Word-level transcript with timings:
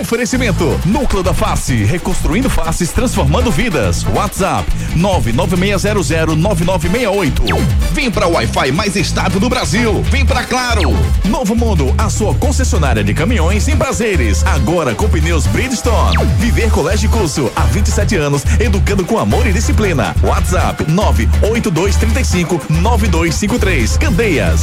Oferecimento 0.00 0.80
Núcleo 0.84 1.22
da 1.22 1.32
Face, 1.32 1.84
reconstruindo 1.84 2.50
faces, 2.50 2.90
transformando 2.90 3.48
vidas. 3.50 4.04
WhatsApp 4.04 4.68
996009968. 4.96 7.32
Vem 7.92 8.10
pra 8.10 8.26
Wi-Fi 8.26 8.72
mais 8.72 8.96
estável 8.96 9.38
do 9.38 9.48
Brasil. 9.48 10.02
Vem 10.10 10.26
pra 10.26 10.42
Claro. 10.42 10.92
Novo 11.24 11.54
Mundo, 11.54 11.94
a 11.96 12.10
sua 12.10 12.34
concessionária 12.34 13.04
de 13.04 13.14
caminhões 13.14 13.68
em 13.68 13.76
prazeres. 13.76 14.44
Agora 14.44 14.94
com 14.94 15.08
pneus 15.08 15.46
Bridgestone. 15.46 16.16
Viver 16.38 16.70
Colégio 16.70 17.08
Curso 17.10 17.50
há 17.54 17.62
27 17.62 18.16
anos, 18.16 18.42
educando 18.58 19.04
com 19.04 19.18
amor 19.18 19.46
e 19.46 19.52
disciplina. 19.52 20.14
WhatsApp 20.22 20.90
98235 20.90 22.60
9253. 22.68 23.96
Candeias. 23.96 24.62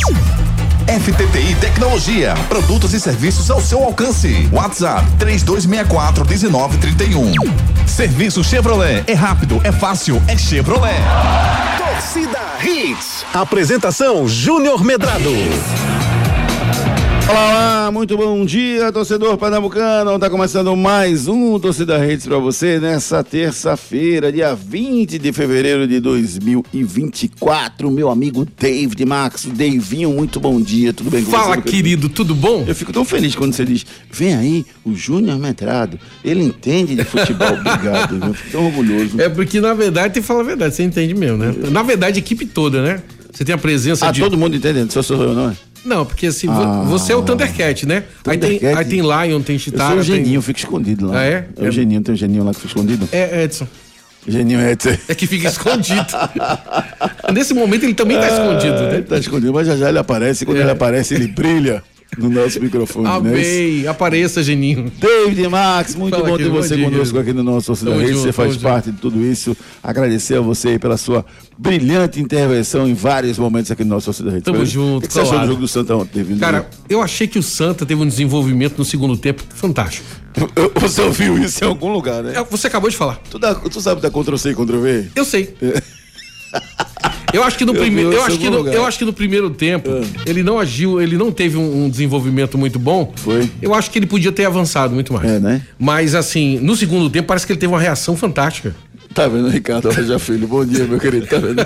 FTTI 1.00 1.56
Tecnologia, 1.56 2.34
produtos 2.50 2.94
e 2.94 3.00
serviços 3.00 3.50
ao 3.50 3.62
seu 3.62 3.82
alcance. 3.82 4.50
WhatsApp 4.52 5.10
3264 5.18 6.26
1931. 6.26 7.32
Serviço 7.88 8.44
Chevrolet 8.44 9.02
é 9.08 9.14
rápido, 9.14 9.62
é 9.64 9.72
fácil, 9.72 10.22
é 10.28 10.38
Chevrolet. 10.38 11.02
Torcida 11.78 12.42
Hits. 12.62 13.26
Apresentação 13.34 14.28
Júnior 14.28 14.84
Medrado. 14.84 15.32
Olá, 17.30 17.40
olá, 17.86 17.92
muito 17.92 18.18
bom 18.18 18.44
dia, 18.46 18.92
torcedor 18.92 19.38
pernambucano. 19.38 20.20
Tá 20.20 20.30
começando 20.30 20.76
mais 20.76 21.28
um 21.28 21.58
Torcida 21.60 21.98
Redes 21.98 22.26
para 22.28 22.38
você 22.38 22.80
nessa 22.80 23.24
terça-feira, 23.24 24.32
dia 24.32 24.54
20 24.54 25.18
de 25.18 25.32
fevereiro 25.32 25.88
de 25.88 26.00
2024. 26.00 27.90
Meu 27.90 28.10
amigo 28.10 28.46
David 28.60 29.06
Max, 29.06 29.46
Davinho, 29.46 30.12
muito 30.12 30.40
bom 30.40 30.60
dia, 30.60 30.92
tudo 30.94 31.10
bem 31.10 31.24
com 31.24 31.32
Fala, 31.32 31.56
você? 31.56 31.62
querido, 31.62 32.10
tudo 32.10 32.36
bom? 32.36 32.66
Eu 32.68 32.76
fico 32.76 32.92
tão 32.92 33.06
feliz 33.06 33.34
quando 33.36 33.54
você 33.54 33.64
diz: 33.64 33.86
vem 34.12 34.36
aí 34.36 34.66
o 34.84 34.94
Júnior 34.94 35.38
Medrado, 35.40 35.98
ele 36.26 36.44
entende 36.44 36.96
de 36.96 37.04
futebol, 37.06 37.54
obrigado. 37.60 38.20
Eu 38.26 38.34
fico 38.34 38.52
tão 38.52 38.66
orgulhoso. 38.66 39.22
É 39.22 39.30
porque, 39.30 39.62
na 39.62 39.74
verdade, 39.74 40.14
tem 40.16 40.22
que 40.22 40.28
falar 40.28 40.42
a 40.42 40.46
verdade, 40.46 40.76
você 40.76 40.84
entende 40.84 41.14
mesmo, 41.14 41.38
né? 41.38 41.54
Na 41.72 41.82
verdade, 41.84 42.18
a 42.18 42.20
equipe 42.20 42.46
toda, 42.46 42.82
né? 42.82 43.02
Você 43.32 43.46
tem 43.46 43.56
a 43.56 43.58
presença 43.58 44.06
Ah, 44.08 44.12
de. 44.12 44.20
todo 44.20 44.38
mundo 44.38 44.58
entende, 44.58 44.92
só 44.92 45.02
sou 45.02 45.24
eu, 45.24 45.34
não 45.34 45.52
é? 45.52 45.54
Não, 45.84 46.06
porque 46.06 46.28
assim, 46.28 46.48
Ah. 46.50 46.84
você 46.86 47.12
é 47.12 47.16
o 47.16 47.22
Thundercat, 47.24 47.86
né? 47.88 48.04
Aí 48.28 48.38
tem, 48.38 48.52
Thundercat. 48.60 48.78
aí 48.78 48.86
tem 48.86 49.02
Lion, 49.02 49.42
tem 49.42 49.56
Eu 49.56 49.60
Chitara. 49.60 49.90
sou 49.94 50.00
o 50.02 50.06
tem- 50.06 50.16
Geninho, 50.18 50.38
eu 50.38 50.42
fico 50.42 50.60
escondido 50.60 51.08
lá. 51.08 51.20
Ah, 51.20 51.24
é? 51.26 51.48
É 51.58 51.68
o 51.68 51.72
Geninho, 51.72 52.02
tem 52.02 52.14
o 52.14 52.18
Geninho 52.18 52.44
lá 52.44 52.52
que 52.54 52.58
fica 52.62 52.68
escondido? 52.70 53.10
É, 53.12 53.44
Edson. 53.44 53.68
Geninho 54.28 54.60
é. 54.60 54.74
É 55.08 55.16
que 55.16 55.26
fica 55.26 55.48
escondido. 55.48 56.06
Nesse 57.34 57.54
momento 57.56 57.84
ele 57.84 57.94
também 57.96 58.18
tá 58.20 58.28
escondido, 58.28 58.76
Ah, 58.76 58.82
né? 58.90 58.94
Ele 58.96 59.04
tá 59.04 59.18
escondido, 59.18 59.52
mas 59.54 59.66
já 59.68 59.76
já 59.76 59.90
ele 59.90 59.98
aparece. 59.98 60.46
Quando 60.46 60.58
É. 60.58 60.62
ele 60.62 60.70
aparece, 60.72 61.14
ele 61.16 61.28
brilha 61.28 61.84
no 62.18 62.30
nosso 62.30 62.60
microfone, 62.62 63.06
né? 63.06 63.16
Amei. 63.16 63.88
Apareça, 63.88 64.44
Geninho. 64.44 64.92
David 65.00 65.48
Max, 65.48 65.96
muito 65.96 66.16
Fala, 66.18 66.30
bom 66.30 66.38
ter 66.38 66.50
você 66.50 66.76
dia, 66.76 66.90
conosco 66.90 67.18
aqui 67.18 67.32
no 67.34 67.42
nosso 67.44 67.74
Reis. 67.74 68.10
junto, 68.10 68.20
Você 68.22 68.32
faz 68.34 68.58
parte 68.58 68.92
de 68.92 68.98
tudo 69.00 69.22
isso. 69.26 69.56
Agradecer 69.82 70.36
a 70.38 70.42
você 70.42 70.70
aí 70.70 70.80
pela 70.80 70.98
sua 70.98 71.26
brilhante 71.58 72.20
intervenção 72.20 72.88
em 72.88 72.94
vários 72.94 73.38
momentos 73.38 73.72
aqui 73.72 73.84
no 73.84 73.92
nosso 73.92 74.06
Torcida 74.06 74.32
Reis. 74.32 74.44
Tamo 74.44 74.58
Foi- 74.58 74.66
junto, 74.66 75.06
O 75.06 75.08
que 75.08 75.14
você 75.14 75.20
achou 75.20 75.32
do 75.32 75.36
claro. 75.38 75.48
jogo 75.50 75.62
do 75.62 75.68
Santa 75.68 75.96
ontem, 75.96 76.20
David? 76.20 76.40
Cara, 76.40 76.70
eu 76.90 77.02
achei 77.02 77.28
que 77.28 77.40
o 77.40 77.44
Santa 77.44 77.86
teve 77.86 78.02
um 78.02 78.08
desenvolvimento 78.08 78.78
no 78.78 78.86
segundo 78.86 79.16
tempo 79.16 79.42
fantástico. 79.56 80.06
Você 80.82 81.02
ouviu 81.04 81.38
isso 81.38 81.64
em 81.64 81.68
algum 81.68 81.92
lugar, 81.92 82.24
né? 82.24 82.34
É, 82.36 82.44
Você 82.44 82.68
acabou 82.68 82.90
de 82.90 82.96
falar. 82.98 83.20
Tu, 83.30 83.38
dá- 83.40 83.56
tu 83.56 83.80
sabe 83.82 84.02
da 84.02 84.10
Ctrl 84.10 84.36
C 84.38 84.50
e 84.52 84.54
Ctrl 84.54 84.80
V? 84.80 85.06
Eu 85.16 85.24
sei. 85.26 85.56
Eu 87.34 87.44
acho 87.44 87.58
que 87.58 87.66
no 87.66 87.74
primeiro, 87.74 88.12
eu 88.12 88.24
acho 88.24 88.38
que 88.38 88.50
no, 88.50 88.68
eu 88.68 88.86
acho 88.86 88.98
que 88.98 89.06
no 89.06 89.14
primeiro 89.14 89.50
tempo 89.50 89.90
ele 90.26 90.44
não 90.44 90.60
agiu, 90.60 91.02
ele 91.02 91.18
não 91.18 91.32
teve 91.32 91.58
um, 91.58 91.86
um 91.86 91.90
desenvolvimento 91.90 92.58
muito 92.58 92.78
bom. 92.78 93.14
Foi. 93.16 93.50
Eu 93.62 93.74
acho 93.74 93.90
que 93.90 94.00
ele 94.00 94.06
podia 94.06 94.32
ter 94.32 94.46
avançado 94.46 94.94
muito 94.94 95.14
mais. 95.14 95.30
É, 95.30 95.40
né? 95.40 95.62
Mas 95.80 96.16
assim, 96.16 96.60
no 96.60 96.76
segundo 96.76 97.10
tempo 97.10 97.28
parece 97.28 97.46
que 97.46 97.54
ele 97.54 97.60
teve 97.60 97.72
uma 97.72 97.80
reação 97.80 98.16
fantástica. 98.18 98.76
Tá 99.14 99.28
vendo, 99.28 99.50
Ricardo 99.50 99.90
Roja 99.90 100.20
Filho? 100.20 100.48
Bom 100.48 100.66
dia, 100.66 100.86
meu 100.86 101.00
querido. 101.00 101.28
Tá 101.28 101.38
vendo? 101.38 101.66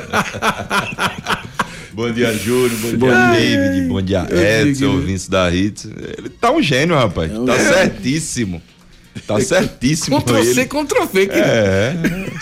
Bom 1.93 2.11
dia, 2.11 2.33
Júlio. 2.33 2.77
Bom, 2.77 2.97
Bom 2.97 3.07
dia. 3.07 3.31
David. 3.31 3.87
Bom 3.87 4.01
dia, 4.01 4.27
Edson, 4.29 4.87
ouvintes 4.87 5.27
da 5.29 5.49
Hits. 5.49 5.85
Ele 6.17 6.29
tá 6.29 6.51
um 6.51 6.61
gênio, 6.61 6.95
rapaz. 6.95 7.31
Tá 7.45 7.57
certíssimo. 7.57 8.61
Tá 9.25 9.39
certíssimo 9.39 10.21
Ctrl 10.21 10.43
C, 10.43 10.49
ele. 10.51 10.65
Ctrl 10.65 11.05
V. 11.11 11.27
que- 11.27 11.33
É. 11.39 11.95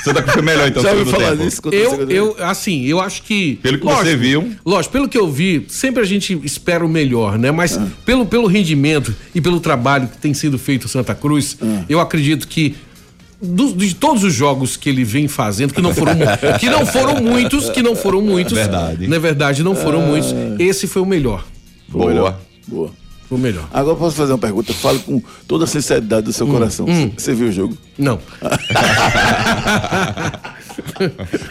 Santa 0.04 0.22
Cruz 0.22 0.34
foi 0.34 0.42
melhor 0.42 0.68
então 0.68 0.82
Já 0.84 0.90
ouviu 0.92 1.06
falar 1.06 1.32
tempo. 1.32 1.44
disso? 1.44 1.62
Eu, 1.72 2.10
eu, 2.10 2.36
assim, 2.40 2.84
eu 2.86 3.00
acho 3.00 3.22
que. 3.24 3.56
Pelo 3.62 3.78
que 3.78 3.86
você 3.86 4.16
viu. 4.16 4.52
Lógico, 4.66 4.92
pelo 4.92 5.08
que 5.08 5.18
eu 5.18 5.30
vi, 5.32 5.66
sempre 5.70 6.02
a 6.02 6.06
gente 6.06 6.40
espera 6.44 6.86
o 6.86 6.90
melhor, 6.90 7.38
né? 7.38 7.52
Mas 7.52 7.78
Ah. 7.78 7.88
pelo, 8.06 8.26
pelo 8.26 8.48
rendimento 8.48 9.14
e 9.36 9.40
pelo 9.40 9.60
trabalho 9.60 10.08
que 10.08 10.18
tem 10.18 10.34
sido 10.34 10.58
feito 10.60 10.88
Santa 10.88 11.14
Cruz, 11.16 11.58
Ah. 11.62 11.84
eu 11.88 12.00
acredito 12.00 12.48
que. 12.48 12.76
dos- 13.46 13.76
de 13.76 13.94
todos 13.94 14.24
os 14.24 14.34
jogos 14.34 14.78
que 14.78 14.88
ele 14.90 15.04
vem 15.04 15.28
fazendo, 15.28 15.74
que 15.74 15.82
não 15.82 15.94
foram, 15.94 16.14
que 16.62 16.70
não 16.70 16.86
foram 16.86 17.22
muitos, 17.22 17.70
que 17.70 17.82
não 17.84 17.94
foram 17.94 18.22
muitos. 18.22 18.54
Verdade. 18.54 19.06
Na 19.06 19.20
verdade, 19.20 19.62
não 19.64 19.76
foram 19.76 20.02
Ah. 20.02 20.06
muitos. 20.08 20.34
Esse 20.60 20.88
foi 20.88 21.02
o 21.02 21.06
melhor. 21.06 21.46
Boa. 21.90 22.40
Boa. 22.66 22.92
Melhor. 23.38 23.66
Agora 23.74 23.96
eu 23.96 24.00
posso 24.00 24.16
fazer 24.16 24.32
uma 24.34 24.38
pergunta? 24.38 24.74
Fale 24.74 25.00
com 25.00 25.22
toda 25.48 25.64
a 25.66 25.68
sinceridade 25.68 26.26
do 26.26 26.34
seu 26.34 26.48
coração. 26.48 26.86
Você 27.18 27.34
viu 27.34 27.48
o 27.48 27.52
jogo? 27.52 27.78
Não. 27.98 28.20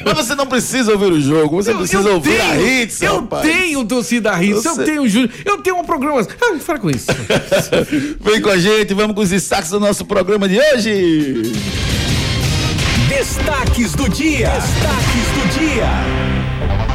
Mas 0.05 0.15
você 0.15 0.35
não 0.35 0.47
precisa 0.47 0.93
ouvir 0.93 1.13
o 1.13 1.21
jogo, 1.21 1.63
você 1.63 1.75
precisa 1.75 2.11
ouvir 2.11 2.41
a 2.41 2.61
hits, 2.61 3.03
eu 3.03 3.21
rapaz. 3.21 3.43
tenho 3.43 3.85
torcida 3.85 4.43
hits, 4.43 4.65
eu 4.65 4.85
tenho 4.85 5.09
Júnior, 5.09 5.31
eu 5.45 5.59
tenho 5.59 5.79
um 5.79 5.85
programa. 5.85 6.21
Ah, 6.21 6.57
para 6.65 6.79
com 6.79 6.91
isso. 6.91 7.07
Vem 8.21 8.41
com 8.41 8.51
a 8.51 8.59
gente, 8.59 8.95
vamos 8.95 9.15
com 9.15 9.23
os 9.23 9.31
destaques 9.31 9.71
do 9.71 9.81
nosso 9.81 10.05
programa 10.05 10.49
de 10.49 10.59
hoje. 10.59 11.53
Destaques 13.09 13.93
do 13.93 14.09
dia. 14.09 14.51
Destaques 14.51 15.27
do 15.35 15.59
dia. 15.59 16.92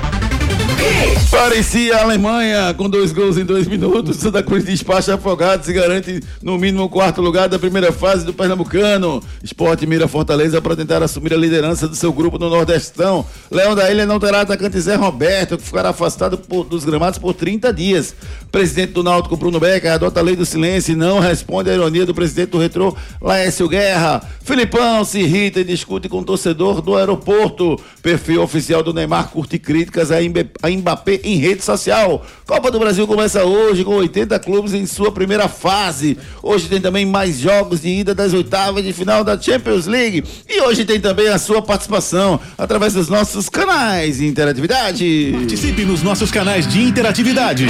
Parecia 1.30 1.98
a 1.98 2.02
Alemanha 2.04 2.74
com 2.74 2.90
dois 2.90 3.12
gols 3.12 3.38
em 3.38 3.46
dois 3.46 3.68
minutos. 3.68 4.18
Santa 4.18 4.42
Cruz 4.42 4.64
despacha 4.64 5.16
afogados 5.16 5.68
e 5.68 5.74
garante 5.74 6.22
no 6.42 6.58
mínimo 6.58 6.84
o 6.86 6.90
quarto 6.90 7.22
lugar 7.22 7.48
da 7.50 7.60
primeira 7.60 7.92
fase 7.92 8.26
do 8.26 8.34
Pernambucano. 8.34 9.22
Esporte 9.44 9.86
mira 9.86 10.08
Fortaleza 10.08 10.62
para 10.62 10.76
tentar 10.76 11.04
assumir 11.04 11.34
a 11.34 11.38
liderança 11.38 11.88
do 11.88 11.96
seu 11.96 12.12
grupo 12.14 12.38
no 12.40 12.50
Nordestão. 12.50 13.26
Leão 13.52 13.76
da 13.76 13.92
Ilha 13.92 14.06
não 14.06 14.20
terá 14.20 14.42
atacante 14.42 14.80
Zé 14.80 14.96
Roberto, 14.96 15.58
que 15.58 15.64
ficará 15.64 15.90
afastado 15.90 16.38
por- 16.38 16.64
dos 16.66 16.84
gramados 16.86 17.20
por 17.20 17.34
30 17.34 17.72
dias. 17.74 18.16
Presidente 18.52 18.94
do 18.94 19.04
Náutico, 19.04 19.36
Bruno 19.38 19.60
Becker, 19.60 19.92
adota 19.92 20.20
a 20.20 20.24
lei 20.24 20.36
do 20.36 20.46
silêncio 20.46 20.94
e 20.94 20.96
não 20.96 21.20
responde 21.20 21.70
à 21.70 21.74
ironia 21.74 22.06
do 22.06 22.14
presidente 22.16 22.50
do 22.52 22.58
Retrô, 22.58 22.96
Laércio 23.22 23.68
Guerra. 23.68 24.22
Filipão 24.44 25.04
se 25.04 25.20
irrita 25.20 25.60
e 25.60 25.64
discute 25.64 26.08
com 26.10 26.20
o 26.20 26.24
torcedor 26.24 26.82
do 26.82 26.96
aeroporto. 26.96 27.80
Perfil 28.02 28.42
oficial 28.42 28.82
do 28.82 28.94
Neymar 28.94 29.30
curte 29.30 29.60
críticas 29.60 30.12
a 30.12 30.22
Imbe- 30.22 30.50
a 30.64 30.67
Mbappé 30.76 31.22
em 31.24 31.38
rede 31.38 31.64
social. 31.64 32.26
Copa 32.46 32.70
do 32.72 32.80
Brasil 32.80 33.06
começa 33.08 33.44
hoje 33.44 33.84
com 33.84 33.96
80 33.96 34.40
clubes 34.40 34.74
em 34.74 34.86
sua 34.86 35.12
primeira 35.12 35.48
fase. 35.48 36.18
Hoje 36.42 36.68
tem 36.68 36.82
também 36.82 37.06
mais 37.06 37.40
jogos 37.40 37.82
de 37.82 37.90
ida 37.90 38.16
das 38.16 38.34
oitavas 38.34 38.84
de 38.84 38.94
final 38.94 39.24
da 39.24 39.40
Champions 39.40 39.86
League. 39.86 40.24
E 40.48 40.62
hoje 40.62 40.86
tem 40.86 41.00
também 41.00 41.28
a 41.30 41.38
sua 41.38 41.62
participação 41.62 42.40
através 42.58 42.94
dos 42.94 43.10
nossos 43.10 43.50
canais 43.50 44.18
de 44.18 44.28
interatividade. 44.28 45.32
Participe 45.34 45.84
nos 45.84 46.04
nossos 46.04 46.32
canais 46.32 46.68
de 46.68 46.82
interatividade. 46.82 47.68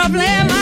Problema. 0.03 0.53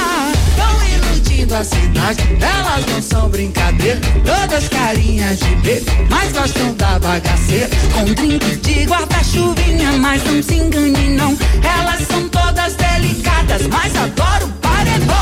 Tão 0.56 0.84
iludindo 0.88 1.56
a 1.56 1.64
cidade, 1.64 2.22
elas 2.40 2.86
não 2.86 3.02
são 3.02 3.30
brincadeira. 3.30 4.00
Todas 4.24 4.68
carinhas 4.70 5.40
de 5.40 5.56
bebê, 5.56 5.84
mas 6.10 6.32
gostam 6.32 6.74
da 6.76 7.00
bagaceira. 7.00 7.70
Com 7.94 8.06
drink 8.14 8.56
de 8.58 8.86
guarda-chuvinha, 8.86 9.94
mas 9.94 10.24
não 10.24 10.44
se 10.44 10.56
engane 10.56 11.10
não. 11.16 11.36
Elas 11.64 12.08
são 12.08 12.30
todas 12.30 12.76
delicadas, 12.76 13.66
mas 13.68 13.96
adoro 13.96 14.48
paredão, 14.62 15.16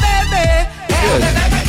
bebê. 0.00 0.66
É 0.88 1.16
o 1.16 1.20
bebê 1.20 1.59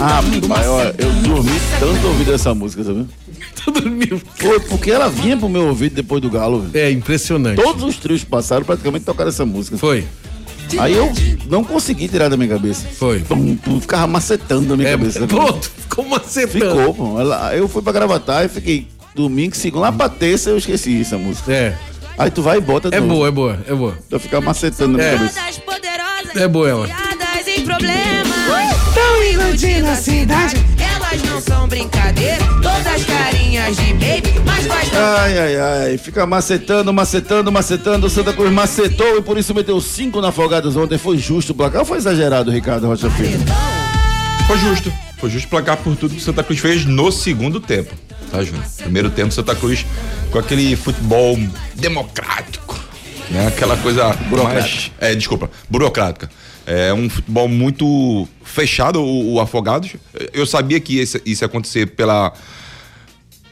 Ah, 0.00 0.22
macetando, 0.22 0.40
pai, 0.40 0.68
olha, 0.68 0.94
eu 0.98 1.12
dormi 1.28 1.50
tanto 1.80 2.06
ouvindo 2.06 2.32
essa 2.32 2.54
música, 2.54 2.84
sabe? 2.84 3.06
Tu 3.64 3.70
dormiu. 3.72 4.20
Foi 4.36 4.60
porque 4.60 4.90
ela 4.90 5.08
vinha 5.08 5.36
pro 5.36 5.48
meu 5.48 5.66
ouvido 5.66 5.94
depois 5.96 6.22
do 6.22 6.30
galo. 6.30 6.60
velho. 6.62 6.84
É 6.86 6.90
impressionante. 6.90 7.60
Todos 7.60 7.82
os 7.82 7.96
trios 7.96 8.20
que 8.22 8.26
passaram 8.30 8.64
praticamente 8.64 9.04
tocaram 9.04 9.28
essa 9.28 9.44
música. 9.44 9.76
Foi. 9.76 10.06
Aí 10.78 10.94
eu 10.94 11.10
não 11.50 11.64
consegui 11.64 12.06
tirar 12.08 12.28
da 12.28 12.36
minha 12.36 12.48
cabeça. 12.48 12.86
Foi. 12.98 13.20
Pum, 13.20 13.56
pum, 13.56 13.80
ficava 13.80 14.06
macetando 14.06 14.68
na 14.68 14.76
minha 14.76 14.88
É, 14.88 14.92
cabeça. 14.92 15.26
pronto, 15.26 15.70
ficou 15.70 16.04
macetando. 16.06 16.76
Ficou, 16.76 16.94
pô. 16.94 17.20
Ela- 17.20 17.56
Eu 17.56 17.66
fui 17.68 17.82
pra 17.82 17.92
gravatar 17.92 18.44
e 18.44 18.48
fiquei 18.48 18.86
domingo, 19.14 19.56
segunda, 19.56 19.82
lá 19.86 19.92
pra 19.92 20.08
terça 20.08 20.50
eu 20.50 20.58
esqueci 20.58 21.00
essa 21.00 21.18
música. 21.18 21.52
É. 21.52 21.76
Aí 22.16 22.30
tu 22.30 22.42
vai 22.42 22.58
e 22.58 22.60
bota 22.60 22.88
É 22.92 23.00
novo. 23.00 23.14
boa, 23.14 23.28
é 23.28 23.30
boa, 23.30 23.58
é 23.66 23.74
boa. 23.74 23.98
Pra 24.08 24.18
ficar 24.18 24.40
macetando 24.40 24.96
na 24.98 25.02
É. 25.02 25.16
minha 25.18 25.30
cabeça. 25.30 25.40
É 26.36 26.46
boa 26.48 26.68
ela. 26.68 26.86
em 27.46 27.64
problemas. 27.64 28.27
Tão 29.18 29.24
iludindo 29.24 29.88
a 29.88 29.96
cidade. 29.96 30.54
Elas 30.78 31.22
não 31.24 31.40
são 31.40 31.66
brincadeira. 31.66 32.38
Todas 32.62 33.04
carinhas 33.04 33.76
de 33.76 33.92
baby, 33.94 34.40
mas 34.46 34.64
gostam. 34.64 35.00
Ai, 35.02 35.38
ai, 35.38 35.56
ai. 35.56 35.98
Fica 35.98 36.24
macetando, 36.24 36.92
macetando, 36.92 37.50
macetando. 37.50 38.06
O 38.06 38.10
Santa 38.10 38.32
Cruz 38.32 38.52
macetou 38.52 39.18
e 39.18 39.22
por 39.22 39.36
isso 39.36 39.52
meteu 39.52 39.80
cinco 39.80 40.20
na 40.20 40.28
Afogados 40.28 40.76
ontem. 40.76 40.96
Foi 40.98 41.18
justo 41.18 41.50
o 41.50 41.54
placar 41.54 41.80
ou 41.80 41.84
foi 41.84 41.98
exagerado, 41.98 42.52
Ricardo 42.52 42.86
Rocha 42.86 43.10
Filho? 43.10 43.40
Foi 44.46 44.58
justo. 44.58 44.92
Foi 45.18 45.28
justo 45.28 45.48
placar 45.48 45.78
por 45.78 45.96
tudo 45.96 46.14
que 46.14 46.20
o 46.20 46.24
Santa 46.24 46.44
Cruz 46.44 46.60
fez 46.60 46.84
no 46.84 47.10
segundo 47.10 47.58
tempo. 47.58 47.92
Tá, 48.30 48.44
Júnior? 48.44 48.64
Primeiro 48.76 49.10
tempo, 49.10 49.32
Santa 49.32 49.56
Cruz 49.56 49.84
com 50.30 50.38
aquele 50.38 50.76
futebol 50.76 51.36
democrático. 51.74 52.78
Né? 53.30 53.48
Aquela 53.48 53.76
coisa 53.78 54.16
mais. 54.30 54.92
É, 55.00 55.12
desculpa, 55.12 55.50
burocrática. 55.68 56.30
É 56.70 56.92
um 56.92 57.08
futebol 57.08 57.48
muito 57.48 58.28
fechado, 58.44 59.00
o, 59.00 59.34
o 59.34 59.40
Afogados. 59.40 59.92
Eu 60.34 60.44
sabia 60.44 60.78
que 60.78 61.00
isso, 61.00 61.18
isso 61.24 61.42
ia 61.42 61.46
acontecer 61.46 61.86
pela, 61.86 62.30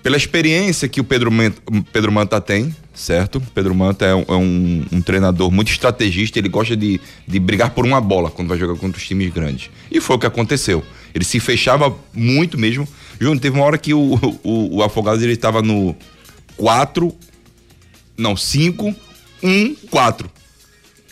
pela 0.02 0.18
experiência 0.18 0.86
que 0.86 1.00
o 1.00 1.04
Pedro 1.04 1.30
Manta, 1.32 1.60
Pedro 1.90 2.12
Manta 2.12 2.38
tem, 2.42 2.76
certo? 2.94 3.40
Pedro 3.54 3.74
Manta 3.74 4.04
é, 4.04 4.14
um, 4.14 4.24
é 4.28 4.32
um- 4.34 4.84
um 4.92 5.00
treinador 5.00 5.50
muito 5.50 5.70
estrategista, 5.70 6.38
ele 6.38 6.50
gosta 6.50 6.76
de, 6.76 7.00
de 7.26 7.40
brigar 7.40 7.70
por 7.70 7.86
uma 7.86 8.02
bola 8.02 8.30
quando 8.30 8.48
vai 8.48 8.58
jogar 8.58 8.78
contra 8.78 8.98
os 9.00 9.06
times 9.08 9.32
grandes. 9.32 9.70
E 9.90 9.98
foi 9.98 10.16
o 10.16 10.18
que 10.18 10.26
aconteceu. 10.26 10.84
Ele 11.14 11.24
se 11.24 11.40
fechava 11.40 11.96
muito 12.12 12.58
mesmo. 12.58 12.86
Júnior, 13.18 13.40
teve 13.40 13.56
uma 13.56 13.64
hora 13.64 13.78
que 13.78 13.94
o, 13.94 14.14
o, 14.44 14.76
o 14.76 14.82
Afogados 14.82 15.22
ele 15.22 15.32
estava 15.32 15.62
no 15.62 15.96
4, 16.58 17.14
não, 18.18 18.36
5, 18.36 18.94
1, 19.42 19.74
4. 19.90 20.30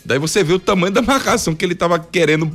Daí 0.05 0.19
você 0.19 0.43
vê 0.43 0.53
o 0.53 0.59
tamanho 0.59 0.93
da 0.93 1.01
marcação 1.01 1.55
que 1.55 1.65
ele 1.65 1.73
estava 1.73 1.97
querendo 1.99 2.51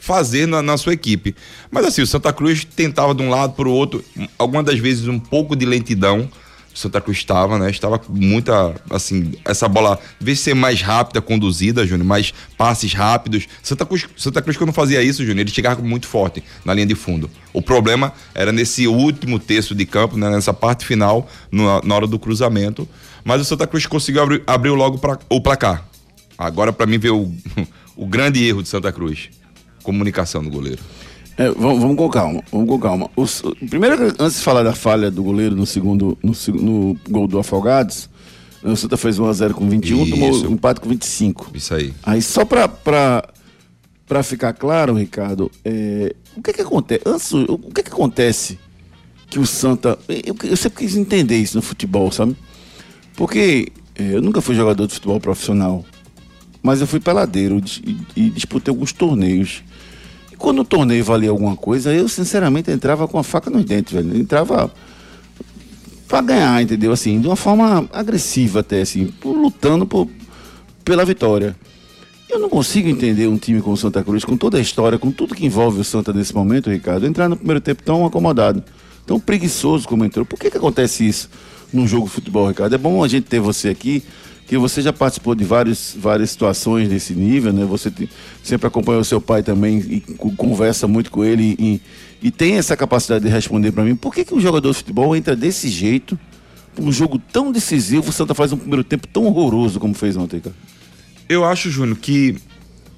fazer 0.00 0.46
na, 0.46 0.62
na 0.62 0.76
sua 0.76 0.92
equipe. 0.92 1.34
Mas 1.70 1.86
assim, 1.86 2.02
o 2.02 2.06
Santa 2.06 2.32
Cruz 2.32 2.64
tentava 2.64 3.14
de 3.14 3.22
um 3.22 3.30
lado 3.30 3.54
para 3.54 3.68
o 3.68 3.72
outro, 3.72 4.04
algumas 4.38 4.64
das 4.64 4.78
vezes 4.78 5.06
um 5.08 5.18
pouco 5.18 5.56
de 5.56 5.66
lentidão. 5.66 6.28
O 6.74 6.78
Santa 6.78 7.00
Cruz 7.00 7.18
estava, 7.18 7.58
né? 7.58 7.70
Estava 7.70 8.00
muita, 8.08 8.74
assim, 8.88 9.32
essa 9.44 9.66
bola, 9.66 9.98
em 10.20 10.24
vez 10.24 10.38
ser 10.38 10.54
mais 10.54 10.80
rápida 10.80 11.20
conduzida, 11.20 11.84
Júnior, 11.84 12.06
mais 12.06 12.32
passes 12.56 12.94
rápidos. 12.94 13.48
Santa 13.62 13.84
Cruz, 13.84 14.06
Santa 14.16 14.40
Cruz 14.40 14.56
quando 14.56 14.72
fazia 14.72 15.02
isso, 15.02 15.24
Júnior, 15.24 15.40
ele 15.40 15.50
chegava 15.50 15.82
muito 15.82 16.06
forte 16.06 16.42
na 16.64 16.72
linha 16.72 16.86
de 16.86 16.94
fundo. 16.94 17.28
O 17.52 17.60
problema 17.60 18.12
era 18.32 18.52
nesse 18.52 18.86
último 18.86 19.40
terço 19.40 19.74
de 19.74 19.84
campo, 19.84 20.16
né? 20.16 20.30
nessa 20.30 20.54
parte 20.54 20.86
final, 20.86 21.28
na, 21.50 21.80
na 21.82 21.94
hora 21.96 22.06
do 22.06 22.18
cruzamento. 22.18 22.88
Mas 23.24 23.40
o 23.40 23.44
Santa 23.44 23.66
Cruz 23.66 23.84
conseguiu 23.84 24.22
abrir, 24.22 24.42
abriu 24.46 24.74
logo 24.76 24.98
pra, 24.98 25.18
o 25.28 25.40
placar. 25.40 25.84
Agora, 26.38 26.72
pra 26.72 26.86
mim, 26.86 26.98
ver 26.98 27.10
o, 27.10 27.30
o 27.96 28.06
grande 28.06 28.42
erro 28.46 28.62
de 28.62 28.68
Santa 28.68 28.92
Cruz. 28.92 29.28
Comunicação 29.82 30.42
do 30.42 30.48
goleiro. 30.50 30.80
É, 31.36 31.50
vamos, 31.50 31.80
vamos 31.80 31.96
com 31.96 32.08
calma, 32.08 32.42
vamos 32.50 32.68
com 32.68 32.78
calma. 32.78 33.10
Os- 33.16 33.42
primeiro, 33.68 34.14
antes 34.18 34.38
de 34.38 34.42
falar 34.42 34.62
da 34.62 34.74
falha 34.74 35.10
do 35.10 35.22
goleiro 35.22 35.54
no 35.54 35.66
segundo, 35.66 36.16
no, 36.22 36.32
no 36.60 36.96
gol 37.08 37.28
do 37.28 37.38
Afogados, 37.38 38.08
o 38.62 38.74
Santa 38.76 38.96
fez 38.96 39.18
1x0 39.18 39.52
com 39.52 39.68
21, 39.68 40.02
Isso. 40.02 40.10
tomou 40.10 40.46
um 40.48 40.52
empate 40.54 40.80
com 40.80 40.88
25. 40.88 41.50
Isso 41.54 41.74
aí. 41.74 41.92
Aí 42.02 42.20
só 42.20 42.44
pra, 42.44 42.66
pra, 42.66 43.28
pra 44.06 44.22
ficar 44.24 44.52
claro, 44.52 44.94
Ricardo, 44.94 45.50
é, 45.64 46.12
o 46.36 46.42
que 46.42 46.52
que 46.52 46.60
acontece? 46.62 47.02
Antes, 47.06 47.32
o 47.32 47.56
que 47.72 47.82
que 47.84 47.90
acontece 47.92 48.58
que 49.30 49.38
o 49.38 49.46
Santa. 49.46 49.96
Eu, 50.08 50.34
eu 50.42 50.56
sempre 50.56 50.84
quis 50.84 50.96
entender 50.96 51.36
isso 51.38 51.56
no 51.56 51.62
futebol, 51.62 52.10
sabe? 52.10 52.34
Porque 53.14 53.68
é, 53.94 54.14
eu 54.16 54.22
nunca 54.22 54.40
fui 54.40 54.54
jogador 54.56 54.86
de 54.88 54.94
futebol 54.94 55.20
profissional, 55.20 55.84
mas 56.68 56.82
eu 56.82 56.86
fui 56.86 57.00
peladeiro 57.00 57.62
e, 58.14 58.28
disputei 58.28 58.70
alguns 58.70 58.92
torneios. 58.92 59.62
E 60.30 60.36
quando 60.36 60.58
o 60.58 60.64
torneio 60.66 61.02
valia 61.02 61.30
alguma 61.30 61.56
coisa, 61.56 61.94
eu 61.94 62.06
sinceramente 62.10 62.70
entrava 62.70 63.08
com 63.08 63.18
a 63.18 63.22
faca 63.22 63.48
nos 63.48 63.64
dentes, 63.64 63.94
velho. 63.94 64.14
Entrava 64.14 64.70
pra 66.06 66.20
ganhar, 66.20 66.62
entendeu? 66.62 66.92
Assim, 66.92 67.22
de 67.22 67.26
uma 67.26 67.36
forma 67.36 67.88
agressiva 67.90 68.60
até, 68.60 68.82
assim, 68.82 69.10
lutando 69.24 69.86
por, 69.86 70.10
pela 70.84 71.06
vitória. 71.06 71.56
Eu 72.28 72.38
não 72.38 72.50
consigo 72.50 72.86
entender 72.86 73.28
um 73.28 73.38
time 73.38 73.62
como 73.62 73.72
o 73.72 73.78
Santa 73.78 74.04
Cruz, 74.04 74.22
com 74.22 74.36
toda 74.36 74.58
a 74.58 74.60
história, 74.60 74.98
com 74.98 75.10
tudo 75.10 75.34
que 75.34 75.46
envolve 75.46 75.80
o 75.80 75.84
Santa 75.84 76.12
nesse 76.12 76.34
momento, 76.34 76.68
Ricardo, 76.68 77.06
entrar 77.06 77.30
no 77.30 77.36
primeiro 77.38 77.62
tempo 77.62 77.82
tão 77.82 78.04
acomodado, 78.04 78.62
tão 79.06 79.18
preguiçoso 79.18 79.88
como 79.88 80.04
entrou. 80.04 80.26
Por 80.26 80.38
que, 80.38 80.50
que 80.50 80.58
acontece 80.58 81.08
isso 81.08 81.30
num 81.72 81.88
jogo 81.88 82.04
de 82.04 82.12
futebol, 82.12 82.46
Ricardo? 82.46 82.74
É 82.74 82.78
bom 82.78 83.02
a 83.02 83.08
gente 83.08 83.24
ter 83.24 83.40
você 83.40 83.70
aqui, 83.70 84.04
que 84.48 84.56
você 84.56 84.80
já 84.80 84.92
participou 84.92 85.34
de 85.34 85.44
vários, 85.44 85.94
várias 85.98 86.30
situações 86.30 86.88
desse 86.88 87.14
nível, 87.14 87.52
né? 87.52 87.64
Você 87.66 87.90
te- 87.90 88.08
sempre 88.42 88.66
acompanhou 88.66 89.04
seu 89.04 89.20
pai 89.20 89.42
também 89.42 89.78
e 89.78 90.00
co- 90.00 90.32
conversa 90.32 90.88
muito 90.88 91.10
com 91.10 91.22
ele 91.22 91.54
e, 91.58 91.80
e 92.22 92.30
tem 92.30 92.54
essa 92.56 92.74
capacidade 92.76 93.24
de 93.24 93.30
responder 93.30 93.72
para 93.72 93.84
mim. 93.84 93.94
Por 93.94 94.12
que, 94.14 94.24
que 94.24 94.34
um 94.34 94.40
jogador 94.40 94.70
de 94.70 94.76
futebol 94.78 95.14
entra 95.14 95.36
desse 95.36 95.68
jeito, 95.68 96.18
um 96.80 96.90
jogo 96.90 97.18
tão 97.18 97.52
decisivo, 97.52 98.08
o 98.08 98.12
Santa 98.12 98.34
faz 98.34 98.50
um 98.52 98.56
primeiro 98.56 98.82
tempo 98.82 99.06
tão 99.06 99.24
horroroso 99.26 99.78
como 99.78 99.92
fez 99.94 100.16
ontem, 100.16 100.40
cara? 100.40 100.56
Eu 101.28 101.44
acho, 101.44 101.70
Júnior, 101.70 101.98
que 101.98 102.36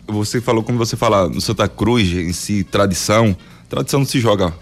você 0.06 0.41
falou, 0.41 0.62
como 0.62 0.79
você 0.79 0.97
fala, 0.97 1.29
no 1.29 1.41
Santa 1.41 1.69
Cruz, 1.69 2.08
em 2.12 2.32
si, 2.32 2.62
tradição. 2.62 3.37
Tradição 3.69 4.00
não 4.00 4.06
se 4.06 4.20
joga, 4.20 4.55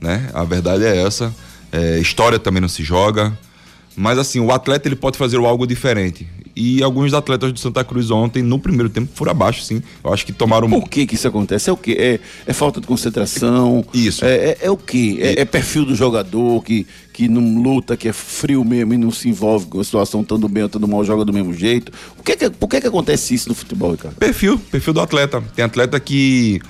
né? 0.00 0.30
A 0.34 0.42
verdade 0.42 0.84
é 0.84 0.96
essa. 1.00 1.32
É, 1.70 1.98
história 2.00 2.38
também 2.40 2.60
não 2.60 2.68
se 2.68 2.82
joga. 2.82 3.36
Mas 3.96 4.18
assim, 4.18 4.40
o 4.40 4.50
atleta 4.50 4.88
ele 4.88 4.96
pode 4.96 5.16
fazer 5.16 5.36
algo 5.38 5.66
diferente. 5.66 6.26
E 6.56 6.82
alguns 6.84 7.12
atletas 7.12 7.52
do 7.52 7.58
Santa 7.58 7.82
Cruz 7.82 8.12
ontem, 8.12 8.40
no 8.42 8.60
primeiro 8.60 8.88
tempo, 8.88 9.08
foram 9.14 9.32
abaixo, 9.32 9.62
sim. 9.62 9.82
Eu 10.04 10.12
acho 10.12 10.24
que 10.24 10.32
tomaram. 10.32 10.68
Por 10.70 10.88
que 10.88 11.04
que 11.04 11.16
isso 11.16 11.26
acontece? 11.26 11.68
É 11.68 11.72
o 11.72 11.76
quê? 11.76 11.96
É, 11.98 12.20
é 12.46 12.52
falta 12.52 12.80
de 12.80 12.86
concentração? 12.86 13.84
Isso. 13.92 14.24
É, 14.24 14.34
é- 14.50 14.58
é 14.62 14.70
o 14.70 14.76
quê? 14.76 15.18
É, 15.20 15.40
é 15.40 15.44
perfil 15.44 15.84
do 15.84 15.96
jogador 15.96 16.62
que, 16.62 16.86
que 17.12 17.26
não 17.28 17.60
luta, 17.60 17.96
que 17.96 18.06
é 18.08 18.12
frio 18.12 18.64
mesmo 18.64 18.94
e 18.94 18.96
não 18.96 19.10
se 19.10 19.28
envolve 19.28 19.66
com 19.66 19.80
a 19.80 19.84
situação 19.84 20.20
estando 20.22 20.48
bem 20.48 20.62
ou 20.62 20.66
estando 20.68 20.86
mal, 20.86 21.04
joga 21.04 21.24
do 21.24 21.32
mesmo 21.32 21.52
jeito. 21.52 21.90
Por 22.16 22.24
que 22.24 22.36
que, 22.36 22.50
por 22.50 22.68
que 22.68 22.80
que 22.80 22.86
acontece 22.86 23.34
isso 23.34 23.48
no 23.48 23.54
futebol, 23.54 23.90
Ricardo? 23.92 24.14
Perfil, 24.16 24.56
perfil 24.58 24.92
do 24.92 25.00
atleta. 25.00 25.42
Tem 25.56 25.64
atleta 25.64 25.98
que 25.98 26.60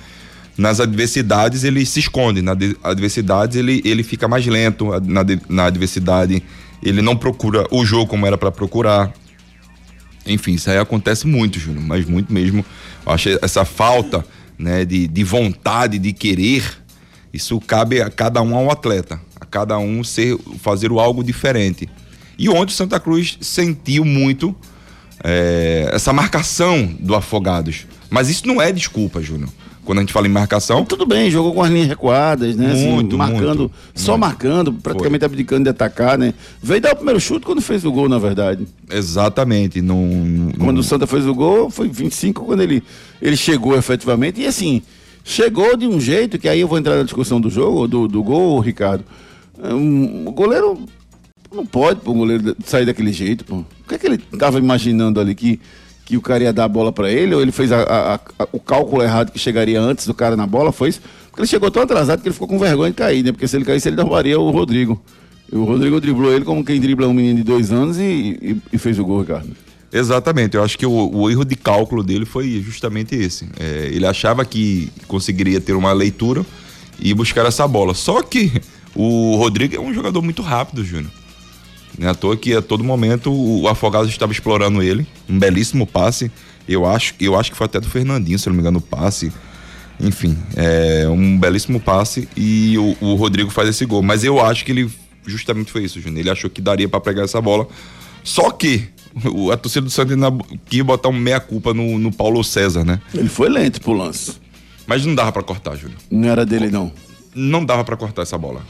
nas 0.57 0.79
adversidades 0.79 1.63
ele 1.63 1.85
se 1.85 1.99
esconde, 1.99 2.41
nas 2.41 2.57
de- 2.57 2.75
adversidades 2.83 3.55
ele, 3.55 3.81
ele 3.85 4.01
fica 4.03 4.27
mais 4.27 4.45
lento, 4.47 4.85
na, 5.03 5.23
na 5.49 5.65
adversidade 5.65 6.41
ele 6.81 7.01
não 7.01 7.15
procura 7.15 7.65
o 7.71 7.85
jogo 7.85 8.07
como 8.07 8.25
era 8.25 8.37
para 8.37 8.51
procurar. 8.51 9.13
Enfim, 10.25 10.53
isso 10.53 10.69
aí 10.69 10.77
acontece 10.77 11.27
muito, 11.27 11.59
Júnior, 11.59 11.83
mas 11.83 12.05
muito 12.05 12.33
mesmo. 12.33 12.65
Eu 13.05 13.11
acho 13.11 13.29
essa 13.41 13.63
falta 13.63 14.25
né, 14.57 14.85
de, 14.85 15.07
de 15.07 15.23
vontade, 15.23 15.99
de 15.99 16.13
querer, 16.13 16.63
isso 17.33 17.59
cabe 17.59 18.01
a 18.01 18.09
cada 18.09 18.41
um 18.41 18.55
ao 18.55 18.71
atleta, 18.71 19.19
a 19.39 19.45
cada 19.45 19.77
um 19.77 20.03
ser, 20.03 20.37
fazer 20.59 20.89
algo 20.91 21.23
diferente. 21.23 21.89
E 22.37 22.49
ontem 22.49 22.71
o 22.71 22.75
Santa 22.75 22.99
Cruz 22.99 23.37
sentiu 23.41 24.05
muito 24.05 24.55
é, 25.23 25.89
essa 25.91 26.13
marcação 26.13 26.85
do 26.99 27.15
Afogados. 27.15 27.85
Mas 28.09 28.29
isso 28.29 28.47
não 28.47 28.61
é 28.61 28.71
desculpa, 28.71 29.21
Júnior. 29.21 29.49
Quando 29.85 29.99
a 29.99 30.01
gente 30.01 30.11
fala 30.11 30.27
em 30.27 30.31
marcação, 30.31 30.83
Tudo 30.83 31.05
bem, 31.05 31.29
jogou 31.29 31.53
com 31.53 31.61
as 31.63 31.69
linhas 31.69 31.87
recuadas, 31.87 32.55
né? 32.55 32.71
Assim, 32.71 32.89
Muito, 32.91 33.17
marcando, 33.17 33.59
muito, 33.59 33.71
só 33.93 34.13
muito. 34.13 34.21
marcando, 34.21 34.73
praticamente 34.73 35.23
abdicando 35.23 35.63
de 35.63 35.69
atacar, 35.69 36.17
né? 36.17 36.33
Veio 36.61 36.81
dar 36.81 36.93
o 36.93 36.95
primeiro 36.95 37.19
chute 37.19 37.45
quando 37.45 37.61
fez 37.61 37.85
o 37.85 37.91
gol, 37.91 38.09
na 38.09 38.17
verdade. 38.17 38.67
exatamente, 38.91 39.81
não. 39.81 40.49
Quando 40.59 40.79
o 40.79 40.83
Santa 40.83 41.05
fez 41.07 41.25
o 41.27 41.33
gol, 41.33 41.69
foi 41.69 41.87
25 41.87 42.43
quando 42.45 42.61
ele, 42.61 42.83
ele 43.21 43.37
chegou 43.37 43.77
efetivamente. 43.77 44.41
E 44.41 44.47
assim, 44.47 44.81
chegou 45.23 45.77
de 45.77 45.87
um 45.87 45.99
jeito 45.99 46.37
que 46.37 46.49
aí 46.49 46.59
eu 46.59 46.67
vou 46.67 46.77
entrar 46.77 46.95
na 46.97 47.03
discussão 47.03 47.39
do 47.39 47.49
jogo, 47.49 47.87
do, 47.87 48.07
do 48.07 48.23
gol, 48.23 48.59
Ricardo. 48.59 49.05
Um, 49.63 50.27
o 50.27 50.31
goleiro 50.31 50.79
não 51.53 51.65
pode 51.65 52.01
pô, 52.01 52.11
o 52.11 52.15
goleiro 52.15 52.55
sair 52.65 52.85
daquele 52.85 53.13
jeito, 53.13 53.45
pô. 53.45 53.57
O 53.57 53.65
que 53.87 53.95
é 53.95 53.97
que 53.97 54.05
ele 54.07 54.17
tava 54.17 54.59
imaginando 54.59 55.19
ali 55.19 55.33
que, 55.33 55.59
que 56.05 56.15
o 56.15 56.21
cara 56.21 56.43
ia 56.43 56.53
dar 56.53 56.65
a 56.65 56.67
bola 56.67 56.91
pra 56.91 57.11
ele? 57.11 57.33
Ou 57.35 57.41
ele 57.41 57.51
fez 57.51 57.71
a- 57.71 57.81
a- 57.81 58.19
a- 58.43 58.47
o 58.51 58.59
cálculo 58.59 59.01
errado 59.01 59.31
que 59.31 59.39
chegaria 59.39 59.81
antes 59.81 60.05
do 60.05 60.13
cara 60.13 60.35
na 60.37 60.45
bola? 60.45 60.71
Foi 60.71 60.89
isso? 60.89 61.01
Porque 61.29 61.41
ele 61.41 61.47
chegou 61.47 61.69
tão 61.71 61.81
atrasado 61.83 62.21
que 62.21 62.27
ele 62.27 62.33
ficou 62.33 62.47
com 62.47 62.59
vergonha 62.59 62.91
de 62.91 62.95
cair, 62.97 63.23
né? 63.23 63.31
Porque 63.31 63.47
se 63.47 63.55
ele 63.57 63.65
caísse, 63.65 63.89
ele 63.89 63.95
derrubaria 63.95 64.39
o 64.39 64.51
Rodrigo. 64.51 65.01
E 65.51 65.55
o 65.55 65.63
Rodrigo 65.65 65.99
driblou 65.99 66.31
ele 66.33 66.45
como 66.45 66.63
quem 66.63 66.79
dribla 66.79 67.07
um 67.07 67.13
menino 67.13 67.37
de 67.37 67.43
dois 67.43 67.71
anos 67.71 67.97
e, 67.97 68.03
e- 68.41 68.57
e 68.73 68.77
fez 68.77 68.97
o 68.99 69.03
gol, 69.05 69.21
Ricardo. 69.21 69.49
Exatamente, 69.91 70.57
eu 70.57 70.63
acho 70.63 70.77
que 70.77 70.85
o, 70.85 70.91
o 71.15 71.29
erro 71.29 71.45
de 71.45 71.55
cálculo 71.55 72.03
dele 72.03 72.25
foi 72.25 72.61
justamente 72.65 73.15
esse. 73.15 73.47
É, 73.59 73.89
ele 73.91 74.05
achava 74.05 74.43
que 74.43 74.91
conseguiria 75.07 75.61
ter 75.61 75.73
uma 75.73 75.93
leitura 75.93 76.45
e 76.99 77.13
buscar 77.13 77.45
essa 77.45 77.67
bola. 77.67 77.93
Só 77.93 78.21
que 78.21 78.51
o 78.95 79.35
Rodrigo 79.37 79.75
é 79.75 79.79
um 79.79 79.93
jogador 79.93 80.21
muito 80.21 80.41
rápido, 80.41 80.83
Júnior. 80.83 81.11
Não 81.97 82.07
é 82.07 82.11
à 82.11 82.15
toa 82.15 82.35
que 82.35 82.53
a 82.53 82.61
todo 82.61 82.83
momento 82.83 83.31
o 83.31 83.67
Afogados 83.67 84.09
estava 84.09 84.31
explorando 84.31 84.81
ele. 84.83 85.07
Um 85.29 85.37
belíssimo 85.39 85.85
passe. 85.87 86.31
Eu 86.67 86.85
acho, 86.85 87.13
eu 87.19 87.37
acho 87.39 87.51
que 87.51 87.57
foi 87.57 87.65
até 87.65 87.79
do 87.79 87.89
Fernandinho, 87.89 88.37
se 88.39 88.47
não 88.47 88.55
me 88.55 88.61
engano, 88.61 88.79
o 88.79 88.81
passe. 88.81 89.31
Enfim, 89.99 90.37
é 90.57 91.07
um 91.07 91.39
belíssimo 91.39 91.79
passe 91.79 92.27
e 92.35 92.77
o, 92.77 92.97
o 92.99 93.15
Rodrigo 93.15 93.49
faz 93.49 93.69
esse 93.69 93.85
gol. 93.85 94.01
Mas 94.01 94.23
eu 94.23 94.43
acho 94.43 94.65
que 94.65 94.71
ele 94.71 94.89
justamente 95.25 95.71
foi 95.71 95.83
isso, 95.85 96.01
Júnior. 96.01 96.19
Ele 96.19 96.29
achou 96.29 96.49
que 96.49 96.61
daria 96.61 96.89
pra 96.89 96.99
pegar 96.99 97.23
essa 97.23 97.39
bola. 97.39 97.67
Só 98.23 98.51
que 98.51 98.89
o- 99.23 99.51
a 99.51 99.57
torcida 99.57 99.85
do 99.85 99.89
Santos 99.89 100.11
ainda 100.13 100.27
quis 100.65 100.81
botar 100.81 101.07
um 101.09 101.13
meia-culpa 101.13 101.73
no, 101.73 101.97
no 101.97 102.11
Paulo 102.11 102.43
César, 102.43 102.83
né? 102.83 102.99
Ele 103.13 103.29
foi 103.29 103.47
lento 103.47 103.79
pro 103.79 103.93
lance. 103.93 104.33
Mas 104.85 105.05
não 105.05 105.15
dava 105.15 105.31
pra 105.31 105.41
cortar, 105.43 105.75
Júnior. 105.77 105.97
Não 106.11 106.27
era 106.29 106.45
dele, 106.45 106.69
não. 106.69 106.91
Não 107.33 107.63
dava 107.63 107.83
pra 107.83 107.95
cortar 107.95 108.23
essa 108.23 108.37
bola. 108.37 108.61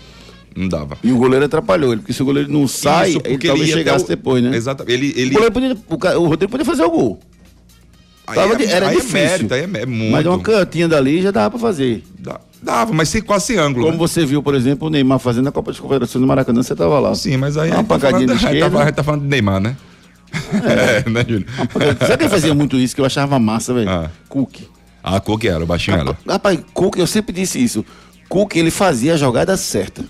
Não 0.56 0.68
dava. 0.70 0.98
E 1.04 1.12
o 1.12 1.18
goleiro 1.18 1.44
atrapalhou 1.46 1.92
ele, 1.92 2.02
porque 2.02 2.14
se 2.14 2.22
o 2.22 2.26
goleiro 2.26 2.52
não 2.52 2.68
sai, 2.68 3.10
Isso, 3.10 3.22
ele 3.26 3.38
talvez 3.38 3.70
chegasse 3.70 4.06
o- 4.06 4.08
depois, 4.08 4.42
né? 4.42 4.56
Exatamente. 4.56 4.94
Ele, 4.94 5.14
ele... 5.16 5.30
O, 5.32 5.34
goleiro 5.34 5.52
podia, 5.54 5.78
o, 5.90 5.98
ca- 5.98 6.18
o 6.18 6.28
Rodrigo 6.28 6.50
podia 6.52 6.66
fazer 6.66 6.84
o 6.84 6.90
gol. 6.90 7.20
Aí 8.28 8.36
Tava 8.36 8.54
é- 8.64 8.66
era 8.66 8.88
aí 8.88 8.94
é 8.96 9.00
difícil. 9.00 9.20
mérito, 9.20 9.54
aí 9.54 9.60
é, 9.62 9.64
é 9.82 9.86
muito. 9.86 10.12
Mas 10.12 10.26
uma 10.26 10.40
cantinha 10.40 10.88
dali 10.88 11.22
já 11.22 11.30
dava 11.32 11.52
pra 11.52 11.60
fazer. 11.60 12.04
Dá- 12.18 12.40
Dava, 12.64 12.92
mas 12.94 13.10
sem, 13.10 13.22
quase 13.22 13.46
sem 13.46 13.58
ângulo. 13.60 13.86
Como 13.86 13.92
né? 13.92 14.00
você 14.00 14.26
viu, 14.26 14.42
por 14.42 14.56
exemplo, 14.56 14.88
o 14.88 14.90
Neymar 14.90 15.20
fazendo 15.20 15.48
a 15.50 15.52
Copa 15.52 15.72
das 15.72 15.80
Confederações 15.80 16.20
do 16.22 16.28
Maracanã, 16.28 16.64
você 16.64 16.74
tava 16.76 16.98
lá. 17.00 17.14
Sim, 17.14 17.38
mas 17.38 17.58
aí. 17.58 17.70
Uma 17.70 17.78
tá 17.78 17.84
pancadinha 17.84 18.28
falando- 18.28 18.28
de 18.28 18.34
a 18.34 18.36
gente 18.38 18.46
esquerda. 18.56 18.76
tá- 18.78 18.82
a 18.82 18.86
gente 18.88 18.96
tá 18.96 19.04
falando 19.04 19.22
de 19.22 19.28
Neymar, 19.28 19.60
né? 19.60 19.76
É, 20.64 21.04
né, 21.12 21.24
Júnior? 21.28 21.46
Sabe 22.00 22.18
quem 22.18 22.30
fazia 22.30 22.54
muito 22.56 22.78
isso 22.78 22.96
que 22.96 23.02
eu 23.02 23.06
achava 23.06 23.38
massa, 23.38 23.74
velho? 23.74 23.90
Ah. 23.90 24.10
Cook. 24.28 24.62
Ah, 25.04 25.20
que 25.20 25.48
era? 25.48 25.64
O 25.64 25.68
baixinho 25.68 25.98
era. 25.98 26.18
Rapaz, 26.28 26.60
Cook, 26.74 26.98
eu 26.98 27.06
sempre 27.06 27.32
disse 27.32 27.64
isso. 27.64 27.86
Cook, 28.28 28.56
ele 28.56 28.72
fazia 28.72 29.14
a 29.14 29.18
jogada 29.18 29.56
certa. 29.56 30.04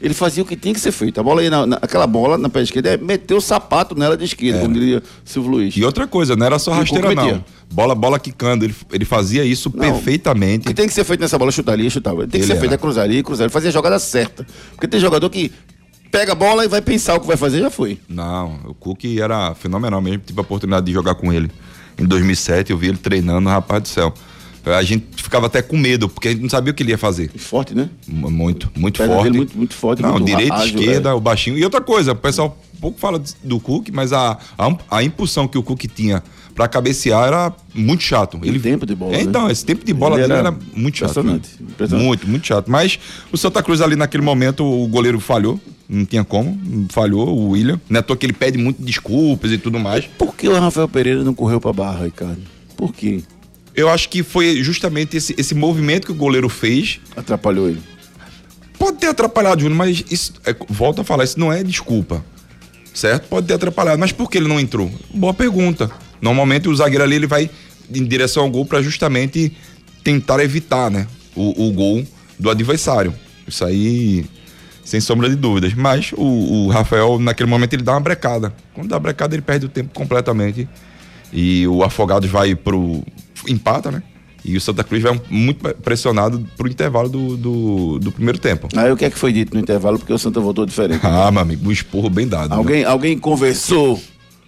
Ele 0.00 0.14
fazia 0.14 0.42
o 0.42 0.46
que 0.46 0.56
tinha 0.56 0.72
que 0.72 0.80
ser 0.80 0.92
feito. 0.92 1.20
A 1.20 1.22
bola 1.22 1.42
ia 1.42 1.50
na, 1.50 1.66
na- 1.66 1.78
aquela 1.82 2.06
bola 2.06 2.38
na 2.38 2.48
pé 2.48 2.62
esquerda, 2.62 2.90
é 2.94 2.96
meteu 2.96 3.36
o 3.36 3.40
sapato 3.40 3.94
nela 3.94 4.16
de 4.16 4.24
esquerda, 4.24 4.60
como 4.60 4.72
diria 4.72 5.02
Silvio 5.24 5.50
Luiz. 5.50 5.76
E 5.76 5.84
outra 5.84 6.06
coisa, 6.06 6.34
não 6.34 6.46
era 6.46 6.58
só 6.58 6.70
o 6.70 6.74
rasteira, 6.74 7.14
não. 7.14 7.44
Bola, 7.70 7.94
bola 7.94 8.18
quicando. 8.18 8.64
Ele, 8.64 8.74
ele 8.92 9.04
fazia 9.04 9.44
isso 9.44 9.70
Não. 9.74 9.88
O 9.88 9.92
perfeitamente. 9.92 10.66
que 10.66 10.72
tem 10.74 10.86
que 10.88 10.94
ser 10.94 11.04
feito 11.04 11.20
nessa 11.20 11.38
bola, 11.38 11.52
chutaria, 11.52 11.88
chutava. 11.90 12.22
Tem 12.22 12.28
que 12.30 12.36
Ele 12.38 12.44
ser 12.46 12.52
era. 12.52 12.60
feito, 12.60 12.74
é 12.74 12.78
cruzaria, 12.78 13.22
cruzaria. 13.22 13.46
Ele 13.46 13.52
fazia 13.52 13.68
a 13.68 13.72
jogada 13.72 13.98
certa. 13.98 14.46
Porque 14.72 14.88
tem 14.88 14.98
jogador 14.98 15.28
que 15.28 15.52
pega 16.10 16.32
a 16.32 16.34
bola 16.34 16.64
e 16.64 16.68
vai 16.68 16.80
pensar 16.80 17.14
o 17.16 17.20
que 17.20 17.26
vai 17.26 17.36
fazer, 17.36 17.60
já 17.60 17.70
foi. 17.70 17.98
Não, 18.08 18.58
o 18.66 18.74
Cook 18.74 19.04
era 19.20 19.54
fenomenal 19.54 20.00
mesmo. 20.00 20.22
Tive 20.26 20.38
a 20.40 20.42
oportunidade 20.42 20.86
de 20.86 20.92
jogar 20.92 21.14
com 21.14 21.30
ele. 21.32 21.50
Em 21.98 22.04
2007, 22.06 22.72
eu 22.72 22.78
vi 22.78 22.88
ele 22.88 22.96
treinando, 22.98 23.48
rapaz 23.50 23.82
do 23.82 23.88
céu. 23.88 24.14
A 24.64 24.82
gente 24.82 25.06
ficava 25.16 25.46
até 25.46 25.62
com 25.62 25.76
medo, 25.76 26.08
porque 26.08 26.28
a 26.28 26.30
gente 26.32 26.42
não 26.42 26.50
sabia 26.50 26.70
o 26.70 26.74
que 26.74 26.82
ele 26.82 26.90
ia 26.90 26.98
fazer. 26.98 27.30
Forte, 27.36 27.74
né? 27.74 27.88
Muito, 28.06 28.70
muito 28.76 28.98
Perna 28.98 29.14
forte. 29.14 29.36
muito- 29.36 29.56
muito 29.56 29.74
forte, 29.74 30.02
Não, 30.02 30.12
muito 30.12 30.26
direita, 30.26 30.54
ágil, 30.54 30.78
esquerda, 30.78 31.08
velho. 31.10 31.16
o 31.16 31.20
baixinho. 31.20 31.56
E 31.58 31.64
outra 31.64 31.80
coisa, 31.80 32.12
o 32.12 32.16
pessoal 32.16 32.56
pouco 32.80 32.98
fala 33.00 33.22
do 33.42 33.58
Cook, 33.60 33.88
mas 33.92 34.12
a, 34.12 34.38
a, 34.58 34.76
a 34.90 35.02
impulsão 35.02 35.46
que 35.48 35.56
o 35.58 35.62
Cook 35.62 35.84
tinha 35.94 36.22
pra 36.54 36.68
cabecear 36.68 37.26
era 37.28 37.52
muito 37.74 38.02
chato. 38.02 38.38
E 38.42 38.50
o 38.50 38.60
tempo 38.60 38.84
de 38.84 38.94
bola, 38.94 39.14
É, 39.14 39.18
né? 39.18 39.22
Então, 39.22 39.50
esse 39.50 39.64
tempo 39.64 39.84
de 39.84 39.94
bola 39.94 40.14
Ele 40.16 40.22
dele 40.22 40.32
era 40.34 40.48
era, 40.48 40.58
muito 40.74 40.98
chato. 40.98 41.10
impressionante, 41.10 41.48
impressionante. 41.60 42.06
Muito, 42.06 42.28
muito 42.28 42.46
chato. 42.46 42.70
Mas 42.70 42.98
o 43.32 43.36
Santa 43.38 43.62
Cruz 43.62 43.80
ali 43.80 43.96
naquele 43.96 44.22
momento, 44.22 44.64
o 44.64 44.86
goleiro 44.88 45.18
falhou. 45.20 45.58
Não 45.88 46.04
tinha 46.04 46.22
como, 46.22 46.56
falhou 46.90 47.28
o 47.28 47.48
William. 47.50 47.80
Não 47.88 47.96
é 47.96 48.00
à 48.00 48.02
toa 48.02 48.16
que 48.16 48.24
ele 48.24 48.32
pede 48.32 48.56
muito 48.58 48.80
desculpas 48.80 49.50
e 49.50 49.58
tudo 49.58 49.78
mais. 49.80 50.04
Por 50.18 50.34
que 50.36 50.48
o 50.48 50.54
Rafael 50.58 50.86
Pereira 50.88 51.24
não 51.24 51.34
correu 51.34 51.60
pra 51.60 51.72
barra, 51.72 52.04
Ricardo? 52.04 52.40
Por 52.76 52.92
quê? 52.94 53.22
Eu 53.74 53.88
acho 53.88 54.08
que 54.08 54.22
foi 54.22 54.62
justamente 54.62 55.16
esse, 55.16 55.34
esse 55.38 55.54
movimento 55.54 56.06
que 56.06 56.12
o 56.12 56.14
goleiro 56.14 56.48
fez 56.48 57.00
Atrapalhou 57.16 57.68
ele. 57.68 57.80
Pode 58.78 58.98
ter 58.98 59.08
atrapalhado, 59.08 59.60
Júnior, 59.60 59.76
mas 59.76 60.04
isso, 60.10 60.32
é, 60.44 60.56
volto 60.68 61.02
a 61.02 61.04
falar, 61.04 61.24
isso 61.24 61.38
não 61.38 61.52
é 61.52 61.62
desculpa. 61.62 62.24
Certo? 62.94 63.28
Pode 63.28 63.46
ter 63.46 63.54
atrapalhado, 63.54 63.98
mas 63.98 64.10
por 64.10 64.30
que 64.30 64.38
ele 64.38 64.48
não 64.48 64.58
entrou? 64.58 64.90
Boa 65.14 65.32
pergunta. 65.34 65.90
Normalmente 66.20 66.68
o 66.68 66.74
zagueiro 66.74 67.04
ali 67.04 67.16
ele 67.16 67.26
vai 67.26 67.48
em 67.92 68.04
direção 68.04 68.44
ao 68.44 68.50
gol 68.50 68.64
para 68.64 68.82
justamente 68.82 69.52
tentar 70.02 70.42
evitar, 70.42 70.90
né, 70.90 71.06
o, 71.34 71.68
o 71.68 71.72
gol 71.72 72.04
do 72.38 72.50
adversário. 72.50 73.14
Isso 73.46 73.64
aí, 73.64 74.24
sem 74.84 75.00
sombra 75.00 75.28
de 75.28 75.36
dúvidas. 75.36 75.74
Mas 75.74 76.12
o, 76.16 76.24
o 76.66 76.68
Rafael, 76.68 77.18
naquele 77.18 77.48
momento, 77.48 77.74
ele 77.74 77.82
dá 77.82 77.92
uma 77.92 78.00
brecada. 78.00 78.54
Quando 78.74 78.88
dá 78.88 78.96
a 78.96 79.00
brecada, 79.00 79.34
ele 79.34 79.42
perde 79.42 79.66
o 79.66 79.68
tempo 79.68 79.92
completamente. 79.92 80.68
E 81.32 81.66
o 81.66 81.82
Afogados 81.82 82.28
vai 82.30 82.54
pro. 82.54 83.04
Empata, 83.48 83.90
né? 83.90 84.02
E 84.42 84.56
o 84.56 84.60
Santa 84.60 84.82
Cruz 84.82 85.02
vai 85.02 85.20
muito 85.28 85.62
pressionado 85.82 86.42
pro 86.56 86.66
intervalo 86.66 87.10
do, 87.10 87.36
do, 87.36 87.98
do 87.98 88.10
primeiro 88.10 88.38
tempo. 88.38 88.68
Aí 88.74 88.90
o 88.90 88.96
que 88.96 89.04
é 89.04 89.10
que 89.10 89.18
foi 89.18 89.32
dito 89.34 89.52
no 89.54 89.60
intervalo? 89.60 89.98
Porque 89.98 90.12
o 90.14 90.18
Santa 90.18 90.40
voltou 90.40 90.64
diferente. 90.64 91.00
Ah, 91.04 91.30
meu 91.30 91.42
amigo, 91.42 91.68
um 91.68 91.70
esporro 91.72 92.08
bem 92.08 92.26
dado. 92.26 92.48
né? 92.50 92.56
Alguém, 92.56 92.84
alguém 92.84 93.18
conversou, 93.18 94.00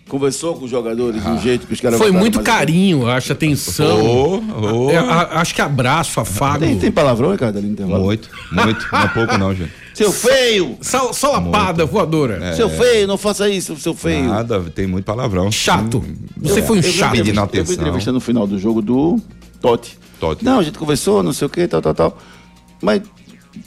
conversou 0.08 0.54
com 0.56 0.64
os 0.64 0.70
jogadores 0.70 1.22
do 1.22 1.38
jeito 1.40 1.66
que 1.66 1.74
os 1.74 1.80
caras 1.80 1.98
Foi 1.98 2.06
voltaram, 2.06 2.20
muito 2.22 2.36
mas- 2.36 2.46
carinho, 2.46 3.06
acho, 3.06 3.32
atenção. 3.32 4.40
Ô. 4.62 4.90
É, 4.90 4.96
a- 4.96 5.28
acho 5.40 5.54
que 5.54 5.60
abraço, 5.60 6.18
afago. 6.20 6.60
Tem, 6.60 6.78
tem 6.78 6.90
palavrão, 6.90 7.30
Ricardo, 7.32 7.58
ali 7.58 7.66
no 7.66 7.72
intervalo? 7.74 8.04
Muito, 8.04 8.30
muito. 8.50 8.86
Não 8.90 9.00
é 9.02 9.08
pouco, 9.08 9.36
não, 9.36 9.54
gente. 9.54 9.72
Seu 9.94 10.10
feio! 10.12 10.76
Só, 10.80 11.12
só 11.12 11.32
lapada, 11.32 11.84
voadora. 11.84 12.54
Seu 12.56 12.68
feio, 12.70 13.06
não 13.06 13.18
faça 13.18 13.48
isso, 13.48 13.76
seu 13.78 13.94
feio. 13.94 14.24
Nada, 14.28 14.60
tem 14.74 14.86
muito 14.86 15.04
palavrão. 15.04 15.50
Chato. 15.52 16.02
Você 16.40 16.62
foi 16.62 16.78
um 16.78 16.80
Eu 16.80 16.90
chato. 16.92 17.14
entrevista- 17.14 17.40
Eu 17.40 17.44
atenção. 17.44 17.74
entrevista 17.74 18.12
no 18.12 18.20
final 18.20 18.46
do 18.46 18.58
jogo 18.58 18.80
do 18.80 19.20
Totti. 19.60 19.98
Totti. 20.18 20.44
Não, 20.44 20.58
a 20.60 20.62
gente 20.62 20.78
conversou, 20.78 21.22
não 21.22 21.32
sei 21.32 21.46
o 21.46 21.50
que, 21.50 21.66
tal, 21.68 21.82
tal, 21.82 21.94
tal. 21.94 22.18
Mas 22.80 23.02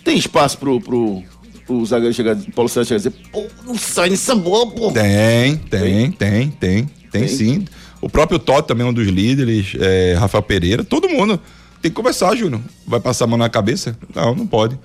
tem 0.04 0.18
espaço 0.18 0.58
pro, 0.58 0.82
pro, 0.82 1.22
pro 1.68 1.86
zagueiro 1.86 2.14
chegar, 2.14 2.36
Paulo 2.56 2.70
César 2.70 2.86
chegar 2.86 3.00
e 3.00 3.04
dizer, 3.10 3.30
pô, 3.32 3.46
não 3.66 3.78
sai 3.78 4.10
nessa 4.10 4.36
bola, 4.36 4.72
pô. 4.72 4.92
Tem, 4.92 5.58
tem, 5.58 6.12
tem, 6.12 6.50
tem, 6.50 6.90
tem, 7.12 7.28
sim. 7.28 7.66
O 8.02 8.10
próprio 8.10 8.40
Totti 8.40 8.68
também 8.68 8.86
é 8.86 8.90
um 8.90 8.94
dos 8.94 9.08
líderes, 9.08 9.74
é, 9.80 10.16
Rafael 10.18 10.42
Pereira, 10.42 10.84
todo 10.84 11.08
mundo. 11.10 11.40
Tem 11.82 11.92
que 11.92 11.96
conversar, 11.96 12.36
Júnior. 12.36 12.62
Vai 12.88 13.00
passar 13.00 13.26
a 13.26 13.28
mão 13.28 13.38
na 13.38 13.48
cabeça? 13.50 13.96
Não, 14.14 14.34
não 14.34 14.48
pode. 14.48 14.78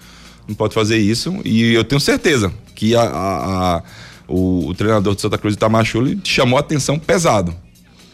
Não 0.50 0.54
pode 0.56 0.74
fazer 0.74 0.98
isso. 0.98 1.32
E 1.44 1.72
eu 1.72 1.84
tenho 1.84 2.00
certeza 2.00 2.52
que 2.74 2.96
a, 2.96 3.02
a- 3.02 3.76
a- 3.76 3.82
o, 4.26 4.66
o 4.66 4.74
treinador 4.74 5.14
do 5.14 5.20
Santa 5.20 5.38
Cruz, 5.38 5.54
Itamar 5.54 5.84
Chuli, 5.84 6.20
chamou 6.24 6.56
a 6.56 6.60
atenção 6.60 6.98
pesado. 6.98 7.54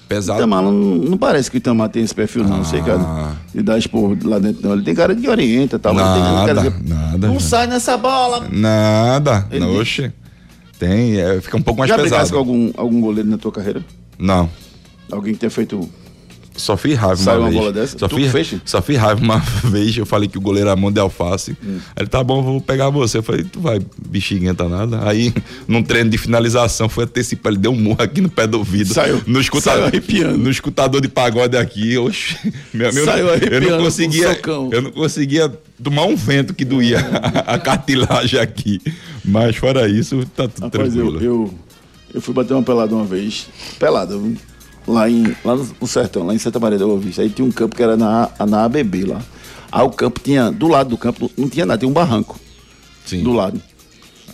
Pesado. 0.06 0.38
Itamar, 0.38 0.62
não, 0.62 0.70
não 0.72 1.16
parece 1.16 1.50
que 1.50 1.56
o 1.56 1.58
Itamar 1.58 1.88
tem 1.88 2.02
esse 2.02 2.14
perfil, 2.14 2.44
não, 2.44 2.62
sei, 2.64 2.80
cara. 2.82 3.34
De 3.54 3.62
dar 3.62 3.78
esporro 3.78 4.16
lá 4.24 4.38
dentro, 4.38 4.62
não. 4.62 4.74
Ele 4.74 4.82
tem 4.84 4.94
cara 4.94 5.14
de 5.14 5.26
orienta, 5.28 5.78
tal. 5.78 5.94
mas 5.94 6.04
não 6.04 6.34
Nada, 6.46 6.54
dizer, 6.54 6.74
nada. 6.84 7.26
Não 7.28 7.40
sai 7.40 7.66
nessa 7.66 7.96
bola. 7.96 8.46
Nada. 8.52 9.46
Ele 9.50 9.60
Não, 9.60 9.76
Oxe. 9.78 10.12
Tem, 10.78 11.18
é, 11.18 11.40
fica 11.40 11.56
um 11.56 11.62
pouco 11.62 11.78
mais 11.78 11.88
Já 11.88 11.96
brigasse 11.96 12.30
pesado. 12.30 12.32
com 12.34 12.38
algum, 12.38 12.70
algum 12.76 13.00
goleiro 13.00 13.28
na 13.30 13.38
tua 13.38 13.50
carreira? 13.50 13.82
Não. 14.18 14.48
Alguém 15.10 15.32
que 15.32 15.40
tenha 15.40 15.50
feito. 15.50 15.88
Só 16.56 16.76
fiz 16.76 16.96
raiva 16.96 17.16
Saiu 17.16 17.38
uma 17.40 17.44
uma 17.44 17.50
vez. 17.50 17.60
bola 17.60 17.72
dessa? 17.72 17.98
Só 17.98 18.08
Tu 18.08 18.16
fiz, 18.16 18.32
fez? 18.32 18.54
só 18.64 18.80
fiz 18.82 18.96
raiva 18.96 19.20
uma 19.22 19.38
vez. 19.64 19.96
Eu 19.96 20.06
falei 20.06 20.28
que 20.28 20.38
o 20.38 20.40
goleiro 20.40 20.68
era 20.68 20.76
mão 20.76 20.90
de 20.90 20.98
alface. 21.00 21.56
Hum. 21.64 21.78
Aí 21.94 22.02
ele, 22.02 22.08
tá 22.08 22.22
bom, 22.24 22.42
vou 22.42 22.60
pegar 22.60 22.88
você. 22.90 23.18
Eu 23.18 23.22
falei, 23.22 23.44
tu 23.44 23.60
vai, 23.60 23.80
bexiguenta 24.08 24.68
nada. 24.68 25.06
Aí, 25.08 25.32
num 25.68 25.82
treino 25.82 26.10
de 26.10 26.18
finalização, 26.18 26.88
foi 26.88 27.04
antecipar. 27.04 27.52
Ele 27.52 27.60
deu 27.60 27.72
um 27.72 27.76
murro 27.76 28.02
aqui 28.02 28.20
no 28.20 28.28
pé 28.28 28.46
do 28.46 28.58
ouvido. 28.58 28.92
Saiu. 28.94 29.20
No 29.26 29.40
escutador, 29.40 29.80
Saiu 29.80 29.86
arrepiando. 29.88 30.38
No 30.38 30.50
escutador 30.50 31.00
de 31.00 31.08
pagode 31.08 31.56
aqui. 31.56 31.96
Oxe, 31.98 32.36
meu 32.72 32.88
amigo, 32.88 33.04
Saiu 33.04 33.26
eu 33.26 33.34
arrepiando 33.34 33.70
não 33.70 33.78
com 33.78 33.84
conseguia. 33.84 34.40
Eu 34.72 34.82
não 34.82 34.90
conseguia 34.92 35.52
tomar 35.82 36.06
um 36.06 36.16
vento 36.16 36.54
que 36.54 36.64
doía 36.64 36.98
a 37.46 37.58
cartilagem 37.58 38.40
aqui. 38.40 38.80
Mas 39.24 39.56
fora 39.56 39.88
isso, 39.88 40.24
tá 40.34 40.48
tudo 40.48 40.64
Rapaz, 40.64 40.96
eu, 40.96 41.10
tranquilo. 41.10 41.22
eu, 41.24 41.54
eu 42.14 42.20
fui 42.20 42.32
bater 42.32 42.54
uma 42.54 42.62
pelada 42.62 42.94
uma 42.94 43.04
vez. 43.04 43.46
Pelada, 43.78 44.16
viu? 44.16 44.36
Lá, 44.86 45.08
em, 45.10 45.34
lá 45.44 45.56
no, 45.56 45.86
sertão, 45.86 46.24
lá 46.26 46.34
em 46.34 46.38
Santa 46.38 46.58
Maria 46.58 46.78
da 46.78 46.84
Boa 46.86 46.98
Vista. 46.98 47.22
Aí 47.22 47.30
tinha 47.30 47.46
um 47.46 47.52
campo 47.52 47.74
que 47.76 47.82
era 47.82 47.96
na, 47.96 48.30
na 48.48 48.64
ABB 48.64 49.04
lá. 49.04 49.20
Aí 49.70 49.84
o 49.84 49.90
campo 49.90 50.20
tinha, 50.20 50.50
do 50.50 50.68
lado 50.68 50.90
do 50.90 50.96
campo, 50.96 51.30
não 51.36 51.48
tinha 51.48 51.66
nada, 51.66 51.78
tinha 51.78 51.88
um 51.88 51.92
barranco 51.92 52.38
Sim. 53.04 53.22
do 53.22 53.32
lado. 53.32 53.60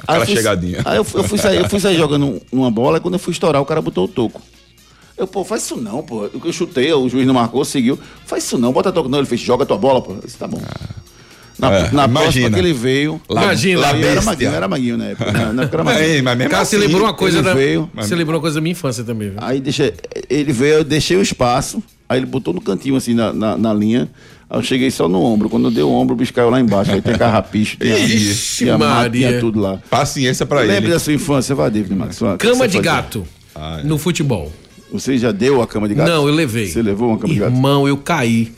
Aquela 0.01 0.19
eu 0.23 0.27
fui- 0.27 0.37
chegadinha. 0.37 0.79
Aí 0.85 0.97
eu, 0.97 1.05
fui- 1.05 1.21
eu 1.21 1.25
fui 1.25 1.39
sair, 1.39 1.59
eu 1.59 1.69
fui 1.69 1.81
sair 1.81 1.97
jogando 1.97 2.41
numa 2.53 2.71
bola, 2.71 2.99
e 2.99 3.01
quando 3.01 3.15
eu 3.15 3.21
fui 3.21 3.33
estourar, 3.33 3.61
o 3.63 3.67
cara 3.67 3.81
botou 3.81 4.05
o 4.05 4.09
toco. 4.09 4.41
Eu, 5.17 5.27
pô, 5.27 5.45
faz 5.45 5.63
isso 5.63 5.77
não, 5.77 6.03
pô. 6.03 6.29
Eu, 6.45 6.53
chutei, 6.53 6.93
o 6.93 7.09
juiz 7.09 7.27
não 7.27 7.35
marcou, 7.35 7.65
seguiu. 7.65 7.99
Faz 8.27 8.45
isso 8.45 8.59
não, 8.59 8.73
bota 8.73 8.91
toco. 8.91 9.09
Não, 9.09 9.19
ele 9.19 9.27
fez, 9.27 9.41
joga 9.41 9.65
tua 9.67 9.77
bola, 9.77 10.01
pô. 10.01 10.15
Disse, 10.15 10.37
tá 10.39 10.49
bom. 10.49 10.61
Na, 11.63 11.77
É, 11.77 11.91
na 11.93 12.05
imagina. 12.07 12.51
que 12.51 12.59
ele 12.59 12.73
veio. 12.73 13.21
Lá- 13.29 13.45
Imagina, 13.45 13.81
lá 13.81 13.89
era 13.97 14.21
maguinho, 14.23 14.51
era 14.53 14.69
maguinho 14.69 14.97
na 14.99 15.05
época. 15.07 15.33
Na, 15.33 15.53
na 15.53 15.63
época 15.63 15.77
era 15.77 15.85
maguinho. 15.85 16.05
É, 16.19 16.23
mas 16.23 16.39
mesmo 16.39 16.51
Cara, 16.51 16.65
você 16.65 16.77
assim, 16.77 16.85
lembrou 16.87 17.03
uma 17.07 17.15
coisa 17.15 17.43
da. 17.43 17.55
veio- 17.55 17.89
Você 17.95 18.15
lembrou 18.17 18.35
uma 18.37 18.41
coisa 18.43 18.55
da 18.57 18.61
minha 18.61 18.73
infância 18.73 19.05
também, 19.05 19.31
viu? 19.31 19.39
Aí 19.41 19.61
deixa, 19.61 19.93
ele 20.29 20.53
veio, 20.53 20.75
eu 20.75 20.85
deixei 20.85 21.17
o 21.17 21.23
espaço, 21.23 21.83
aí 22.09 22.19
ele 22.19 22.27
botou 22.27 22.53
no 22.53 22.61
cantinho, 22.61 22.97
assim, 22.97 23.15
na, 23.15 23.33
na, 23.33 23.57
na 23.57 23.73
linha. 23.73 24.09
Aí 24.51 24.59
eu 24.59 24.63
cheguei 24.63 24.91
só 24.91 25.09
no 25.09 25.23
ombro. 25.23 25.49
Quando 25.49 25.67
eu 25.69 25.71
dei 25.71 25.83
o 25.85 25.89
ombro, 25.91 26.15
o 26.15 26.19
bicho 26.19 26.35
caiu 26.35 26.51
lá 26.51 26.61
embaixo. 26.61 26.91
Aí 26.91 27.01
tem 27.01 27.17
carrapicho, 27.17 27.77
tinha, 27.79 27.97
Ixi, 27.97 28.65
tinha 28.65 28.77
mato, 28.77 28.91
Maria. 29.03 29.29
tinha 29.29 29.41
tudo 29.41 29.61
lá. 29.61 29.79
Paciência 29.89 30.45
pra 30.45 30.61
Lembre 30.61 30.77
ele. 30.87 30.89
da 30.91 30.99
sua 30.99 31.13
infância, 31.13 31.55
vai, 31.55 31.71
David 31.71 31.95
Max. 31.95 32.19
Cama 32.19 32.37
você 32.39 32.69
de 32.69 32.77
fazia? 32.77 32.81
gato 32.83 33.25
Ah, 33.55 33.79
é. 33.81 33.85
no 33.87 33.97
futebol. 33.99 34.53
Você 34.93 35.17
já 35.19 35.33
deu 35.33 35.63
a 35.63 35.67
cama 35.67 35.89
de 35.89 35.95
gato? 35.95 36.09
Não, 36.09 36.29
eu 36.29 36.35
levei. 36.35 36.69
Você 36.69 36.83
levou 36.83 37.09
uma 37.11 37.19
cama 37.19 37.33
de 37.33 37.41
gato? 37.41 37.53
Irmão, 37.53 37.89
eu 37.89 37.97
caí. 37.97 38.53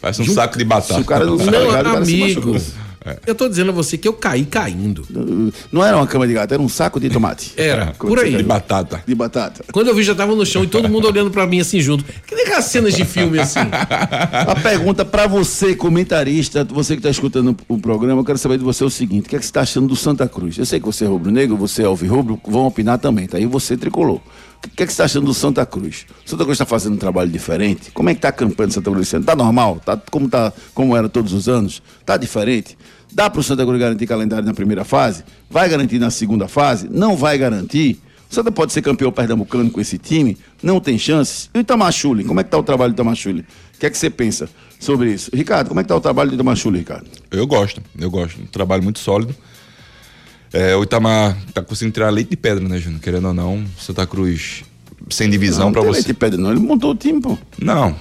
Parece 0.00 0.22
um 0.22 0.26
saco 0.26 0.56
de 0.58 0.64
batata. 0.64 0.94
Se 0.94 1.00
o 1.00 1.04
cara 1.04 1.24
não 1.24 1.36
Não, 1.36 1.44
ligado, 1.44 1.66
o 1.68 1.72
cara 1.72 2.04
se 2.04 2.14
amigo. 2.14 2.52
machucou. 2.52 2.82
Eu 3.26 3.34
tô 3.34 3.48
dizendo 3.48 3.70
a 3.70 3.74
você 3.74 3.98
que 3.98 4.06
eu 4.06 4.12
caí 4.12 4.44
caindo. 4.44 5.04
Não 5.72 5.84
era 5.84 5.96
uma 5.96 6.06
cama 6.06 6.24
de 6.24 6.34
gato, 6.34 6.52
era 6.54 6.62
um 6.62 6.68
saco 6.68 7.00
de 7.00 7.10
tomate. 7.10 7.52
Era, 7.56 7.94
Como 7.98 8.14
por 8.14 8.22
aí. 8.22 8.36
De 8.36 8.44
batata. 8.44 9.02
De 9.04 9.12
batata. 9.12 9.64
Quando 9.72 9.88
eu 9.88 9.94
vi, 9.96 10.04
já 10.04 10.14
tava 10.14 10.36
no 10.36 10.46
chão 10.46 10.62
e 10.62 10.68
todo 10.68 10.88
mundo 10.88 11.08
olhando 11.08 11.28
pra 11.28 11.44
mim 11.44 11.60
assim 11.60 11.80
junto. 11.80 12.04
Que 12.04 12.34
nem 12.34 12.44
aquelas 12.44 12.66
cenas 12.66 12.94
de 12.94 13.04
filme 13.04 13.40
assim. 13.40 13.58
A 14.46 14.54
pergunta 14.54 15.04
pra 15.04 15.26
você, 15.26 15.74
comentarista, 15.74 16.64
você 16.64 16.94
que 16.94 17.02
tá 17.02 17.10
escutando 17.10 17.56
o 17.66 17.76
programa, 17.76 18.20
eu 18.20 18.24
quero 18.24 18.38
saber 18.38 18.56
de 18.56 18.62
você 18.64 18.84
o 18.84 18.90
seguinte: 18.90 19.26
o 19.26 19.28
que, 19.28 19.34
é 19.34 19.38
que 19.40 19.46
você 19.46 19.52
tá 19.52 19.62
achando 19.62 19.88
do 19.88 19.96
Santa 19.96 20.28
Cruz? 20.28 20.56
Eu 20.56 20.64
sei 20.66 20.78
que 20.78 20.86
você 20.86 21.04
é 21.04 21.08
rubro-negro, 21.08 21.56
você 21.56 21.82
é 21.82 21.86
alvirrubro, 21.86 22.38
vão 22.46 22.66
opinar 22.66 22.98
também, 22.98 23.26
tá? 23.26 23.36
E 23.36 23.46
você 23.46 23.76
tricolor. 23.76 24.20
O 24.64 24.70
que 24.74 24.84
é 24.84 24.86
que 24.86 24.92
você 24.92 24.98
tá 24.98 25.04
achando 25.04 25.26
do 25.26 25.34
Santa 25.34 25.66
Cruz? 25.66 26.06
O 26.24 26.30
Santa 26.30 26.44
Cruz 26.44 26.56
tá 26.56 26.64
fazendo 26.64 26.94
um 26.94 26.98
trabalho 26.98 27.30
diferente? 27.30 27.90
Como 27.90 28.08
é 28.08 28.14
que 28.14 28.20
tá 28.20 28.28
a 28.28 28.32
campanha 28.32 28.68
do 28.68 28.74
Santa 28.74 28.90
Cruz 28.90 29.06
esse 29.06 29.16
ano? 29.16 29.24
Tá 29.24 29.34
normal? 29.34 29.80
Tá 29.84 30.00
como, 30.10 30.28
tá, 30.28 30.52
como 30.72 30.96
era 30.96 31.08
todos 31.08 31.32
os 31.32 31.48
anos? 31.48 31.82
Tá 32.06 32.16
diferente? 32.16 32.78
Dá 33.12 33.28
pro 33.28 33.42
Santa 33.42 33.64
Cruz 33.64 33.78
garantir 33.78 34.06
calendário 34.06 34.46
na 34.46 34.54
primeira 34.54 34.84
fase? 34.84 35.24
Vai 35.50 35.68
garantir 35.68 35.98
na 35.98 36.10
segunda 36.10 36.48
fase? 36.48 36.88
Não 36.90 37.16
vai 37.16 37.36
garantir? 37.36 38.00
O 38.30 38.34
Santa 38.34 38.50
pode 38.50 38.72
ser 38.72 38.80
campeão 38.80 39.12
pernambucano 39.12 39.70
com 39.70 39.80
esse 39.80 39.98
time? 39.98 40.38
Não 40.62 40.80
tem 40.80 40.96
chances? 40.96 41.50
E 41.52 41.58
o 41.58 41.60
Itamachule? 41.60 42.24
Como 42.24 42.40
é 42.40 42.44
que 42.44 42.48
tá 42.48 42.56
o 42.56 42.62
trabalho 42.62 42.92
do 42.92 42.96
Itamachule? 42.96 43.40
O 43.74 43.78
que 43.78 43.84
é 43.84 43.90
que 43.90 43.98
você 43.98 44.08
pensa 44.08 44.48
sobre 44.80 45.12
isso? 45.12 45.30
Ricardo, 45.34 45.68
como 45.68 45.80
é 45.80 45.82
que 45.82 45.88
tá 45.88 45.96
o 45.96 46.00
trabalho 46.00 46.30
do 46.30 46.34
Itamachule, 46.36 46.78
Ricardo? 46.78 47.06
Eu 47.30 47.46
gosto, 47.46 47.82
eu 47.98 48.10
gosto. 48.10 48.40
Um 48.40 48.46
trabalho 48.46 48.82
muito 48.82 49.00
sólido. 49.00 49.34
É, 50.52 50.76
o 50.76 50.82
Itamar 50.82 51.36
tá 51.54 51.62
conseguindo 51.62 51.94
tirar 51.94 52.10
leite 52.10 52.30
de 52.30 52.36
pedra, 52.36 52.66
né, 52.68 52.78
Júnior? 52.78 53.00
Querendo 53.00 53.28
ou 53.28 53.34
não, 53.34 53.64
Santa 53.78 54.06
Cruz 54.06 54.64
sem 55.10 55.28
divisão 55.30 55.72
tem 55.72 55.82
você. 55.82 55.90
leite 55.92 56.06
de 56.06 56.14
pedra, 56.14 56.38
não. 56.38 56.50
Ele 56.50 56.60
montou 56.60 56.90
o 56.92 56.94
time, 56.94 57.20
pô. 57.20 57.38
Não. 57.60 57.96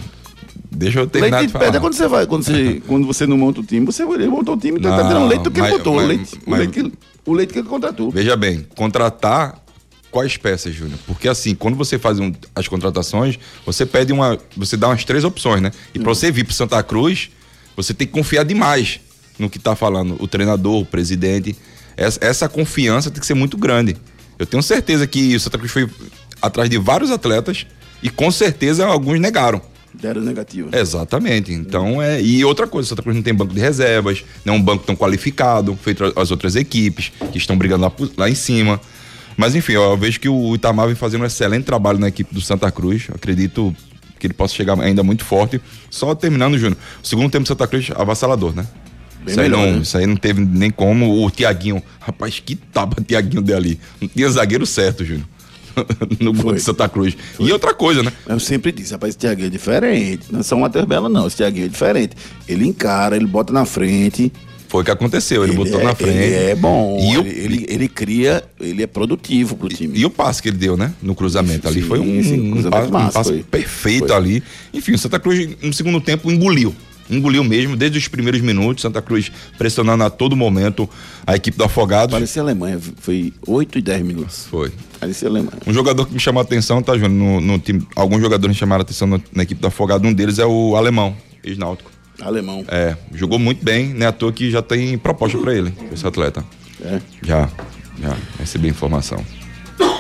Deixa 0.74 1.00
eu 1.02 1.08
terminar 1.08 1.40
Leite 1.40 1.48
de 1.48 1.54
de 1.54 1.60
pedra 1.60 1.68
é 1.68 1.72
falar. 1.72 1.82
quando 1.82 1.94
você 1.94 2.08
vai, 2.08 2.26
quando 2.26 2.44
você, 2.44 2.82
quando 2.88 3.06
você 3.08 3.28
não 3.28 3.38
monta 3.38 3.60
o 3.60 3.64
time, 3.64 3.86
você 3.86 4.04
ele 4.04 4.28
montou 4.28 4.56
o 4.56 4.58
time, 4.58 4.80
então 4.80 4.92
tá 4.92 4.98
Não, 5.04 5.08
tirando 5.08 5.28
leite 5.28 5.44
do 5.44 5.52
que 5.52 5.60
ele 5.60 5.68
mas- 5.68 5.78
botou. 5.78 5.94
o, 5.94 5.96
mas- 5.98 6.08
leite, 6.08 6.36
o, 6.36 6.50
mas- 6.50 6.60
leite 6.60 6.72
que, 6.74 6.94
o 7.26 7.34
leite 7.34 7.54
que 7.54 7.60
ele 7.60 7.68
contratou. 7.68 8.10
Veja 8.12 8.36
bem, 8.38 8.66
contratar 8.76 9.62
quais 10.10 10.38
peças, 10.38 10.74
Júnior? 10.74 10.98
Porque 11.06 11.28
assim, 11.28 11.56
quando 11.56 11.76
você 11.76 11.98
faz 12.00 12.20
um- 12.20 12.32
as 12.56 12.68
contratações, 12.70 13.38
você 13.66 13.86
pede 13.86 14.14
uma. 14.14 14.38
Você 14.56 14.78
dá 14.78 14.88
umas 14.88 15.04
três 15.04 15.24
opções, 15.26 15.62
né? 15.62 15.72
E 15.94 16.00
pra 16.00 16.10
você 16.10 16.32
vir 16.32 16.46
pro 16.46 16.54
Santa 16.54 16.82
Cruz, 16.84 17.30
você 17.76 17.94
tem 17.94 18.08
que 18.08 18.14
confiar 18.14 18.44
demais 18.46 19.00
no 19.38 19.50
que 19.50 19.60
tá 19.60 19.76
falando 19.76 20.16
o 20.20 20.28
treinador, 20.28 20.82
o 20.82 20.86
presidente. 20.86 21.56
Essa, 21.98 22.20
essa 22.22 22.50
confiança 22.50 23.12
tem 23.12 23.20
que 23.20 23.26
ser 23.26 23.34
muito 23.34 23.58
grande. 23.58 23.98
Eu 24.38 24.46
tenho 24.46 24.64
certeza 24.64 25.06
que 25.06 25.36
o 25.36 25.40
Santa 25.40 25.58
Cruz 25.58 25.72
foi 25.72 25.90
atrás 26.42 26.70
de 26.70 26.78
vários 26.78 27.12
atletas 27.12 27.68
e 28.02 28.10
com 28.10 28.32
certeza 28.32 28.86
alguns 28.86 29.20
negaram. 29.20 29.62
Deram 29.94 30.22
negativa. 30.22 30.70
Exatamente. 30.78 31.52
Então 31.54 32.02
é. 32.02 32.22
E 32.22 32.44
outra 32.46 32.66
coisa, 32.66 32.88
o 32.88 32.90
Santa 32.90 33.02
Cruz 33.02 33.16
não 33.16 33.24
tem 33.24 33.34
banco 33.34 33.54
de 33.54 33.60
reservas, 33.60 34.24
não 34.46 34.56
é 34.56 34.58
um 34.58 34.62
banco 34.62 34.86
tão 34.86 34.96
qualificado, 34.96 35.78
feito 35.82 36.12
as 36.16 36.32
outras 36.32 36.56
equipes 36.56 37.12
que 37.32 37.38
estão 37.38 37.58
brigando 37.58 37.84
lá, 37.84 37.92
lá 38.18 38.30
em 38.30 38.36
cima. 38.36 38.80
Mas 39.36 39.54
enfim, 39.54 39.74
eu 39.74 39.98
vejo 39.98 40.20
que 40.20 40.30
o 40.30 40.56
Itamar 40.56 40.88
vem 40.88 40.96
fazendo 40.96 41.22
um 41.22 41.26
excelente 41.26 41.66
trabalho 41.66 42.00
na 42.00 42.08
equipe 42.08 42.34
do 42.34 42.42
Santa 42.42 42.72
Cruz. 42.72 43.08
Acredito 43.14 43.76
que 44.18 44.28
ele 44.28 44.34
possa 44.34 44.54
chegar 44.54 44.80
ainda 44.80 45.04
muito 45.04 45.26
forte. 45.26 45.60
Só 45.90 46.14
terminando, 46.16 46.58
Júnior. 46.58 46.78
O 47.04 47.08
segundo 47.08 47.30
tempo 47.30 47.44
do 47.44 47.48
Santa 47.48 47.68
Cruz, 47.68 47.90
avassalador, 47.96 48.56
né? 48.56 48.66
Bem 49.24 49.32
Isso 49.32 49.40
aí, 49.40 49.50
melhor, 49.50 49.66
não, 49.66 49.74
né? 49.74 49.82
isso 49.82 49.98
aí 49.98 50.08
não 50.08 50.16
teve 50.16 50.44
nem 50.44 50.72
como. 50.72 51.24
O 51.24 51.30
Tiaguinho, 51.30 51.82
rapaz, 52.00 52.40
que 52.40 52.56
tapa 52.56 53.02
Tiaguinho 53.02 53.42
deu 53.42 53.56
ali. 53.56 53.80
Não 54.00 54.08
tinha 54.08 54.30
zagueiro 54.30 54.66
certo, 54.66 55.06
Júnior. 55.06 55.28
no 56.20 56.34
gol 56.34 56.44
Foi. 56.44 56.56
de 56.56 56.62
Santa 56.62 56.90
Cruz. 56.90 57.16
E 57.40 57.52
outra 57.52 57.74
coisa, 57.74 58.04
né? 58.04 58.12
Eu 58.28 58.40
sempre 58.40 58.72
disse, 58.72 58.92
rapaz, 58.94 59.12
esse 59.12 59.20
Thiaguinho 59.20 59.48
é 59.48 59.50
diferente. 59.50 60.26
Não 60.32 60.40
é 60.40 60.44
só 60.44 60.56
uma 60.56 60.70
Bela, 60.70 61.08
não. 61.08 61.28
Esse 61.28 61.38
Thiaguinho 61.38 61.66
é 61.66 61.70
diferente. 61.70 62.16
Ele 62.48 62.68
encara, 62.68 63.16
ele 63.16 63.28
bota 63.28 63.54
na 63.54 63.66
frente. 63.66 64.32
Foi 64.68 64.84
o 64.84 64.86
que 64.86 64.92
aconteceu. 64.92 65.44
Ele, 65.44 65.52
botou 65.52 65.82
é, 65.82 65.84
na 65.84 65.94
frente. 65.94 66.18
Ele 66.18 66.34
é 66.34 66.56
bom. 66.56 66.98
E 66.98 67.16
ele, 67.16 67.30
ele, 67.30 67.66
ele 67.68 67.88
cria, 67.90 68.42
ele 68.58 68.82
é 68.82 68.88
produtivo 68.88 69.58
pro 69.58 69.68
time. 69.68 70.00
E 70.00 70.06
o 70.06 70.10
passe 70.10 70.42
que 70.42 70.48
ele 70.48 70.58
deu, 70.58 70.78
né? 70.78 70.94
No 71.02 71.14
cruzamento 71.14 71.68
ali. 71.68 71.82
Sim, 71.82 71.88
Foi 71.88 72.00
um, 72.00 72.24
sim, 72.24 72.54
um 72.54 72.58
um 72.58 72.90
massa, 72.90 73.12
passe 73.12 73.30
foi. 73.32 73.44
perfeito 73.44 74.08
Foi. 74.08 74.16
ali. 74.16 74.44
Enfim, 74.74 74.94
o 74.94 74.98
Santa 74.98 75.20
Cruz, 75.20 75.50
no 75.62 75.74
segundo 75.74 76.00
tempo, 76.00 76.32
engoliu. 76.32 76.74
Engoliu 77.10 77.44
mesmo, 77.44 77.76
desde 77.76 77.98
os 77.98 78.08
primeiros 78.08 78.40
minutos. 78.42 78.82
Santa 78.82 79.02
Cruz 79.02 79.32
pressionando 79.58 80.04
a 80.04 80.10
todo 80.10 80.36
momento 80.36 80.90
a 81.28 81.36
equipe 81.36 81.58
do 81.58 81.64
Afogados. 81.64 82.14
Parecia 82.14 82.42
Alemanha. 82.42 82.80
Foi 82.98 83.34
8 83.46 83.78
e 83.80 83.82
10 83.82 84.02
minutos. 84.06 84.46
Foi. 84.50 84.72
Parecia 85.00 85.28
Alemanha. 85.28 85.58
Um 85.68 85.74
jogador 85.74 86.06
que 86.06 86.14
me 86.14 86.20
chamou 86.20 86.40
a 86.40 86.44
atenção, 86.44 86.82
tá, 86.82 86.94
Júnior? 86.98 87.12
No, 87.12 87.42
no 87.42 87.60
time, 87.60 87.86
alguns 87.96 88.22
jogadores 88.22 88.56
me 88.56 88.60
chamaram 88.60 88.82
a 88.82 88.84
atenção 88.84 89.08
no- 89.08 89.22
na 89.34 89.44
equipe 89.44 89.60
do 89.60 89.68
Afogado. 89.68 90.08
Um 90.08 90.14
deles 90.14 90.40
é 90.40 90.46
o 90.46 90.76
Alemão, 90.76 91.16
ex-náutico. 91.44 91.92
Alemão. 92.22 92.64
É, 92.68 92.96
jogou 93.14 93.40
muito 93.40 93.64
bem, 93.66 93.88
né? 93.88 94.06
À 94.08 94.12
toa 94.12 94.32
que 94.32 94.52
já 94.52 94.62
tem 94.62 94.98
proposta 94.98 95.38
pra 95.40 95.54
ele, 95.56 95.74
esse 95.92 96.06
atleta. 96.06 96.46
É. 96.84 97.02
Já, 97.24 97.50
já. 98.02 98.16
Recebi 98.40 98.68
a 98.68 98.70
informação. 98.72 99.24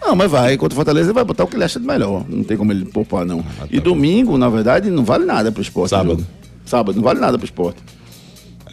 Não, 0.00 0.14
mas 0.16 0.30
vai. 0.30 0.56
Contra 0.56 0.74
o 0.74 0.76
Fortaleza 0.76 1.06
ele 1.08 1.14
vai 1.14 1.24
botar 1.24 1.44
o 1.44 1.46
que 1.46 1.56
ele 1.56 1.64
acha 1.64 1.78
de 1.80 1.86
melhor. 1.86 2.24
Não 2.28 2.42
tem 2.44 2.56
como 2.56 2.72
ele 2.72 2.84
poupar, 2.84 3.24
não. 3.24 3.44
e 3.70 3.78
domingo, 3.80 4.36
na 4.36 4.48
verdade, 4.48 4.90
não 4.90 5.04
vale 5.04 5.24
nada 5.24 5.50
pro 5.52 5.62
esporte. 5.62 5.90
Sábado. 5.90 6.16
viu? 6.16 6.26
Sábado, 6.64 6.96
não 6.96 7.02
vale 7.02 7.20
nada 7.20 7.38
pro 7.38 7.44
esporte. 7.44 7.80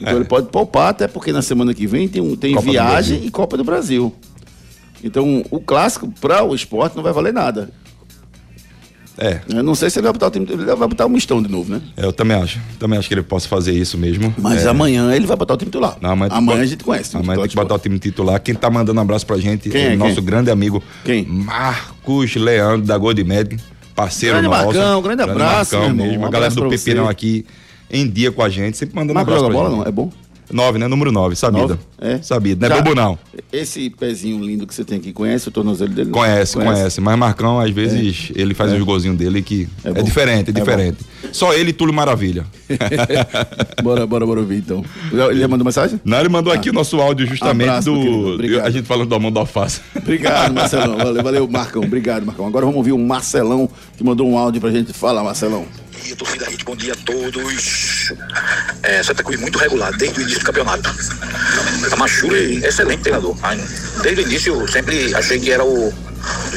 Então 0.02 0.16
ele 0.16 0.26
pode 0.26 0.48
poupar, 0.48 0.90
até 0.90 1.08
porque 1.08 1.32
na 1.32 1.42
semana 1.42 1.74
que 1.74 1.86
vem 1.86 2.08
tem, 2.08 2.22
um- 2.22 2.36
tem 2.36 2.56
Copa 2.56 2.70
viagem 2.72 3.26
e 3.26 3.30
Copa 3.32 3.58
do 3.58 3.64
Brasil. 3.64 4.14
Então 5.04 5.44
o 5.52 5.60
clássico 5.60 6.12
para 6.20 6.44
o 6.44 6.54
esporte 6.56 6.96
não 6.96 7.04
vai 7.04 7.14
valer 7.14 7.34
nada. 7.34 7.70
É, 9.20 9.42
Eu 9.50 9.62
não 9.62 9.76
sei 9.76 9.90
se 9.90 10.00
ele 10.00 10.04
vai 10.04 10.14
botar 10.14 10.28
o 10.28 10.32
time. 10.32 10.48
Ele 10.50 10.64
vai 10.64 10.88
botar 10.88 11.06
o 11.06 11.10
mistão 11.10 11.44
de 11.44 11.50
novo, 11.50 11.72
né? 11.72 11.82
eu 11.98 12.14
também 12.14 12.38
acho. 12.38 12.58
Também 12.80 12.98
acho 12.98 13.08
que 13.08 13.14
ele 13.14 13.22
possa 13.22 13.48
fazer 13.48 13.74
isso 13.74 13.98
mesmo. 13.98 14.34
Mas 14.38 14.66
é. 14.66 14.70
amanhã 14.70 15.14
ele 15.14 15.28
vai 15.28 15.36
botar 15.36 15.56
o 15.56 15.58
time 15.58 15.70
titular. 15.70 15.98
Não, 16.02 16.12
amanhã, 16.12 16.32
amanhã 16.34 16.62
a 16.62 16.66
gente 16.66 16.84
conhece. 16.84 17.18
Amanhã 17.18 17.40
tem 17.40 17.50
que 17.50 17.56
botar 17.56 17.76
o 17.76 17.80
time 17.80 18.00
titular. 18.00 18.40
Quem 18.42 18.56
tá 18.56 18.70
mandando 18.70 18.98
um 18.98 19.04
abraço 19.04 19.26
pra 19.26 19.38
gente 19.38 19.70
Quem 19.70 19.82
é 19.82 19.92
é, 19.92 19.96
o 19.96 19.98
nosso 19.98 20.16
quem? 20.16 20.24
grande 20.24 20.50
amigo 20.50 20.82
Quem? 21.04 21.26
Marcos 21.26 22.36
Leandro 22.36 22.88
da 22.88 22.98
Goldmed, 22.98 23.58
parceiro 23.94 24.36
Grande 24.36 24.50
nosso. 24.50 24.66
Marcão, 24.66 25.02
grande 25.02 25.22
É? 30.52 30.56
Nove, 30.56 30.80
né? 30.80 30.88
Número 30.88 31.12
nove, 31.12 31.36
sabido. 31.36 31.62
Nove? 31.70 31.80
É. 32.02 32.20
Sabido. 32.22 32.62
Não 32.62 32.68
é 32.74 32.78
Já- 32.78 32.82
bobo 32.82 32.96
não. 32.96 33.18
Esse 33.52 33.90
pezinho 33.90 34.44
lindo 34.44 34.66
que 34.66 34.74
você 34.74 34.84
tem 34.84 34.98
aqui, 34.98 35.12
conhece 35.14 35.48
o 35.48 35.52
tornozelo 35.52 35.92
dele? 35.92 36.10
Conhece, 36.12 36.56
conhece, 36.56 37.02
Mas 37.02 37.18
Marcão, 37.18 37.60
às 37.60 37.70
vezes, 37.72 38.32
ele 38.36 38.54
faz 38.54 38.72
os 38.74 38.82
golzinhos 38.84 39.18
dele 39.18 39.42
que 39.42 39.68
É 39.84 39.90
é, 39.90 40.04
diferente, 40.04 40.48
é, 40.48 40.52
É 40.52 40.54
diferente. 40.54 40.98
Só 41.32 41.54
ele 41.54 41.70
e 41.70 41.74
Túlio 41.74 41.94
Maravilha. 41.94 42.46
bora, 43.84 44.06
bora, 44.06 44.26
bora 44.26 44.40
ouvir 44.40 44.58
então. 44.58 44.84
Ele 45.12 45.40
já 45.40 45.48
mandou 45.48 45.66
mensagem? 45.66 46.00
Não, 46.04 46.20
ele 46.20 46.30
mandou 46.30 46.52
aqui 46.54 46.70
o 46.70 46.74
nosso 46.74 47.00
áudio 47.00 47.28
justamente 47.28 47.70
Ah. 47.70 47.78
Abraço, 47.78 47.92
do. 47.92 48.62
A 48.64 48.70
gente 48.70 48.86
falando 48.86 49.10
do 49.10 49.16
Amor 49.16 49.32
da 49.32 49.42
Alface. 49.42 49.82
Obrigado, 49.96 50.54
Marcelão. 50.56 50.98
Valeu, 50.98 51.24
valeu, 51.24 51.48
Marcão. 51.48 51.84
Obrigado, 51.84 52.26
Marcão. 52.26 52.46
Agora 52.48 52.66
vamos 52.66 52.78
ouvir 52.78 52.92
o 52.92 52.98
Marcelão, 52.98 53.70
que 53.98 54.04
mandou 54.04 54.28
um 54.30 54.38
áudio 54.38 54.62
pra 54.62 54.72
gente. 54.72 54.94
Fala, 54.94 55.24
Marcelão. 55.24 55.66
Dia, 56.00 56.16
torcida 56.16 56.46
bom 56.66 56.76
dia 56.76 56.94
a 56.94 56.96
todos. 56.96 58.14
É, 58.84 59.04
Santa 59.04 59.24
Cruz 59.24 59.40
muito 59.40 59.58
regular 59.58 59.96
desde 59.98 60.20
o 60.20 60.22
início 60.22 60.40
do 60.40 60.46
campeonato. 60.46 60.90
A 61.92 61.96
Machule, 61.96 62.64
excelente 62.66 63.02
treinador. 63.02 63.36
Desde 64.02 64.22
o 64.22 64.26
início 64.26 64.62
eu 64.62 64.68
sempre 64.68 65.14
achei 65.16 65.40
que 65.40 65.52
era 65.52 65.64
o, 65.64 65.94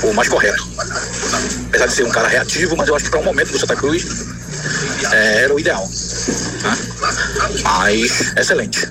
o 0.02 0.14
mais 0.14 0.28
correto. 0.28 0.66
Apesar 1.68 1.86
de 1.86 1.92
ser 1.92 2.04
um 2.04 2.10
cara 2.10 2.28
reativo, 2.28 2.76
mas 2.76 2.88
eu 2.88 2.96
acho 2.96 3.06
que 3.06 3.10
para 3.10 3.20
um 3.20 3.24
momento 3.24 3.52
do 3.52 3.58
Santa 3.58 3.76
Cruz 3.76 4.04
é, 5.12 5.44
era 5.44 5.54
o 5.54 5.58
ideal. 5.58 5.88
né? 6.62 6.78
Mas, 7.62 8.36
excelente. 8.36 8.88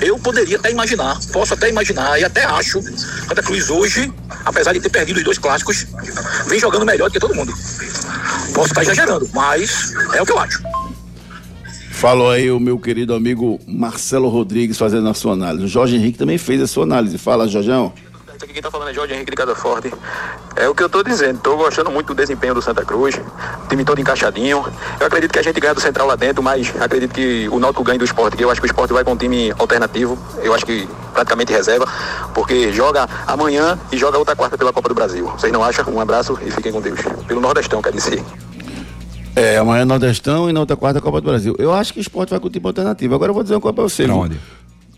Eu 0.00 0.18
poderia 0.18 0.56
até 0.56 0.70
imaginar, 0.70 1.18
posso 1.32 1.54
até 1.54 1.68
imaginar 1.68 2.18
e 2.18 2.24
até 2.24 2.44
acho, 2.44 2.82
Santa 2.82 3.42
Cruz 3.42 3.70
hoje, 3.70 4.12
apesar 4.44 4.72
de 4.72 4.80
ter 4.80 4.88
perdido 4.88 5.18
os 5.18 5.24
dois 5.24 5.38
clássicos, 5.38 5.86
vem 6.46 6.58
jogando 6.58 6.84
melhor 6.84 7.08
do 7.08 7.12
que 7.12 7.20
todo 7.20 7.34
mundo. 7.34 7.54
Posso 8.58 8.70
estar 8.70 8.82
exagerando, 8.82 9.30
mas 9.32 9.94
é 10.14 10.20
o 10.20 10.26
que 10.26 10.32
eu 10.32 10.38
acho. 10.40 10.60
Falou 11.92 12.28
aí 12.28 12.50
o 12.50 12.58
meu 12.58 12.76
querido 12.76 13.14
amigo 13.14 13.60
Marcelo 13.68 14.28
Rodrigues 14.28 14.76
fazendo 14.76 15.08
a 15.08 15.14
sua 15.14 15.34
análise. 15.34 15.64
O 15.64 15.68
Jorge 15.68 15.94
Henrique 15.94 16.18
também 16.18 16.38
fez 16.38 16.60
a 16.60 16.66
sua 16.66 16.82
análise. 16.82 17.16
Fala, 17.18 17.46
Jorjão. 17.46 17.92
Esse 18.34 18.44
aqui 18.44 18.54
quem 18.54 18.62
tá 18.62 18.70
falando 18.70 18.88
é 18.88 18.94
Jorge 18.94 19.14
Henrique 19.14 19.30
de 19.30 19.36
Casa 19.36 19.54
Forte. 19.54 19.92
É 20.56 20.68
o 20.68 20.74
que 20.74 20.82
eu 20.82 20.88
tô 20.88 21.04
dizendo, 21.04 21.38
tô 21.38 21.56
gostando 21.56 21.88
muito 21.90 22.08
do 22.08 22.14
desempenho 22.16 22.52
do 22.52 22.60
Santa 22.60 22.84
Cruz, 22.84 23.20
time 23.68 23.84
todo 23.84 24.00
encaixadinho. 24.00 24.64
Eu 24.98 25.06
acredito 25.06 25.32
que 25.32 25.38
a 25.38 25.42
gente 25.42 25.60
ganha 25.60 25.74
do 25.74 25.80
Central 25.80 26.08
lá 26.08 26.16
dentro, 26.16 26.42
mas 26.42 26.72
acredito 26.80 27.14
que 27.14 27.48
o 27.50 27.60
Náutico 27.60 27.84
ganha 27.84 27.98
do 27.98 28.04
esporte, 28.04 28.36
que 28.36 28.44
eu 28.44 28.50
acho 28.50 28.60
que 28.60 28.66
o 28.66 28.70
esporte 28.70 28.92
vai 28.92 29.04
com 29.04 29.12
um 29.12 29.16
time 29.16 29.52
alternativo, 29.56 30.18
eu 30.42 30.52
acho 30.52 30.66
que 30.66 30.88
praticamente 31.12 31.52
reserva, 31.52 31.86
porque 32.34 32.72
joga 32.72 33.08
amanhã 33.24 33.78
e 33.92 33.96
joga 33.96 34.18
outra 34.18 34.34
quarta 34.34 34.58
pela 34.58 34.72
Copa 34.72 34.88
do 34.88 34.96
Brasil. 34.96 35.26
Vocês 35.26 35.52
não 35.52 35.62
acham? 35.62 35.84
Um 35.92 36.00
abraço 36.00 36.36
e 36.44 36.50
fiquem 36.50 36.72
com 36.72 36.80
Deus. 36.80 37.00
Pelo 37.26 37.40
Nordestão, 37.40 37.80
quer 37.80 37.92
dizer. 37.92 38.24
É, 39.38 39.58
amanhã 39.58 39.84
Nordestão 39.84 40.48
e 40.48 40.52
na 40.52 40.60
outra 40.60 40.76
quarta 40.76 41.00
Copa 41.00 41.20
do 41.20 41.24
Brasil. 41.28 41.54
Eu 41.58 41.72
acho 41.72 41.92
que 41.92 42.00
o 42.00 42.02
esporte 42.02 42.30
vai 42.30 42.40
com 42.40 42.46
o 42.46 42.50
time 42.50 42.66
alternativo. 42.66 43.14
Agora 43.14 43.30
eu 43.30 43.34
vou 43.34 43.42
dizer 43.42 43.54
uma 43.54 43.60
coisa 43.60 43.74
pra 43.74 43.84
você. 43.84 44.04
Pra 44.04 44.12
viu? 44.14 44.22
onde? 44.22 44.36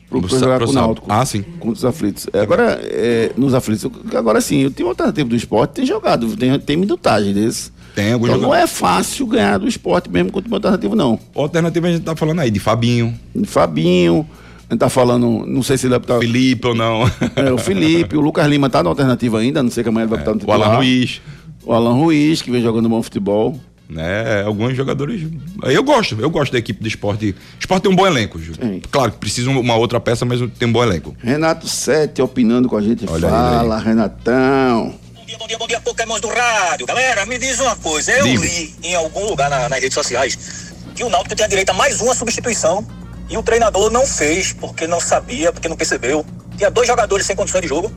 Pro, 0.08 0.20
Pro 0.20 0.30
Sa- 0.30 0.38
jogar 0.40 0.56
pro 0.58 0.66
com 0.66 0.72
o. 0.72 0.74
Náutico. 0.74 1.06
Ah, 1.08 1.24
sim. 1.24 1.42
Contra 1.60 1.76
os 1.78 1.84
aflitos. 1.84 2.26
É, 2.32 2.40
Agora, 2.40 2.80
é, 2.82 3.30
nos 3.36 3.54
aflitos. 3.54 3.88
Agora 4.14 4.40
sim, 4.40 4.64
o 4.66 4.70
time 4.70 4.88
alternativo 4.88 5.28
do 5.28 5.36
esporte 5.36 5.70
tem 5.72 5.86
jogado, 5.86 6.36
tem, 6.36 6.58
tem 6.58 6.76
minutagem 6.76 7.32
desse. 7.32 7.70
Tem 7.94 8.12
alguns 8.12 8.28
Então 8.28 8.40
não 8.40 8.48
jogadores. 8.48 8.70
é 8.72 8.74
fácil 8.74 9.26
ganhar 9.26 9.58
do 9.58 9.68
esporte 9.68 10.08
mesmo 10.10 10.32
com 10.32 10.38
o 10.38 10.42
time 10.42 10.54
alternativo, 10.54 10.96
não. 10.96 11.18
Alternativa 11.34 11.86
a 11.88 11.92
gente 11.92 12.02
tá 12.02 12.16
falando 12.16 12.40
aí 12.40 12.50
de 12.50 12.58
Fabinho, 12.60 13.14
Fabinho, 13.44 14.26
a 14.68 14.72
gente 14.74 14.80
tá 14.80 14.88
falando, 14.88 15.44
não 15.46 15.62
sei 15.62 15.76
se 15.76 15.86
ele 15.86 15.90
vai 15.90 15.98
botar. 16.00 16.18
Felipe 16.18 16.66
ou 16.68 16.74
não. 16.74 17.02
É, 17.36 17.52
o 17.52 17.58
Felipe, 17.58 18.16
o 18.16 18.20
Lucas 18.20 18.46
Lima 18.48 18.70
tá 18.70 18.82
na 18.82 18.88
alternativa 18.90 19.38
ainda, 19.38 19.62
não 19.62 19.70
sei 19.70 19.82
que 19.82 19.88
amanhã 19.88 20.04
ele 20.04 20.10
vai 20.10 20.18
botar 20.20 20.30
no 20.32 20.36
o 20.36 20.40
titular. 20.40 20.60
Alan 20.68 20.76
Ruiz. 20.76 21.20
O 21.64 21.72
Alan 21.72 21.92
Ruiz, 21.94 22.40
que 22.42 22.50
vem 22.50 22.62
jogando 22.62 22.88
bom 22.88 23.02
futebol. 23.02 23.58
Né? 23.90 24.42
Alguns 24.44 24.76
jogadores. 24.76 25.26
Eu 25.64 25.82
gosto, 25.82 26.16
eu 26.20 26.30
gosto 26.30 26.52
da 26.52 26.58
equipe 26.58 26.80
do 26.82 26.88
esporte. 26.88 27.34
Esporte 27.58 27.82
tem 27.82 27.92
um 27.92 27.96
bom 27.96 28.06
elenco, 28.06 28.38
Júlio. 28.38 28.56
Tem. 28.60 28.80
Claro 28.90 29.12
que 29.12 29.18
precisa 29.18 29.50
uma 29.50 29.76
outra 29.76 30.00
peça, 30.00 30.24
mas 30.24 30.40
tem 30.58 30.68
um 30.68 30.72
bom 30.72 30.82
elenco. 30.82 31.14
Renato 31.22 31.68
Sete 31.68 32.22
opinando 32.22 32.68
com 32.68 32.76
a 32.76 32.82
gente. 32.82 33.04
Olha 33.08 33.26
aí, 33.26 33.32
Fala, 33.32 33.78
Renatão. 33.78 34.94
Bom 35.14 35.26
dia, 35.26 35.38
bom 35.38 35.46
dia, 35.46 35.58
bom 35.58 35.66
dia, 35.66 35.80
Pokémons 35.80 36.20
do 36.20 36.28
rádio. 36.28 36.86
Galera, 36.86 37.24
me 37.26 37.38
diz 37.38 37.58
uma 37.60 37.76
coisa. 37.76 38.12
Eu 38.12 38.24
Diga. 38.24 38.42
li 38.44 38.74
em 38.82 38.94
algum 38.94 39.26
lugar 39.28 39.48
na- 39.50 39.68
nas 39.68 39.80
redes 39.80 39.94
sociais 39.94 40.72
que 40.94 41.04
o 41.04 41.08
Náutico 41.08 41.34
tinha 41.34 41.48
direito 41.48 41.70
a 41.70 41.74
mais 41.74 42.00
uma 42.00 42.14
substituição 42.14 42.84
e 43.28 43.36
o 43.38 43.42
treinador 43.42 43.90
não 43.90 44.06
fez 44.06 44.52
porque 44.52 44.86
não 44.86 45.00
sabia, 45.00 45.52
porque 45.52 45.68
não 45.68 45.76
percebeu. 45.76 46.24
Tinha 46.56 46.70
dois 46.70 46.86
jogadores 46.88 47.24
sem 47.26 47.36
condições 47.36 47.62
de 47.62 47.68
jogo 47.68 47.92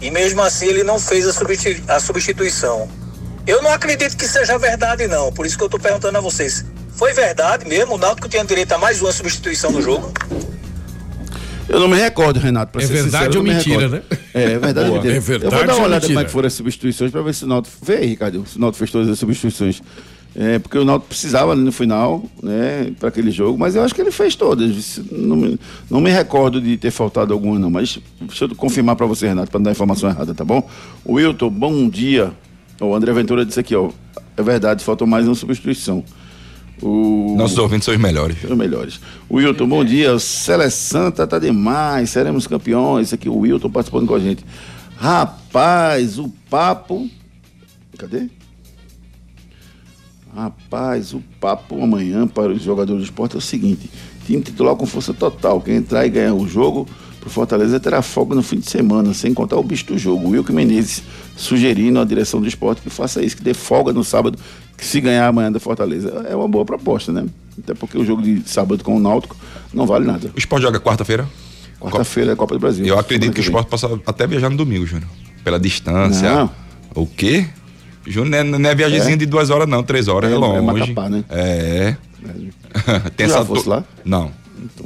e 0.00 0.10
mesmo 0.10 0.42
assim 0.42 0.66
ele 0.66 0.82
não 0.84 0.98
fez 1.00 1.26
a, 1.26 1.94
a 1.96 2.00
substituição. 2.00 2.86
Eu 3.46 3.62
não 3.62 3.70
acredito 3.70 4.16
que 4.16 4.26
seja 4.26 4.58
verdade, 4.58 5.06
não. 5.06 5.32
Por 5.32 5.44
isso 5.44 5.56
que 5.58 5.64
eu 5.64 5.68
tô 5.68 5.78
perguntando 5.78 6.16
a 6.16 6.20
vocês. 6.20 6.64
Foi 6.96 7.12
verdade 7.12 7.66
mesmo? 7.68 7.94
O 7.94 7.98
Náutico 7.98 8.28
tinha 8.28 8.44
direito 8.44 8.72
a 8.72 8.78
mais 8.78 9.02
uma 9.02 9.12
substituição 9.12 9.70
no 9.70 9.82
jogo? 9.82 10.12
Eu 11.68 11.80
não 11.80 11.88
me 11.88 11.96
recordo, 11.96 12.38
Renato. 12.38 12.72
pra 12.72 12.82
É 12.82 12.86
ser 12.86 12.92
verdade 12.94 13.24
sincero, 13.24 13.38
ou 13.38 13.42
me 13.44 13.54
mentira, 13.54 13.80
recordo. 13.88 13.92
né? 14.10 14.18
É, 14.32 14.42
é 14.52 14.58
verdade 14.58 14.88
ou 14.88 14.94
mentira. 14.96 15.16
É 15.16 15.20
verdade 15.20 15.44
Eu 15.44 15.58
vou 15.58 15.66
dar 15.66 15.74
uma 15.74 15.86
olhada 15.86 15.94
mentira? 15.94 16.08
como 16.08 16.20
é 16.20 16.24
que 16.24 16.30
foram 16.30 16.46
as 16.46 16.52
substituições 16.54 17.10
pra 17.10 17.22
ver 17.22 17.34
se 17.34 17.44
o 17.44 17.46
Náutico... 17.46 17.76
Vê 17.84 17.96
aí, 17.96 18.06
Ricardo, 18.06 18.44
se 18.46 18.56
o 18.56 18.60
Náutico 18.60 18.78
fez 18.78 18.90
todas 18.90 19.08
as 19.08 19.18
substituições. 19.18 19.82
É, 20.36 20.58
porque 20.58 20.76
o 20.78 20.84
Náutico 20.84 21.08
precisava 21.08 21.52
ali 21.52 21.62
no 21.62 21.70
final, 21.72 22.24
né, 22.42 22.92
para 22.98 23.08
aquele 23.08 23.30
jogo, 23.30 23.56
mas 23.58 23.76
eu 23.76 23.82
acho 23.82 23.94
que 23.94 24.00
ele 24.00 24.10
fez 24.10 24.34
todas. 24.34 25.00
Não 25.12 25.36
me, 25.36 25.60
não 25.90 26.00
me 26.00 26.10
recordo 26.10 26.60
de 26.60 26.76
ter 26.76 26.90
faltado 26.90 27.32
alguma, 27.32 27.58
não. 27.58 27.70
Mas 27.70 27.98
deixa 28.20 28.44
eu 28.46 28.54
confirmar 28.56 28.96
para 28.96 29.06
você, 29.06 29.28
Renato, 29.28 29.50
para 29.50 29.58
não 29.58 29.64
dar 29.64 29.70
informação 29.72 30.08
errada, 30.10 30.34
tá 30.34 30.44
bom? 30.44 30.68
O 31.04 31.14
Wilton, 31.14 31.50
bom 31.50 31.88
dia. 31.88 32.32
O 32.80 32.94
André 32.94 33.12
Ventura 33.12 33.44
disse 33.44 33.60
aqui, 33.60 33.74
ó. 33.74 33.90
É 34.36 34.42
verdade, 34.42 34.84
faltou 34.84 35.06
mais 35.06 35.26
uma 35.26 35.34
substituição. 35.34 36.04
O... 36.82 37.34
Nossos 37.38 37.56
ouvintes 37.58 37.84
são 37.84 37.94
os 37.94 38.00
melhores. 38.00 38.42
Os 38.42 38.56
melhores. 38.56 39.00
O 39.28 39.36
Wilton, 39.36 39.68
bom 39.68 39.84
dia. 39.84 40.12
O 40.12 40.20
Cele 40.20 40.68
Santa 40.70 41.26
tá 41.26 41.38
demais. 41.38 42.10
Seremos 42.10 42.46
campeões. 42.46 43.08
Esse 43.08 43.14
aqui, 43.14 43.28
o 43.28 43.38
Wilton 43.38 43.70
participando 43.70 44.06
com 44.06 44.14
a 44.14 44.18
gente. 44.18 44.44
Rapaz, 44.96 46.18
o 46.18 46.28
papo. 46.50 47.08
Cadê? 47.96 48.28
Rapaz, 50.34 51.14
o 51.14 51.22
papo 51.40 51.80
amanhã 51.80 52.26
para 52.26 52.50
os 52.50 52.60
jogadores 52.60 53.02
do 53.02 53.04
esporte 53.04 53.36
é 53.36 53.38
o 53.38 53.40
seguinte: 53.40 53.88
time 54.26 54.42
titular 54.42 54.74
com 54.74 54.84
força 54.84 55.14
total. 55.14 55.60
Quem 55.60 55.76
entrar 55.76 56.04
e 56.04 56.10
ganhar 56.10 56.34
o 56.34 56.46
jogo 56.46 56.88
pro 57.24 57.32
Fortaleza 57.32 57.80
terá 57.80 58.02
folga 58.02 58.34
no 58.34 58.42
fim 58.42 58.58
de 58.58 58.70
semana, 58.70 59.14
sem 59.14 59.32
contar 59.32 59.56
o 59.56 59.62
bicho 59.62 59.86
do 59.86 59.96
jogo. 59.96 60.26
O 60.26 60.30
Wilke 60.32 60.52
Menezes 60.52 61.02
sugerindo 61.34 61.98
à 61.98 62.04
direção 62.04 62.38
do 62.38 62.46
esporte 62.46 62.82
que 62.82 62.90
faça 62.90 63.22
isso, 63.24 63.34
que 63.38 63.42
dê 63.42 63.54
folga 63.54 63.94
no 63.94 64.04
sábado, 64.04 64.38
que 64.76 64.84
se 64.84 65.00
ganhar 65.00 65.26
amanhã 65.26 65.50
da 65.50 65.58
Fortaleza. 65.58 66.26
É 66.28 66.36
uma 66.36 66.46
boa 66.46 66.66
proposta, 66.66 67.10
né? 67.12 67.24
Até 67.58 67.72
porque 67.72 67.96
o 67.96 68.04
jogo 68.04 68.20
de 68.20 68.42
sábado 68.46 68.84
com 68.84 68.94
o 68.94 69.00
Náutico 69.00 69.34
não 69.72 69.86
vale 69.86 70.04
nada. 70.06 70.30
O 70.36 70.38
esporte 70.38 70.64
joga 70.64 70.78
quarta-feira? 70.78 71.26
Quarta-feira 71.80 72.30
é 72.30 72.34
a 72.34 72.36
Copa 72.36 72.54
do 72.54 72.60
Brasil. 72.60 72.84
Eu 72.84 72.98
acredito 72.98 73.32
que 73.32 73.40
o 73.40 73.42
esporte 73.42 73.68
possa 73.68 73.88
até 74.06 74.26
viajar 74.26 74.50
no 74.50 74.56
domingo, 74.56 74.84
Júnior. 74.86 75.08
Pela 75.42 75.58
distância. 75.58 76.30
Não. 76.30 76.50
O 76.94 77.06
quê? 77.06 77.46
Júnior, 78.06 78.44
não 78.44 78.56
é, 78.56 78.58
não 78.58 78.70
é 78.70 78.74
viagemzinha 78.74 79.14
É? 79.14 79.16
de 79.16 79.24
duas 79.26 79.48
horas, 79.48 79.66
não, 79.66 79.82
três 79.82 80.08
horas, 80.08 80.30
é, 80.30 80.34
É, 80.34 80.36
é 80.36 80.38
longe. 80.38 80.92
Macapá, 80.92 81.08
né? 81.08 81.24
É. 81.30 81.96
Tem 83.16 83.26
Tu 83.26 83.30
já 83.30 83.36
essa 83.38 83.44
fosse 83.46 83.66
lá? 83.68 83.82
Não. 84.04 84.30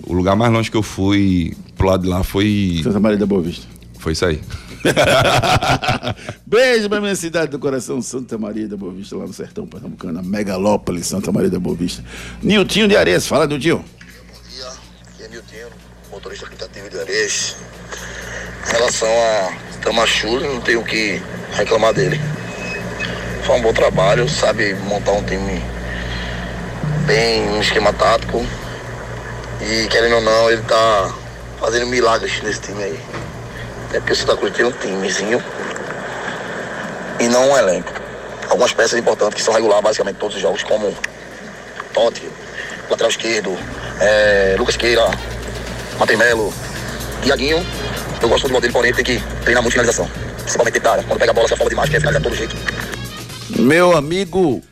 O 0.07 0.13
lugar 0.13 0.37
mais 0.37 0.53
longe 0.53 0.71
que 0.71 0.77
eu 0.77 0.83
fui 0.83 1.57
pro 1.77 1.89
lado 1.89 2.03
de 2.03 2.09
lá 2.09 2.23
foi. 2.25 2.81
Santa 2.83 3.01
Maria 3.01 3.19
da 3.19 3.27
Boa 3.27 3.43
Vista. 3.43 3.67
Foi 3.99 4.13
isso 4.13 4.25
aí. 4.25 4.41
Beijo 6.47 6.89
pra 6.89 7.01
minha 7.01 7.17
cidade 7.17 7.51
do 7.51 7.59
coração, 7.59 8.01
Santa 8.01 8.39
Maria 8.39 8.69
da 8.69 8.77
Boa 8.77 8.93
Vista, 8.93 9.17
lá 9.17 9.27
no 9.27 9.33
sertão 9.33 9.67
pernambucano, 9.67 10.23
Megalópolis, 10.23 11.07
Santa 11.07 11.33
Maria 11.33 11.51
da 11.51 11.59
Boa 11.59 11.77
Vista. 11.77 12.05
Niltinho 12.43 12.89
de 12.89 12.97
Areias, 12.97 13.27
fala, 13.27 13.47
Niltinho. 13.47 13.79
Bom 13.79 14.41
dia, 14.51 14.69
aqui 15.09 15.25
é 15.25 15.29
Niltinho, 15.29 15.69
motorista 16.11 16.47
aplicativo 16.47 16.89
de 16.89 16.99
Areias. 16.99 17.57
Em 18.69 18.73
relação 18.73 19.09
a 19.09 19.79
Tamachule, 19.83 20.47
não 20.47 20.61
tenho 20.61 20.81
o 20.81 20.85
que 20.85 21.21
reclamar 21.53 21.93
dele. 21.93 22.21
Faz 23.45 23.59
um 23.59 23.63
bom 23.63 23.73
trabalho, 23.73 24.29
sabe 24.29 24.75
montar 24.75 25.13
um 25.13 25.25
time 25.25 25.63
bem 27.07 27.49
um 27.49 27.61
esquema 27.61 27.93
tático. 27.93 28.45
E 29.61 29.87
querendo 29.89 30.17
ou 30.17 30.21
não, 30.21 30.51
ele 30.51 30.63
tá 30.63 31.15
fazendo 31.59 31.87
milagres 31.87 32.41
nesse 32.43 32.61
time 32.61 32.83
aí. 32.83 33.01
É 33.93 33.99
porque 33.99 34.13
o 34.13 34.17
Santa 34.17 34.37
Cruz 34.37 34.55
tem 34.55 34.65
um 34.65 34.71
timezinho 34.71 35.43
e 37.19 37.29
não 37.29 37.51
um 37.51 37.57
elenco. 37.57 37.93
Algumas 38.49 38.73
peças 38.73 38.99
importantes 38.99 39.35
que 39.35 39.43
são 39.43 39.53
regular 39.53 39.83
basicamente 39.83 40.17
todos 40.17 40.37
os 40.37 40.43
jogos, 40.43 40.63
como 40.63 40.95
Totti, 41.93 42.31
lateral 42.89 43.11
esquerdo, 43.11 43.57
é, 44.01 44.57
Lucas 44.59 44.77
Queira, 44.77 45.05
Matheus 45.99 46.19
Melo, 46.19 46.55
Iaguinho. 47.25 47.67
Eu 48.21 48.29
gosto 48.29 48.47
do 48.49 48.53
modelo, 48.53 48.73
porém 48.73 48.93
tem 48.93 49.05
que 49.05 49.23
treinar 49.43 49.63
muito 49.63 49.73
finalização. 49.73 50.09
Principalmente 50.39 50.81
da 50.81 50.93
área. 50.93 51.05
Quando 51.05 51.19
pega 51.19 51.31
a 51.31 51.35
bola, 51.35 51.49
se 51.49 51.55
afoba 51.55 51.71
demais, 51.71 51.91
quer 51.91 52.01
finalizar 52.01 52.23
de 52.23 52.29
todo 52.29 52.37
jeito. 52.37 52.57
Meu 53.59 53.97
amigo 53.97 54.63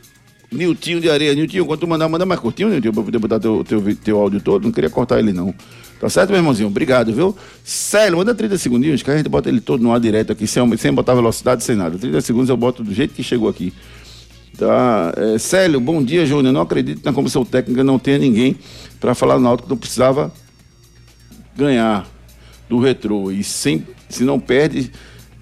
Niltinho 0.51 1.01
de 1.01 1.09
Areia. 1.09 1.33
Niltinho, 1.35 1.65
quando 1.65 1.79
tu 1.79 1.87
mandar, 1.87 2.07
manda 2.07 2.25
mais 2.25 2.39
curtinho, 2.39 2.69
Niltinho, 2.69 2.93
pra 2.93 3.03
poder 3.03 3.19
botar 3.19 3.39
teu, 3.39 3.63
teu, 3.63 3.95
teu 3.95 4.17
áudio 4.19 4.39
todo. 4.39 4.63
Não 4.63 4.71
queria 4.71 4.89
cortar 4.89 5.19
ele, 5.19 5.33
não. 5.33 5.53
Tá 5.99 6.09
certo, 6.09 6.29
meu 6.29 6.37
irmãozinho? 6.37 6.67
Obrigado, 6.67 7.11
viu? 7.11 7.35
Célio, 7.63 8.17
manda 8.17 8.33
30 8.33 8.57
segundinhos, 8.57 9.01
que 9.01 9.09
a 9.09 9.17
gente 9.17 9.27
bota 9.27 9.49
ele 9.49 9.59
todo 9.59 9.81
no 9.81 9.91
ar 9.91 9.99
direto 9.99 10.31
aqui, 10.31 10.45
sem, 10.45 10.77
sem 10.77 10.93
botar 10.93 11.15
velocidade, 11.15 11.63
sem 11.63 11.75
nada. 11.75 11.97
30 11.97 12.21
segundos 12.21 12.49
eu 12.49 12.57
boto 12.57 12.83
do 12.83 12.93
jeito 12.93 13.13
que 13.13 13.23
chegou 13.23 13.49
aqui. 13.49 13.73
Tá? 14.57 15.13
É, 15.17 15.37
Célio, 15.37 15.79
bom 15.79 16.03
dia, 16.03 16.25
Júnior. 16.25 16.53
Não 16.53 16.61
acredito 16.61 17.03
na 17.03 17.13
comissão 17.13 17.43
técnica 17.43 17.83
não 17.83 17.99
tenha 17.99 18.17
ninguém 18.17 18.55
para 18.99 19.13
falar 19.13 19.35
no 19.35 19.41
Náutico 19.41 19.67
que 19.67 19.73
não 19.73 19.77
precisava 19.77 20.31
ganhar 21.55 22.07
do 22.69 22.79
retrô. 22.79 23.31
E 23.31 23.43
sem, 23.43 23.85
se 24.07 24.23
não 24.23 24.39
perde, 24.39 24.91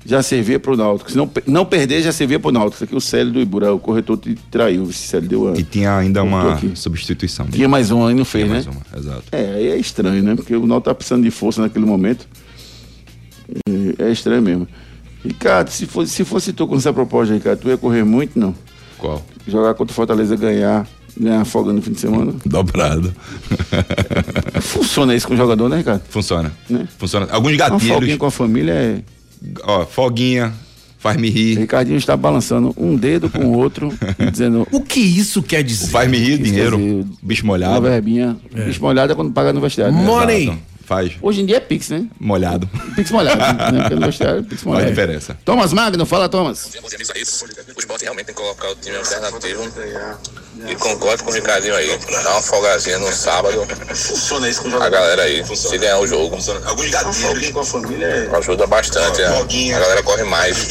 já 0.05 0.21
servia 0.21 0.59
pro 0.59 0.77
Náutico. 0.77 1.09
Se 1.11 1.17
não, 1.17 1.29
não 1.47 1.65
perder, 1.65 2.01
já 2.03 2.11
servia 2.11 2.39
pro 2.39 2.51
Náutico. 2.51 2.75
Isso 2.75 2.83
aqui 2.83 2.93
é 2.93 2.97
o 2.97 3.01
Célio 3.01 3.33
do 3.33 3.39
Ibura, 3.41 3.73
o 3.73 3.79
corretor 3.79 4.17
te 4.17 4.35
traiu. 4.51 4.83
O 4.83 4.93
Célio 4.93 5.27
deu 5.27 5.47
a... 5.53 5.57
E 5.57 5.63
tinha 5.63 5.97
ainda 5.97 6.21
uma 6.23 6.53
aqui. 6.53 6.71
substituição. 6.75 7.47
Tinha 7.47 7.67
mais 7.67 7.89
um 7.91 8.05
aí, 8.05 8.13
não 8.13 8.23
fez, 8.25 8.45
Tinha 8.45 8.55
né? 8.59 8.63
mais 8.65 8.67
uma, 8.77 8.99
exato. 8.99 9.23
É, 9.31 9.53
aí 9.55 9.67
é 9.69 9.77
estranho, 9.77 10.21
né? 10.23 10.35
Porque 10.35 10.55
o 10.55 10.67
Náutico 10.67 10.89
tá 10.89 10.95
precisando 10.95 11.23
de 11.23 11.31
força 11.31 11.61
naquele 11.61 11.85
momento. 11.85 12.27
E 13.67 13.95
É 13.97 14.11
estranho 14.11 14.41
mesmo. 14.41 14.67
Ricardo, 15.23 15.69
se 15.71 15.87
fosse, 15.87 16.11
se 16.11 16.23
fosse 16.23 16.53
tu 16.53 16.67
com 16.67 16.75
essa 16.75 16.93
proposta, 16.93 17.33
Ricardo, 17.33 17.59
tu 17.61 17.69
ia 17.69 17.77
correr 17.77 18.03
muito, 18.03 18.37
não? 18.39 18.53
Qual? 18.99 19.25
Jogar 19.47 19.73
contra 19.73 19.91
o 19.91 19.95
Fortaleza, 19.95 20.35
ganhar, 20.35 20.87
ganhar 21.19 21.43
folga 21.45 21.73
no 21.73 21.81
fim 21.81 21.91
de 21.93 21.99
semana. 21.99 22.33
Dobrado. 22.45 23.11
Funciona 24.61 25.15
isso 25.15 25.27
com 25.27 25.33
o 25.33 25.37
jogador, 25.37 25.67
né, 25.67 25.77
Ricardo? 25.77 26.03
Funciona. 26.09 26.51
Né? 26.69 26.87
Funciona. 26.97 27.27
Alguns 27.31 27.53
Uma 27.53 27.57
gatilhos. 27.69 28.17
com 28.17 28.25
a 28.27 28.31
família 28.31 28.71
é... 28.71 29.03
Ó, 29.63 29.86
folguinha. 29.86 30.54
Faz-me 30.98 31.30
rir. 31.30 31.60
Ricardinho 31.60 31.98
está 31.98 32.17
balançando 32.17 32.74
um 32.76 32.95
dedo 32.95 33.30
com 33.30 33.45
o 33.45 33.58
outro 33.58 33.93
dizendo. 34.32 34.67
O 34.71 34.82
que 34.82 35.00
isso 35.00 35.43
quer 35.43 35.63
dizer? 35.63 35.88
Faz-me 35.89 36.17
rir, 36.17 36.39
dinheiro. 36.39 36.78
dizer, 36.78 37.06
Bicho 37.21 37.43
Uma 37.43 37.54
molhado. 37.54 37.82
verbinha. 37.84 38.36
Bicho 38.52 38.82
molhado 38.82 39.13
é 39.13 39.15
quando 39.15 39.32
paga 39.32 39.54
no 39.54 39.62
vestiário. 39.62 39.93
né? 39.93 40.04
Money. 40.04 40.43
Exato. 40.45 40.58
Faz. 40.86 41.13
Hoje 41.19 41.41
em 41.41 41.45
dia 41.48 41.58
é 41.58 41.60
Pix, 41.60 41.89
né? 41.89 42.06
Molhado. 42.19 42.69
Pix 42.95 43.10
molhado. 43.10 43.39
né? 43.74 43.89
Porque 43.89 44.06
vestiário, 44.06 44.43
Pix 44.43 44.63
molhado. 44.63 44.86
Faz 44.86 44.95
diferença. 44.95 45.38
Thomas 45.43 45.74
Magno, 45.74 46.06
fala, 46.06 46.30
Thomas. 46.30 46.71
O 47.76 47.80
esporte 47.80 48.04
realmente 48.04 48.28
tem 48.28 48.36
que 48.36 48.41
colocar 48.41 48.69
o 48.69 48.76
time 48.76 48.95
alternativo. 48.98 49.63
E 50.67 50.76
concordo 50.76 51.24
com 51.24 51.32
o 51.32 51.34
Ricardinho 51.34 51.76
aí. 51.76 52.00
Dá 52.24 52.32
uma 52.32 52.41
folgazinha 52.41 53.00
no 53.00 53.12
sábado. 53.12 53.65
Funciona 53.95 54.48
isso 54.48 54.62
com 54.62 54.78
a 54.78 54.89
galera 54.89 55.24
aí. 55.24 55.43
Se 55.56 55.78
ganhar 55.78 56.00
o 56.00 56.08
jogo. 56.08 56.38
Alguns 56.65 56.89
gatilhos 56.89 57.50
com 57.52 57.60
a 57.60 57.65
família. 57.65 58.30
Ajuda 58.38 58.67
bastante. 58.67 59.21
A, 59.24 59.39
a 59.39 59.80
galera 59.80 60.04
corre 60.04 60.24
mais. 60.24 60.67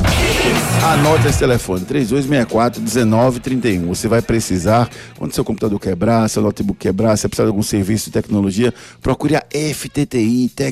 Anote 0.84 1.26
esse 1.26 1.40
telefone, 1.40 1.84
3264-1931. 1.86 3.88
Você 3.88 4.06
vai 4.06 4.22
precisar, 4.22 4.88
quando 5.18 5.34
seu 5.34 5.44
computador 5.44 5.80
quebrar, 5.80 6.30
seu 6.30 6.40
notebook 6.40 6.78
quebrar, 6.78 7.16
se 7.16 7.26
precisar 7.26 7.44
de 7.44 7.50
algum 7.50 7.64
serviço 7.64 8.04
de 8.06 8.12
tecnologia, 8.12 8.72
procure 9.02 9.34
a 9.34 9.42
FTTI 9.52 10.48
Tecnologia. 10.48 10.67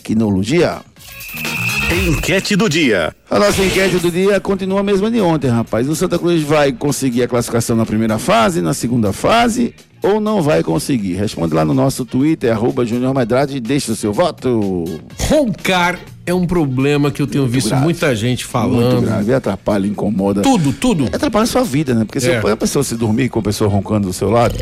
Enquete 2.09 2.57
do 2.57 2.69
dia. 2.69 3.15
A 3.31 3.39
nossa 3.39 3.63
enquete 3.65 3.99
do 3.99 4.11
dia 4.11 4.41
continua 4.41 4.81
a 4.81 4.83
mesma 4.83 5.11
de 5.11 5.21
ontem, 5.21 5.49
rapaz. 5.49 5.89
O 5.89 5.95
Santa 5.95 6.19
Cruz 6.19 6.43
vai 6.43 6.73
conseguir 6.73 7.23
a 7.23 7.29
classificação 7.29 7.77
na 7.77 7.87
primeira 7.87 8.19
fase, 8.19 8.61
na 8.61 8.75
segunda 8.75 9.13
fase 9.13 9.75
ou 10.03 10.21
não 10.21 10.43
vai 10.43 10.63
conseguir? 10.63 11.15
Responde 11.15 11.55
lá 11.55 11.65
no 11.65 11.75
nosso 11.75 12.05
Twitter, 12.05 12.53
arroba 12.53 12.85
Junior 12.85 13.15
Medrade 13.15 13.57
e 13.57 13.61
deixa 13.61 13.93
o 13.93 13.97
seu 13.97 14.13
voto. 14.13 14.85
Roncar 15.29 15.99
é 16.25 16.35
um 16.35 16.47
problema 16.47 17.11
que 17.11 17.23
eu 17.23 17.27
tenho 17.27 17.47
visto 17.47 17.69
grave. 17.69 17.85
muita 17.85 18.15
gente 18.15 18.45
Muito 18.45 18.51
falando. 18.51 19.01
grave, 19.03 19.33
atrapalha, 19.35 19.87
incomoda. 19.87 20.43
Tudo, 20.43 20.73
tudo. 20.73 21.07
Atrapalha 21.07 21.45
a 21.45 21.47
sua 21.47 21.63
vida, 21.65 21.95
né? 21.95 22.05
Porque 22.05 22.21
se 22.21 22.31
É. 22.31 22.39
a 22.39 22.57
pessoa 22.57 22.83
se 22.83 22.95
dormir 22.97 23.29
com 23.29 23.39
a 23.39 23.43
pessoa 23.43 23.71
roncando 23.71 24.09
do 24.09 24.13
seu 24.13 24.31
lado. 24.31 24.55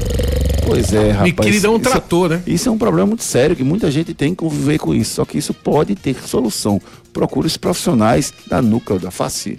Pois 0.66 0.92
é, 0.92 1.10
rapaz. 1.10 1.34
queria 1.34 1.60
dar 1.60 1.70
um 1.70 1.74
isso- 1.76 1.90
trator, 1.90 2.28
né? 2.30 2.42
Isso 2.46 2.68
é 2.68 2.72
um 2.72 2.78
problema 2.78 3.06
muito 3.06 3.22
sério, 3.22 3.54
que 3.54 3.62
muita 3.64 3.90
gente 3.90 4.14
tem 4.14 4.30
que 4.30 4.36
conviver 4.36 4.78
com 4.78 4.94
isso. 4.94 5.14
Só 5.14 5.24
que 5.24 5.38
isso 5.38 5.52
pode 5.52 5.94
ter 5.94 6.16
solução. 6.26 6.80
Procure 7.12 7.46
os 7.46 7.56
profissionais 7.56 8.32
da 8.46 8.60
Núcleo 8.62 8.98
da 8.98 9.10
Face. 9.10 9.58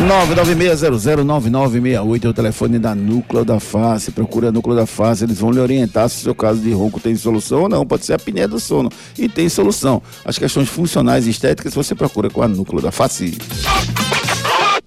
996009968 0.00 2.24
é 2.24 2.28
o 2.28 2.32
telefone 2.32 2.78
da 2.78 2.94
Núcleo 2.94 3.44
da 3.44 3.60
Face. 3.60 4.10
Procura 4.10 4.48
a 4.48 4.52
Núcleo 4.52 4.74
da 4.74 4.86
Face, 4.86 5.24
eles 5.24 5.38
vão 5.38 5.50
lhe 5.50 5.60
orientar 5.60 6.08
se 6.08 6.16
o 6.18 6.22
seu 6.22 6.34
caso 6.34 6.60
de 6.60 6.72
ronco 6.72 6.98
tem 6.98 7.14
solução 7.16 7.62
ou 7.62 7.68
não. 7.68 7.86
Pode 7.86 8.06
ser 8.06 8.14
a 8.14 8.16
apneia 8.16 8.48
do 8.48 8.58
sono. 8.58 8.90
E 9.18 9.28
tem 9.28 9.48
solução. 9.48 10.02
As 10.24 10.38
questões 10.38 10.68
funcionais 10.68 11.26
e 11.26 11.30
estéticas 11.30 11.74
você 11.74 11.94
procura 11.94 12.30
com 12.30 12.42
a 12.42 12.48
Núcleo 12.48 12.82
da 12.82 12.90
Face. 12.90 13.38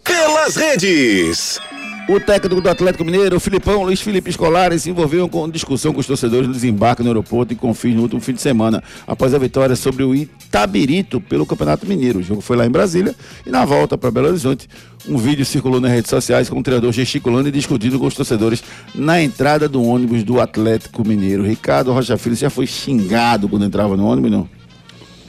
Pelas 0.04 0.56
redes. 0.56 1.62
O 2.10 2.20
técnico 2.20 2.60
do 2.60 2.70
Atlético 2.70 3.06
Mineiro, 3.06 3.38
o 3.38 3.40
Filipão 3.40 3.82
Luiz 3.84 4.02
Felipe 4.02 4.30
Scolari, 4.30 4.78
se 4.78 4.90
envolveu 4.90 5.30
com 5.30 5.50
discussão 5.50 5.94
com 5.94 6.02
os 6.02 6.06
torcedores 6.06 6.48
no 6.48 6.54
desembarque 6.54 7.02
no 7.02 7.08
aeroporto 7.08 7.54
e 7.54 7.56
Confins 7.56 7.96
no 7.96 8.02
último 8.02 8.20
fim 8.20 8.34
de 8.34 8.42
semana, 8.42 8.84
após 9.08 9.34
a 9.34 9.38
vitória 9.38 9.74
sobre 9.74 10.04
o 10.04 10.14
Itabirito 10.14 11.22
pelo 11.22 11.46
Campeonato 11.46 11.88
Mineiro. 11.88 12.20
O 12.20 12.24
jogo 12.24 12.42
foi 12.42 12.58
lá 12.58 12.66
em 12.66 12.70
Brasília 12.70 13.16
e 13.48 13.50
na 13.50 13.64
volta 13.64 13.98
para 13.98 14.12
Belo 14.12 14.28
Horizonte, 14.28 14.68
um 15.08 15.18
vídeo 15.18 15.46
circulou 15.46 15.80
nas 15.80 15.92
redes 15.92 16.10
sociais 16.10 16.50
com 16.50 16.60
o 16.60 16.64
treinador 16.64 16.92
gesticulando 16.92 17.48
e 17.48 17.52
discutindo 17.54 17.98
com 17.98 18.06
os 18.06 18.14
torcedores 18.14 18.62
na 18.94 19.22
entrada 19.22 19.70
do 19.70 19.82
ônibus 19.82 20.24
do 20.26 20.42
Atlético 20.42 21.08
Mineiro. 21.08 21.46
Ricardo 21.48 21.94
Rocha 21.94 22.18
Filho 22.18 22.36
já 22.36 22.50
foi 22.50 22.68
xingado 22.68 23.48
quando 23.48 23.64
entrava 23.64 23.96
no 23.96 24.06
ônibus, 24.06 24.30
não? 24.30 24.50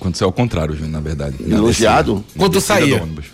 Aconteceu 0.01 0.27
ao 0.27 0.33
contrário, 0.33 0.75
Júnior, 0.75 0.91
na 0.93 1.01
verdade. 1.01 1.37
Na 1.41 1.57
Elogiado? 1.57 2.15
descida- 2.17 2.33
Quando 2.37 2.53
descida 2.55 2.75
saía. 2.81 2.97
do 2.99 3.03
ônibus. 3.05 3.27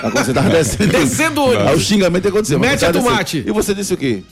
Quando 0.00 0.14
você 0.14 0.32
tava 0.32 0.50
descendo. 0.50 0.92
Descendo 0.92 1.40
o 1.40 1.44
ônibus. 1.46 1.66
Aí 1.66 1.76
o 1.76 1.80
xingamento 1.80 2.28
aconteceu. 2.28 2.58
mas 2.58 2.70
Mete 2.70 2.84
a 2.84 2.92
tomate. 2.92 3.36
descendo. 3.38 3.48
E 3.48 3.52
você 3.52 3.74
disse 3.74 3.94
o 3.94 3.96
quê? 3.96 4.22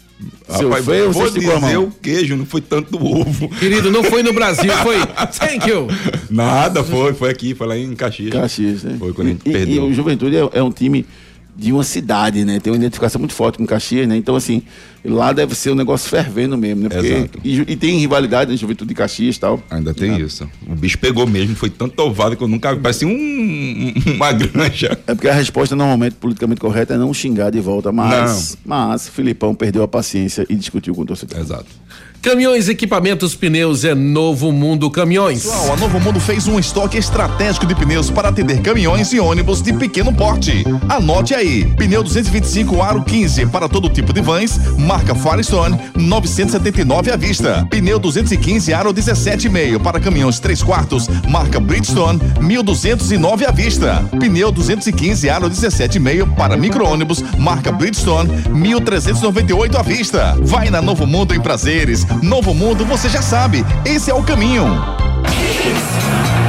Seu 0.48 0.68
Rapaz, 0.68 0.84
feio, 0.84 1.10
vou 1.10 1.22
você 1.24 1.38
dizer 1.40 1.78
o 1.78 1.90
queijo, 1.90 2.36
não 2.36 2.46
foi 2.46 2.60
tanto 2.60 2.96
do 2.96 3.04
ovo. 3.04 3.48
Querido, 3.48 3.90
não 3.90 4.04
foi 4.04 4.22
no 4.22 4.32
Brasil, 4.32 4.70
foi. 4.82 4.96
Thank 5.38 5.68
you. 5.68 5.88
Nada, 6.30 6.84
foi, 6.84 7.12
foi 7.14 7.30
aqui, 7.30 7.54
foi 7.54 7.66
lá 7.66 7.76
em 7.76 7.94
Caxias. 7.96 8.30
Caxias, 8.32 8.84
né? 8.84 8.96
Foi 8.98 9.12
quando 9.12 9.28
a 9.28 9.30
gente 9.30 9.42
e, 9.44 9.50
e 9.50 9.52
perdeu. 9.52 9.84
o 9.84 9.92
Juventude 9.92 10.36
é, 10.36 10.48
é 10.52 10.62
um 10.62 10.70
time 10.70 11.04
de 11.54 11.70
uma 11.72 11.84
cidade, 11.84 12.44
né? 12.44 12.58
Tem 12.58 12.72
uma 12.72 12.78
identificação 12.78 13.18
muito 13.18 13.34
forte 13.34 13.58
com 13.58 13.66
Caxias, 13.66 14.08
né? 14.08 14.16
Então, 14.16 14.34
assim, 14.34 14.62
lá 15.04 15.32
deve 15.34 15.54
ser 15.54 15.70
um 15.70 15.74
negócio 15.74 16.08
fervendo 16.08 16.56
mesmo, 16.56 16.82
né? 16.84 16.88
Porque- 16.88 17.06
Exato. 17.06 17.38
E, 17.44 17.60
e 17.72 17.76
tem 17.76 17.98
rivalidade 17.98 18.50
na 18.50 18.56
Juventude 18.56 18.88
de 18.88 18.94
Caxias 18.94 19.36
e 19.36 19.40
tal. 19.40 19.62
Ainda 19.70 19.92
tem 19.92 20.18
isso. 20.18 20.48
O 20.66 20.74
bicho 20.74 20.98
pegou 20.98 21.26
mesmo, 21.26 21.54
foi 21.54 21.68
tanto 21.68 22.00
ovado 22.00 22.36
que 22.36 22.42
eu 22.42 22.48
nunca. 22.48 22.74
Parecia 22.76 23.06
um, 23.06 23.92
uma 24.16 24.32
granja. 24.32 24.98
É 25.06 25.14
porque 25.14 25.28
a 25.28 25.34
resposta 25.34 25.76
normalmente 25.76 26.14
politicamente 26.14 26.60
correta 26.60 26.94
é 26.94 26.96
não 26.98 27.12
xingar 27.12 27.50
de 27.50 27.60
volta, 27.60 27.92
mas, 27.92 28.56
mas 28.64 29.08
Filipão 29.08 29.54
perdeu 29.54 29.82
a 29.82 29.88
paciência 29.88 30.46
e 30.48 30.54
discutiu 30.54 30.94
com 30.94 31.02
o 31.02 31.06
torcedor. 31.06 31.38
Exato. 31.38 31.66
Caminhões, 32.22 32.68
equipamentos, 32.68 33.34
pneus 33.34 33.84
é 33.84 33.96
Novo 33.96 34.52
Mundo 34.52 34.88
Caminhões. 34.88 35.42
Pessoal, 35.42 35.72
a 35.72 35.76
Novo 35.76 35.98
Mundo 35.98 36.20
fez 36.20 36.46
um 36.46 36.56
estoque 36.56 36.96
estratégico 36.96 37.66
de 37.66 37.74
pneus 37.74 38.10
para 38.10 38.28
atender 38.28 38.60
caminhões 38.60 39.12
e 39.12 39.18
ônibus 39.18 39.60
de 39.60 39.72
pequeno 39.72 40.12
porte. 40.12 40.64
Anote 40.88 41.34
aí: 41.34 41.64
pneu 41.76 42.00
225 42.00 42.80
aro 42.80 43.02
15 43.02 43.46
para 43.46 43.68
todo 43.68 43.88
tipo 43.88 44.12
de 44.12 44.20
vans, 44.20 44.56
marca 44.78 45.16
Firestone, 45.16 45.76
979 45.96 47.10
à 47.10 47.16
vista. 47.16 47.66
Pneu 47.68 47.98
215 47.98 48.72
aro 48.72 48.94
17,5 48.94 49.80
para 49.80 49.98
caminhões 49.98 50.38
3 50.38 50.62
quartos, 50.62 51.08
marca 51.28 51.58
Bridgestone, 51.58 52.20
1209 52.40 53.46
à 53.46 53.50
vista. 53.50 54.08
Pneu 54.20 54.52
215 54.52 55.28
aro 55.28 55.50
17,5 55.50 56.36
para 56.36 56.56
micro-ônibus, 56.56 57.20
marca 57.36 57.72
Bridgestone, 57.72 58.30
1398 58.48 59.76
à 59.76 59.82
vista. 59.82 60.36
Vai 60.40 60.70
na 60.70 60.80
Novo 60.80 61.04
Mundo 61.04 61.34
em 61.34 61.40
prazeres. 61.40 62.06
Novo 62.20 62.52
Mundo, 62.52 62.84
você 62.84 63.08
já 63.08 63.22
sabe, 63.22 63.64
esse 63.84 64.10
é 64.10 64.14
o 64.14 64.22
caminho. 64.22 64.64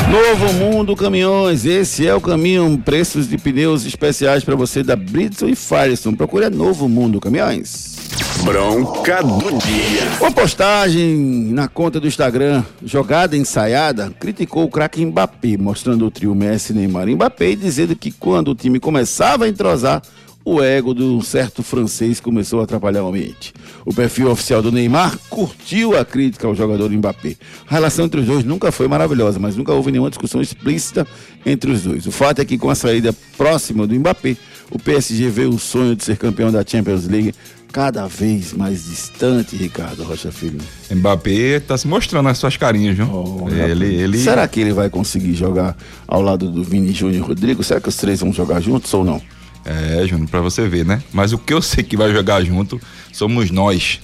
Novo 0.09 0.53
Mundo 0.53 0.95
Caminhões, 0.95 1.65
esse 1.65 2.05
é 2.05 2.13
o 2.13 2.21
caminho. 2.21 2.79
Preços 2.83 3.27
de 3.27 3.37
pneus 3.37 3.85
especiais 3.85 4.43
para 4.43 4.55
você 4.55 4.83
da 4.83 4.95
Bridgestone 4.95 5.53
e 5.53 5.55
Firestone. 5.55 6.15
Procure 6.15 6.45
a 6.45 6.49
Novo 6.49 6.87
Mundo 6.87 7.19
Caminhões. 7.19 7.95
Bronca 8.43 9.23
do 9.23 9.57
dia. 9.57 10.03
Uma 10.19 10.31
postagem 10.31 11.17
na 11.51 11.67
conta 11.67 11.99
do 11.99 12.07
Instagram, 12.07 12.63
jogada 12.83 13.37
ensaiada, 13.37 14.13
criticou 14.19 14.65
o 14.65 14.69
craque 14.69 15.03
Mbappé, 15.03 15.57
mostrando 15.57 16.05
o 16.05 16.11
trio 16.11 16.35
Messi, 16.35 16.73
Neymar 16.73 17.07
e 17.07 17.15
Mbappé 17.15 17.51
e 17.51 17.55
dizendo 17.55 17.95
que 17.95 18.11
quando 18.11 18.49
o 18.49 18.55
time 18.55 18.79
começava 18.79 19.45
a 19.45 19.49
entrosar, 19.49 20.01
o 20.45 20.61
ego 20.61 20.93
de 20.93 21.01
um 21.01 21.21
certo 21.21 21.63
francês 21.63 22.19
começou 22.19 22.59
a 22.59 22.63
atrapalhar 22.63 23.03
o 23.03 23.07
ambiente. 23.07 23.53
O 23.85 23.93
perfil 23.93 24.29
oficial 24.29 24.61
do 24.61 24.71
Neymar 24.71 25.17
curtiu 25.29 25.97
a 25.97 26.03
crítica 26.03 26.47
ao 26.47 26.55
jogador 26.55 26.91
Mbappé. 26.91 27.35
A 27.67 27.73
relação 27.73 28.05
entre 28.05 28.19
os 28.19 28.25
dois 28.25 28.43
nunca 28.43 28.71
foi 28.71 28.87
maravilhosa, 28.87 29.39
mas 29.39 29.55
nunca 29.55 29.71
houve 29.71 29.91
nenhuma 29.91 30.09
discussão 30.09 30.41
explícita 30.41 31.07
entre 31.45 31.71
os 31.71 31.83
dois. 31.83 32.05
O 32.05 32.11
fato 32.11 32.39
é 32.39 32.45
que 32.45 32.57
com 32.57 32.69
a 32.69 32.75
saída 32.75 33.13
próxima 33.37 33.87
do 33.87 33.95
Mbappé, 33.95 34.35
o 34.69 34.77
PSG 34.77 35.29
vê 35.29 35.45
o 35.45 35.57
sonho 35.57 35.95
de 35.95 36.03
ser 36.03 36.17
campeão 36.17 36.51
da 36.51 36.63
Champions 36.65 37.07
League 37.07 37.33
cada 37.71 38.05
vez 38.05 38.53
mais 38.53 38.85
distante, 38.85 39.55
Ricardo 39.55 40.03
Rocha 40.03 40.31
Filho. 40.31 40.59
Mbappé 40.91 41.59
tá 41.59 41.75
se 41.75 41.87
mostrando 41.87 42.29
as 42.29 42.37
suas 42.37 42.55
carinhas, 42.55 42.95
viu? 42.95 43.07
Oh, 43.11 43.49
ele, 43.49 43.95
ele... 43.95 44.17
Será 44.19 44.47
que 44.47 44.59
ele 44.59 44.73
vai 44.73 44.89
conseguir 44.91 45.33
jogar 45.33 45.75
ao 46.07 46.21
lado 46.21 46.51
do 46.51 46.63
Vini 46.63 46.93
Júnior 46.93 47.23
e 47.23 47.27
Rodrigo? 47.27 47.63
Será 47.63 47.81
que 47.81 47.89
os 47.89 47.95
três 47.95 48.19
vão 48.19 48.31
jogar 48.31 48.59
juntos 48.59 48.93
ou 48.93 49.03
não? 49.03 49.19
É, 49.65 50.05
Júnior, 50.05 50.29
pra 50.29 50.41
você 50.41 50.67
ver, 50.67 50.85
né? 50.85 51.01
Mas 51.11 51.31
o 51.31 51.37
que 51.37 51.53
eu 51.53 51.61
sei 51.61 51.83
que 51.83 51.95
vai 51.95 52.11
jogar 52.11 52.43
junto 52.43 52.79
somos 53.11 53.49
nós. 53.49 53.99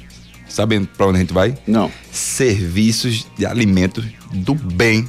Sabem 0.48 0.84
pra 0.84 1.08
onde 1.08 1.18
a 1.18 1.22
gente 1.22 1.34
vai? 1.34 1.56
Não. 1.68 1.92
Serviços 2.12 3.28
de 3.38 3.46
alimentos 3.46 4.06
do 4.34 4.56
bem 4.56 5.08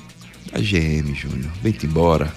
da 0.53 0.59
GM, 0.59 1.15
Júnior. 1.15 1.51
Vem-te 1.63 1.87
embora. 1.87 2.33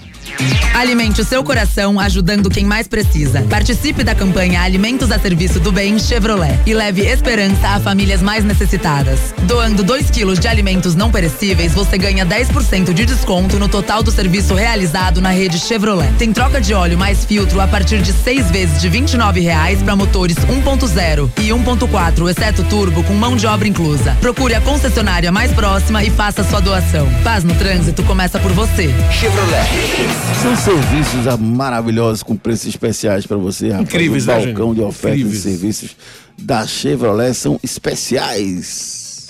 Alimente 0.73 1.21
o 1.21 1.25
seu 1.25 1.43
coração 1.43 1.99
ajudando 1.99 2.49
quem 2.49 2.65
mais 2.65 2.87
precisa. 2.87 3.41
Participe 3.43 4.03
da 4.03 4.15
campanha 4.15 4.61
Alimentos 4.61 5.11
a 5.11 5.19
Serviço 5.19 5.59
do 5.59 5.71
Bem 5.71 5.99
Chevrolet 5.99 6.59
e 6.65 6.73
leve 6.73 7.01
esperança 7.01 7.69
a 7.69 7.79
famílias 7.79 8.21
mais 8.21 8.43
necessitadas. 8.43 9.33
Doando 9.43 9.83
2 9.83 10.09
quilos 10.09 10.39
de 10.39 10.47
alimentos 10.47 10.95
não 10.95 11.11
perecíveis, 11.11 11.73
você 11.73 11.97
ganha 11.97 12.25
10% 12.25 12.93
de 12.93 13.05
desconto 13.05 13.59
no 13.59 13.69
total 13.69 14.01
do 14.01 14.11
serviço 14.11 14.53
realizado 14.53 15.21
na 15.21 15.29
rede 15.29 15.59
Chevrolet. 15.59 16.11
Tem 16.17 16.33
troca 16.33 16.59
de 16.59 16.73
óleo 16.73 16.97
mais 16.97 17.23
filtro 17.25 17.61
a 17.61 17.67
partir 17.67 18.01
de 18.01 18.11
seis 18.11 18.49
vezes 18.49 18.81
de 18.81 18.89
29 18.89 19.39
reais 19.39 19.81
para 19.81 19.95
motores 19.95 20.37
1.0 20.37 21.29
e 21.39 21.49
1.4, 21.49 22.29
exceto 22.29 22.63
turbo, 22.63 23.03
com 23.03 23.13
mão 23.13 23.35
de 23.35 23.45
obra 23.45 23.67
inclusa. 23.67 24.17
Procure 24.19 24.55
a 24.55 24.61
concessionária 24.61 25.31
mais 25.31 25.51
próxima 25.51 26.03
e 26.03 26.09
faça 26.09 26.43
sua 26.43 26.59
doação. 26.59 27.07
Paz 27.23 27.43
no 27.43 27.53
trânsito 27.55 28.03
começa 28.03 28.39
por 28.39 28.51
você. 28.51 28.89
Chevrolet. 29.11 30.12
São 30.41 30.55
serviços 30.57 31.27
ah, 31.27 31.37
maravilhosos 31.37 32.21
com 32.21 32.35
preços 32.35 32.67
especiais 32.67 33.25
para 33.25 33.37
você, 33.37 33.69
rapaz. 33.69 33.87
Incríveis, 33.87 34.25
o 34.25 34.27
né, 34.27 34.45
balcão 34.45 34.67
gente? 34.67 34.75
de 34.75 34.81
ofertas 34.81 35.19
Incríveis. 35.19 35.45
e 35.45 35.49
serviços 35.49 35.95
da 36.37 36.67
Chevrolet 36.67 37.33
são 37.33 37.59
especiais. 37.63 39.29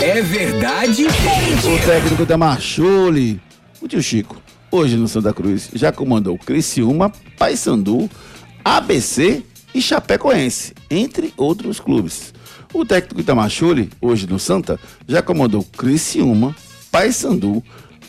É 0.00 0.22
verdade? 0.22 1.06
O 1.06 1.86
técnico 1.86 2.24
da 2.24 2.36
Marchule, 2.36 3.40
o 3.80 3.88
tio 3.88 4.02
Chico, 4.02 4.40
hoje 4.70 4.96
no 4.96 5.08
Santa 5.08 5.32
Cruz, 5.32 5.70
já 5.74 5.90
comandou 5.90 6.38
Criciúma, 6.38 7.10
Paysandu, 7.36 8.08
ABC 8.64 9.42
e 9.74 9.82
Chapecoense, 9.82 10.72
entre 10.88 11.34
outros 11.36 11.80
clubes. 11.80 12.32
O 12.72 12.84
técnico 12.84 13.20
Itamachule, 13.20 13.90
hoje 14.00 14.26
no 14.26 14.38
Santa, 14.38 14.78
já 15.06 15.22
comandou 15.22 15.64
Criciúma, 15.76 16.54
Paysandu, 16.90 17.62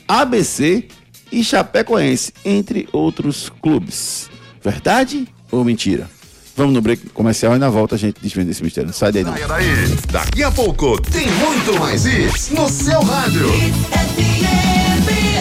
ABC 0.07 0.88
e 1.31 1.43
Chapecoense, 1.43 2.33
entre 2.43 2.88
outros 2.91 3.51
clubes. 3.61 4.29
Verdade 4.63 5.27
ou 5.51 5.63
mentira? 5.63 6.09
Vamos 6.55 6.73
no 6.73 6.81
break 6.81 7.09
comercial 7.09 7.55
e 7.55 7.59
na 7.59 7.69
volta 7.69 7.95
a 7.95 7.97
gente 7.97 8.17
desvenda 8.21 8.51
esse 8.51 8.63
mistério. 8.63 8.88
Não 8.88 8.93
sai 8.93 9.11
daí 9.11 9.23
não. 9.23 9.33
Saia 9.33 9.47
daí. 9.47 9.67
Daqui 10.09 10.43
a 10.43 10.51
pouco 10.51 11.01
tem 11.01 11.29
muito 11.31 11.79
mais 11.79 12.05
isso 12.05 12.55
no 12.55 12.69
seu 12.69 13.01
rádio. 13.01 13.49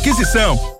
aquisição. 0.00 0.79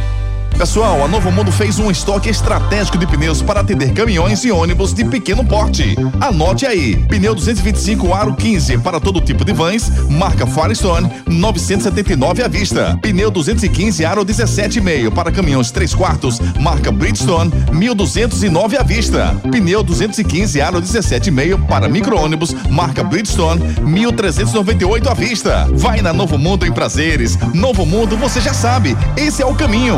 Pessoal, 0.57 1.03
a 1.03 1.07
Novo 1.07 1.31
Mundo 1.31 1.51
fez 1.51 1.79
um 1.79 1.89
estoque 1.89 2.29
estratégico 2.29 2.97
de 2.97 3.07
pneus 3.07 3.41
para 3.41 3.61
atender 3.61 3.93
caminhões 3.93 4.43
e 4.43 4.51
ônibus 4.51 4.93
de 4.93 5.03
pequeno 5.03 5.43
porte. 5.43 5.95
Anote 6.19 6.65
aí: 6.65 6.97
pneu 7.07 7.33
225 7.33 8.13
aro 8.13 8.35
15 8.35 8.77
para 8.77 8.99
todo 8.99 9.19
tipo 9.19 9.43
de 9.43 9.53
vans, 9.53 9.91
marca 10.07 10.45
Firestone, 10.45 11.09
979 11.27 12.43
à 12.43 12.47
vista. 12.47 12.97
Pneu 13.01 13.31
215 13.31 14.05
aro 14.05 14.23
17,5 14.23 15.11
para 15.11 15.31
caminhões 15.31 15.71
3 15.71 15.95
quartos, 15.95 16.39
marca 16.59 16.91
Bridgestone, 16.91 17.51
1209 17.71 18.77
à 18.77 18.83
vista. 18.83 19.35
Pneu 19.51 19.81
215 19.81 20.61
aro 20.61 20.79
17,5 20.79 21.65
para 21.65 21.89
micro-ônibus, 21.89 22.53
marca 22.69 23.03
Bridgestone, 23.03 23.61
1398 23.81 25.09
à 25.09 25.13
vista. 25.13 25.67
Vai 25.73 26.01
na 26.01 26.13
Novo 26.13 26.37
Mundo 26.37 26.65
em 26.65 26.71
prazeres. 26.71 27.37
Novo 27.53 27.85
Mundo, 27.85 28.15
você 28.15 28.39
já 28.39 28.53
sabe, 28.53 28.95
esse 29.17 29.41
é 29.41 29.45
o 29.45 29.55
caminho. 29.55 29.97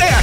É. 0.00 0.20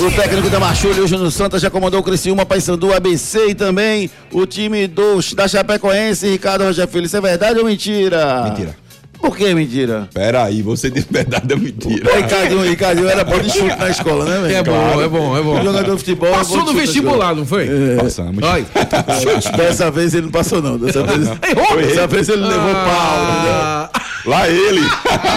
É? 0.00 0.02
O 0.02 0.10
técnico 0.10 0.50
da 0.50 0.60
Machulha, 0.60 1.02
o 1.02 1.06
Júnior 1.06 1.30
Santos, 1.30 1.62
já 1.62 1.70
comandou 1.70 2.00
o 2.00 2.02
Criciúma, 2.02 2.44
Paysandu, 2.44 2.92
ABC 2.92 3.48
e 3.48 3.54
também 3.54 4.10
o 4.32 4.46
time 4.46 4.86
do, 4.86 5.20
da 5.34 5.48
Chapecoense, 5.48 6.28
Ricardo 6.28 6.64
Roger 6.64 6.86
Filho. 6.88 7.06
Isso 7.06 7.16
é 7.16 7.20
verdade 7.20 7.58
ou 7.58 7.64
mentira? 7.64 8.44
Mentira. 8.44 8.76
Por 9.20 9.36
que 9.36 9.54
mentira? 9.54 10.08
Pera 10.14 10.44
aí, 10.44 10.62
você 10.62 10.90
diz 10.90 11.04
verdade 11.08 11.52
ou 11.52 11.60
mentira? 11.60 12.10
O 12.10 12.16
Ricardinho, 12.16 12.62
Ricardinho 12.62 13.08
era 13.08 13.22
bom 13.24 13.38
de 13.38 13.50
chute 13.52 13.76
na 13.78 13.90
escola, 13.90 14.24
né, 14.24 14.40
velho? 14.40 14.56
É 14.56 14.62
bom, 14.62 15.02
é 15.02 15.08
bom, 15.08 15.36
é 15.38 15.42
bom. 15.42 15.62
Jogador 15.62 15.92
de 15.92 15.98
futebol. 15.98 16.30
Passou 16.32 16.56
é 16.56 16.60
no 16.60 16.66
chute 16.68 16.80
vestibular, 16.80 17.34
não 17.34 17.44
foi? 17.44 17.68
É. 17.68 17.96
Passamos. 18.02 18.42
Ai. 18.42 18.66
Dessa 19.56 19.90
vez 19.90 20.14
ele 20.14 20.22
não 20.22 20.32
passou, 20.32 20.62
não. 20.62 20.78
Dessa 20.78 21.02
vez, 21.02 21.28
Errou? 21.28 21.76
dessa 21.76 22.06
vez 22.06 22.28
ele 22.28 22.42
levou 22.42 22.72
pau, 22.74 23.22
entendeu? 23.22 23.52
Ah, 23.52 23.90
Lá 24.26 24.48
ele. 24.48 24.80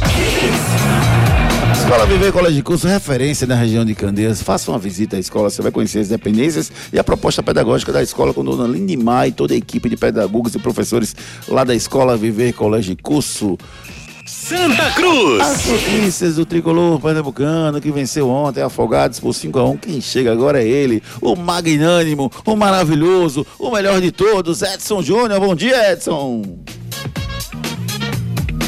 Escola 1.74 2.06
Viver 2.06 2.32
Colégio 2.32 2.56
de 2.56 2.62
Curso, 2.62 2.88
referência 2.88 3.46
na 3.46 3.54
região 3.54 3.84
de 3.84 3.94
Candeias. 3.94 4.42
Faça 4.42 4.70
uma 4.70 4.78
visita 4.78 5.16
à 5.16 5.18
escola, 5.18 5.50
você 5.50 5.60
vai 5.60 5.70
conhecer 5.70 5.98
as 5.98 6.08
dependências 6.08 6.72
e 6.90 6.98
a 6.98 7.04
proposta 7.04 7.42
pedagógica 7.42 7.92
da 7.92 8.02
escola 8.02 8.32
com 8.32 8.42
Dona 8.42 8.66
Lindimar 8.66 9.28
e 9.28 9.32
toda 9.32 9.52
a 9.52 9.56
equipe 9.56 9.90
de 9.90 9.96
pedagogos 9.96 10.54
e 10.54 10.58
professores 10.58 11.14
lá 11.46 11.64
da 11.64 11.74
Escola 11.74 12.16
Viver 12.16 12.54
Colégio 12.54 12.94
de 12.94 13.02
Curso. 13.02 13.58
Santa 14.48 14.90
Cruz. 14.92 15.42
As 15.42 15.66
notícias 15.66 16.36
do 16.36 16.46
tricolor 16.46 16.98
pernambucano 16.98 17.82
que 17.82 17.92
venceu 17.92 18.30
ontem, 18.30 18.62
afogados 18.62 19.20
por 19.20 19.34
5 19.34 19.58
a 19.58 19.68
1 19.68 19.76
Quem 19.76 20.00
chega 20.00 20.32
agora 20.32 20.62
é 20.62 20.66
ele, 20.66 21.02
o 21.20 21.36
magnânimo, 21.36 22.32
o 22.46 22.56
maravilhoso, 22.56 23.46
o 23.58 23.70
melhor 23.70 24.00
de 24.00 24.10
todos, 24.10 24.62
Edson 24.62 25.02
Júnior. 25.02 25.38
Bom 25.38 25.54
dia, 25.54 25.92
Edson. 25.92 26.40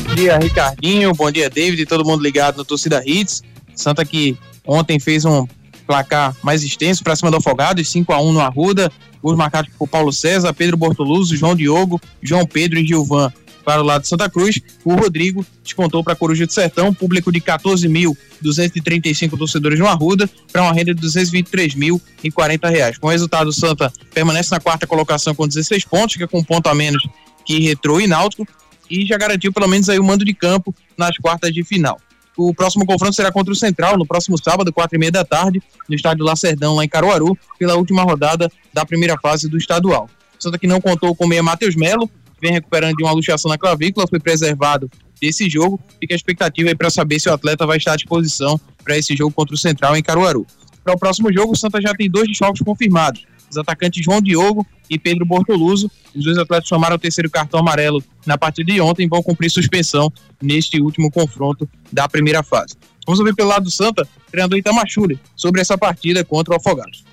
Bom 0.05 0.15
dia, 0.15 0.37
Ricardinho. 0.37 1.15
Bom 1.15 1.31
dia, 1.31 1.49
David. 1.49 1.87
Todo 1.87 2.05
mundo 2.05 2.23
ligado 2.23 2.59
no 2.59 2.65
Torcida 2.67 3.03
Hits. 3.07 3.43
Santa 3.75 4.05
que 4.05 4.37
ontem 4.67 5.01
fez 5.01 5.25
um 5.25 5.49
placar 5.87 6.37
mais 6.43 6.63
extenso 6.63 7.03
para 7.03 7.17
cima 7.17 7.31
do 7.31 7.39
Afogados, 7.39 7.89
5 7.89 8.13
a 8.13 8.21
1 8.21 8.33
no 8.33 8.41
Arruda. 8.41 8.93
Gols 9.23 9.39
marcados 9.39 9.73
por 9.79 9.89
Paulo 9.89 10.13
César, 10.13 10.53
Pedro 10.53 10.77
Bortoluso, 10.77 11.35
João 11.35 11.57
Diogo, 11.57 11.99
João 12.23 12.45
Pedro 12.45 12.79
e 12.79 12.87
Gilvan 12.87 13.33
para 13.71 13.83
o 13.83 13.85
lado 13.85 14.03
de 14.03 14.09
Santa 14.09 14.29
Cruz. 14.29 14.61
O 14.85 14.97
Rodrigo 14.97 15.47
descontou 15.63 16.03
para 16.03 16.15
a 16.15 16.17
Coruja 16.17 16.45
do 16.45 16.53
Sertão, 16.53 16.93
público 16.93 17.31
de 17.31 17.41
14.235 17.41 19.39
torcedores 19.39 19.79
no 19.79 19.87
Arruda, 19.87 20.29
para 20.53 20.63
uma 20.63 20.73
renda 20.73 20.93
de 20.93 21.01
223.040 21.01 22.69
reais. 22.69 22.99
Com 22.99 23.07
o 23.07 23.11
resultado, 23.11 23.47
o 23.47 23.53
Santa 23.53 23.93
permanece 24.13 24.51
na 24.51 24.59
quarta 24.59 24.89
colocação 24.89 25.37
com 25.37 25.47
16 25.47 25.85
pontos, 25.85 26.15
fica 26.15 26.27
com 26.27 26.41
um 26.41 26.43
ponto 26.43 26.67
a 26.67 26.75
menos 26.75 27.07
que 27.47 27.61
Retrô 27.61 28.01
e 28.01 28.09
Náutico, 28.09 28.45
e 28.91 29.07
já 29.07 29.17
garantiu 29.17 29.53
pelo 29.53 29.69
menos 29.69 29.89
aí 29.89 30.01
o 30.01 30.05
mando 30.05 30.25
de 30.25 30.35
campo 30.35 30.75
nas 30.99 31.17
quartas 31.19 31.55
de 31.55 31.63
final. 31.63 32.01
O 32.37 32.53
próximo 32.53 32.85
confronto 32.85 33.15
será 33.15 33.31
contra 33.31 33.53
o 33.53 33.57
Central 33.57 33.97
no 33.97 34.05
próximo 34.05 34.37
sábado, 34.43 34.73
quatro 34.73 34.97
e 34.97 34.99
meia 34.99 35.13
da 35.13 35.25
tarde, 35.25 35.63
no 35.89 35.95
estádio 35.95 36.25
Lacerdão, 36.25 36.75
lá 36.75 36.85
em 36.85 36.89
Caruaru, 36.89 37.39
pela 37.57 37.77
última 37.77 38.03
rodada 38.03 38.51
da 38.75 38.85
primeira 38.85 39.17
fase 39.17 39.49
do 39.49 39.57
estadual. 39.57 40.11
Santa 40.41 40.59
que 40.59 40.67
não 40.67 40.81
contou 40.81 41.15
com 41.15 41.27
o 41.27 41.29
meia 41.29 41.43
Matheus 41.43 41.77
Melo, 41.77 42.11
vem 42.41 42.53
recuperando 42.53 42.97
de 42.97 43.03
uma 43.03 43.13
luxação 43.13 43.51
na 43.51 43.59
clavícula, 43.59 44.07
foi 44.09 44.19
preservado 44.19 44.91
desse 45.21 45.49
jogo. 45.49 45.79
Fica 46.01 46.15
a 46.15 46.17
expectativa 46.17 46.69
aí 46.71 46.75
para 46.75 46.91
saber 46.91 47.21
se 47.21 47.29
o 47.29 47.33
atleta 47.33 47.67
vai 47.67 47.77
estar 47.77 47.93
à 47.93 47.97
disposição 47.97 48.59
para 48.83 48.97
esse 48.97 49.15
jogo 49.15 49.33
contra 49.33 49.55
o 49.55 49.59
Central 49.59 49.97
em 49.97 50.03
Caruaru. 50.03 50.47
Para 50.83 50.95
o 50.95 50.99
próximo 50.99 51.33
jogo, 51.33 51.53
o 51.53 51.57
Santa 51.57 51.81
já 51.81 51.95
tem 51.95 52.11
dois 52.11 52.27
desfalques 52.27 52.63
confirmados. 52.63 53.25
Os 53.51 53.57
atacantes 53.57 54.03
João 54.03 54.23
Diogo 54.23 54.67
e 54.89 54.99
Pedro 54.99 55.27
Bortoluso. 55.27 55.91
Os 56.15 56.25
dois 56.25 56.39
atletas 56.39 56.69
tomaram 56.69 56.97
o 56.97 56.99
terceiro 56.99 57.29
cartão 57.29 57.61
amarelo 57.61 58.03
na 58.25 58.39
partida 58.39 58.73
de 58.73 58.81
ontem 58.81 59.09
vão 59.09 59.23
cumprir 59.23 59.51
suspensão 59.51 60.13
neste 60.41 60.81
último 60.81 61.11
confronto 61.11 61.69
da 61.93 62.09
primeira 62.09 62.43
fase. 62.43 62.75
Vamos 63.07 63.19
ouvir 63.19 63.35
pelo 63.35 63.49
lado 63.49 63.65
do 63.65 63.71
Santa, 63.71 64.07
treinador 64.31 64.59
Itamachule, 64.59 65.19
sobre 65.35 65.61
essa 65.61 65.77
partida 65.77 66.25
contra 66.25 66.55
o 66.55 66.57
Afogados. 66.57 67.05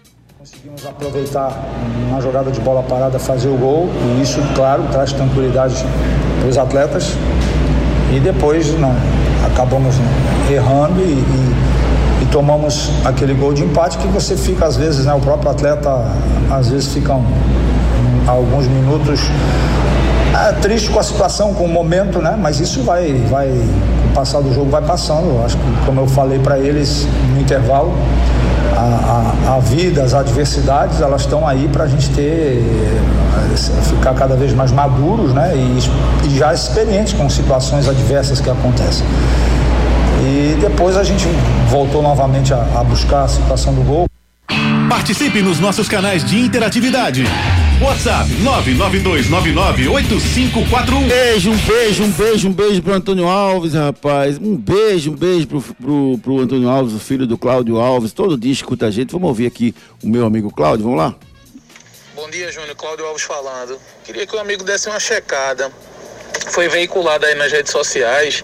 Conseguimos 0.50 0.86
aproveitar 0.86 1.62
uma 2.08 2.22
jogada 2.22 2.50
de 2.50 2.62
bola 2.62 2.82
parada, 2.82 3.20
fazer 3.20 3.50
o 3.50 3.58
gol, 3.58 3.90
e 4.06 4.22
isso, 4.22 4.40
claro, 4.56 4.82
traz 4.94 5.12
tranquilidade 5.12 5.76
para 6.40 6.50
os 6.50 6.58
atletas. 6.58 7.12
E 8.16 8.20
depois 8.22 8.72
né, 8.76 8.96
acabamos 9.46 9.96
errando 10.50 11.02
e, 11.02 11.04
e, 11.04 12.24
e 12.24 12.26
tomamos 12.32 12.90
aquele 13.04 13.34
gol 13.34 13.54
de 13.54 13.64
empate 13.64 13.98
que 13.98 14.08
você 14.08 14.38
fica, 14.38 14.66
às 14.66 14.78
vezes, 14.78 15.06
né, 15.06 15.14
o 15.14 15.20
próprio 15.20 15.52
atleta, 15.52 15.90
às 16.50 16.70
vezes, 16.70 16.94
fica 16.94 17.14
um, 17.14 17.18
um, 17.18 18.30
alguns 18.30 18.68
minutos 18.68 19.20
é, 20.34 20.54
triste 20.62 20.90
com 20.90 21.00
a 21.00 21.04
situação, 21.04 21.54
com 21.54 21.66
o 21.66 21.70
momento, 21.70 22.20
né? 22.20 22.38
Mas 22.42 22.62
isso 22.62 22.84
vai, 22.84 23.12
vai, 23.30 23.52
passar 24.18 24.42
do 24.42 24.52
jogo 24.52 24.72
vai 24.72 24.82
passando. 24.82 25.30
Eu 25.30 25.46
acho 25.46 25.56
que, 25.56 25.86
como 25.86 26.02
eu 26.02 26.08
falei 26.08 26.40
para 26.40 26.58
eles 26.58 27.08
no 27.34 27.40
intervalo, 27.40 27.94
a, 28.76 29.46
a, 29.48 29.56
a, 29.56 29.60
vida, 29.60 30.02
as 30.04 30.16
adversidades, 30.16 31.02
elas 31.02 31.22
estão 31.22 31.48
aí 31.48 31.70
para 31.72 31.84
a 31.84 31.88
gente 31.88 32.10
ter, 32.10 32.64
ficar 33.84 34.16
cada 34.16 34.36
vez 34.36 34.54
mais 34.54 34.72
maduros, 34.72 35.34
né? 35.34 35.54
E, 35.56 36.28
e 36.28 36.38
já 36.38 36.52
experientes 36.52 37.14
com 37.14 37.30
situações 37.30 37.88
adversas 37.88 38.42
que 38.42 38.50
acontecem. 38.50 39.06
E 40.24 40.58
depois 40.60 40.98
a 40.98 41.04
gente 41.04 41.28
voltou 41.70 42.02
novamente 42.02 42.54
a, 42.54 42.66
a 42.76 42.84
buscar 42.84 43.24
a 43.24 43.28
situação 43.28 43.74
do 43.74 43.82
gol. 43.82 44.08
Participe 44.90 45.42
nos 45.42 45.60
nossos 45.60 45.88
canais 45.88 46.26
de 46.26 46.40
interatividade. 46.40 47.24
WhatsApp 47.80 48.28
992998541. 48.42 51.08
Beijo, 51.08 51.52
um 51.52 51.58
beijo, 51.58 52.04
um 52.04 52.12
beijo, 52.12 52.48
um 52.48 52.54
beijo 52.54 52.82
pro 52.82 52.94
Antônio 52.94 53.28
Alves, 53.28 53.76
rapaz. 53.76 54.40
Um 54.40 54.58
beijo, 54.58 55.12
um 55.12 55.16
beijo 55.16 55.46
pro, 55.46 55.62
pro, 55.62 56.20
pro 56.24 56.40
Antônio 56.40 56.68
Alves, 56.68 56.96
o 56.96 57.00
filho 57.00 57.28
do 57.28 57.38
Cláudio 57.38 57.80
Alves. 57.80 58.14
Todo 58.14 58.36
dia 58.36 58.52
escuta 58.52 58.88
a 58.88 58.92
gente. 58.92 59.12
Vamos 59.12 59.28
ouvir 59.28 59.46
aqui 59.46 59.76
o 60.04 60.08
meu 60.08 60.26
amigo 60.26 60.52
Cláudio, 60.52 60.86
vamos 60.86 60.98
lá? 60.98 61.14
Bom 62.16 62.28
dia, 62.32 62.52
Júnior. 62.52 62.76
Cláudio 62.76 63.06
Alves 63.06 63.22
falando. 63.22 63.78
Queria 64.04 64.26
que 64.26 64.36
o 64.36 64.40
amigo 64.40 64.64
desse 64.64 64.90
uma 64.90 65.00
checada. 65.00 65.72
Foi 66.48 66.68
veiculado 66.68 67.28
aí 67.28 67.36
nas 67.36 67.52
redes 67.52 67.72
sociais 67.72 68.44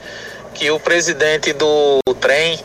que 0.54 0.70
o 0.70 0.80
presidente 0.80 1.54
do 1.54 2.00
trem 2.22 2.60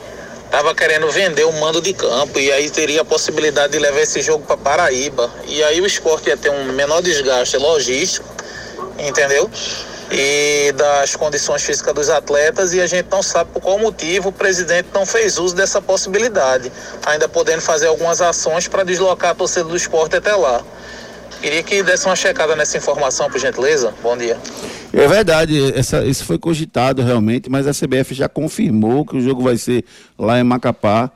estava 0.48 0.74
querendo 0.74 1.10
vender 1.10 1.44
o 1.44 1.52
mando 1.52 1.78
de 1.80 1.92
campo 1.92 2.40
e 2.40 2.50
aí 2.50 2.70
teria 2.70 3.02
a 3.02 3.04
possibilidade 3.04 3.74
de 3.74 3.78
levar 3.78 4.00
esse 4.00 4.22
jogo 4.22 4.44
para 4.46 4.56
Paraíba. 4.56 5.30
E 5.46 5.62
aí 5.62 5.78
o 5.78 5.86
esporte 5.86 6.30
ia 6.30 6.38
ter 6.38 6.50
um 6.50 6.72
menor 6.72 7.02
desgaste 7.02 7.58
logístico, 7.58 8.26
entendeu? 8.98 9.50
E 10.10 10.72
das 10.72 11.14
condições 11.14 11.62
físicas 11.62 11.94
dos 11.94 12.08
atletas 12.08 12.72
e 12.72 12.80
a 12.80 12.86
gente 12.86 13.08
não 13.10 13.22
sabe 13.22 13.50
por 13.52 13.60
qual 13.60 13.78
motivo 13.78 14.30
o 14.30 14.32
presidente 14.32 14.88
não 14.94 15.04
fez 15.04 15.36
uso 15.36 15.54
dessa 15.54 15.82
possibilidade, 15.82 16.72
ainda 17.04 17.28
podendo 17.28 17.60
fazer 17.60 17.88
algumas 17.88 18.22
ações 18.22 18.66
para 18.66 18.84
deslocar 18.84 19.32
a 19.32 19.34
torcida 19.34 19.64
do 19.64 19.76
esporte 19.76 20.16
até 20.16 20.34
lá. 20.34 20.64
Queria 21.40 21.62
que 21.62 21.82
desse 21.82 22.06
uma 22.06 22.16
checada 22.16 22.56
nessa 22.56 22.76
informação, 22.76 23.30
por 23.30 23.38
gentileza. 23.38 23.94
Bom 24.02 24.16
dia. 24.16 24.36
É 24.92 25.06
verdade, 25.06 25.72
essa, 25.74 26.04
isso 26.04 26.24
foi 26.24 26.38
cogitado 26.38 27.02
realmente, 27.02 27.48
mas 27.48 27.66
a 27.66 27.70
CBF 27.72 28.14
já 28.14 28.28
confirmou 28.28 29.04
que 29.04 29.16
o 29.16 29.20
jogo 29.20 29.42
vai 29.42 29.56
ser 29.56 29.84
lá 30.18 30.40
em 30.40 30.42
Macapá. 30.42 31.10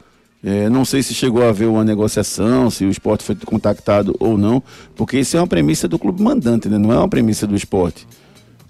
É, 0.44 0.68
não 0.68 0.84
sei 0.84 1.02
se 1.02 1.14
chegou 1.14 1.44
a 1.44 1.48
haver 1.48 1.68
uma 1.68 1.84
negociação, 1.84 2.68
se 2.68 2.84
o 2.84 2.90
esporte 2.90 3.22
foi 3.24 3.36
contactado 3.44 4.14
ou 4.18 4.36
não, 4.36 4.62
porque 4.96 5.18
isso 5.18 5.36
é 5.36 5.40
uma 5.40 5.46
premissa 5.46 5.86
do 5.86 5.98
clube 5.98 6.20
mandante, 6.20 6.68
né? 6.68 6.78
não 6.78 6.92
é 6.92 6.98
uma 6.98 7.08
premissa 7.08 7.46
do 7.46 7.54
esporte. 7.54 8.06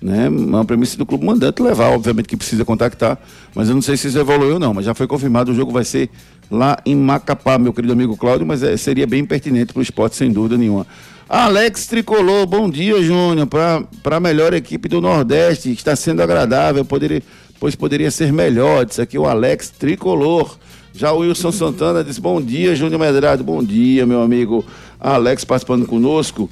Né? 0.01 0.27
É 0.27 0.29
uma 0.29 0.65
premissa 0.65 0.99
do 0.99 1.07
clube 1.07 1.25
mandante 1.25 1.63
levar, 1.63 1.91
obviamente 1.91 2.29
que 2.29 2.37
precisa 2.37 2.65
contactar, 2.65 3.19
mas 3.55 3.69
eu 3.71 3.75
não 3.75 3.81
sei 3.81 3.97
se 3.97 4.09
isso 4.09 4.19
evoluiu 4.19 4.55
ou 4.55 4.59
não, 4.59 4.75
mas 4.75 4.85
já 4.85 4.95
foi 4.95 5.07
confirmado, 5.07 5.51
o 5.51 5.55
jogo 5.55 5.73
vai 5.73 5.85
ser 5.85 6.11
lá 6.53 6.77
em 6.85 6.95
Macapá, 6.95 7.59
meu 7.59 7.73
querido 7.73 7.95
amigo 7.95 8.17
Cláudio, 8.17 8.47
mas 8.47 8.63
é, 8.63 8.77
seria 8.77 9.07
bem 9.07 9.25
pertinente 9.25 9.73
para 9.73 9.81
o 9.81 9.83
esporte, 9.83 10.17
sem 10.17 10.31
dúvida 10.31 10.59
nenhuma. 10.59 10.87
Alex 11.29 11.87
Tricolor, 11.87 12.47
bom 12.47 12.69
dia, 12.69 13.03
Júnior. 13.03 13.47
Para 13.47 14.17
a 14.17 14.21
melhor 14.21 14.53
equipe 14.53 14.87
do 14.87 15.01
Nordeste, 15.01 15.73
está 15.73 15.97
sendo 15.97 16.21
agradável, 16.21 16.85
poderia, 16.85 17.23
pois 17.59 17.75
poderia 17.75 18.11
ser 18.11 18.31
melhor. 18.31 18.85
Disse 18.85 19.01
aqui 19.01 19.19
o 19.19 19.27
Alex 19.27 19.71
Tricolor. 19.71 20.59
Já 20.93 21.11
o 21.11 21.21
Wilson 21.21 21.51
Santana 21.51 22.05
disse: 22.05 22.21
Bom 22.21 22.39
dia, 22.39 22.77
Júnior 22.77 23.01
Medrado. 23.01 23.43
Bom 23.43 23.65
dia, 23.65 24.05
meu 24.05 24.21
amigo 24.21 24.63
Alex, 25.01 25.43
participando 25.43 25.87
conosco. 25.87 26.51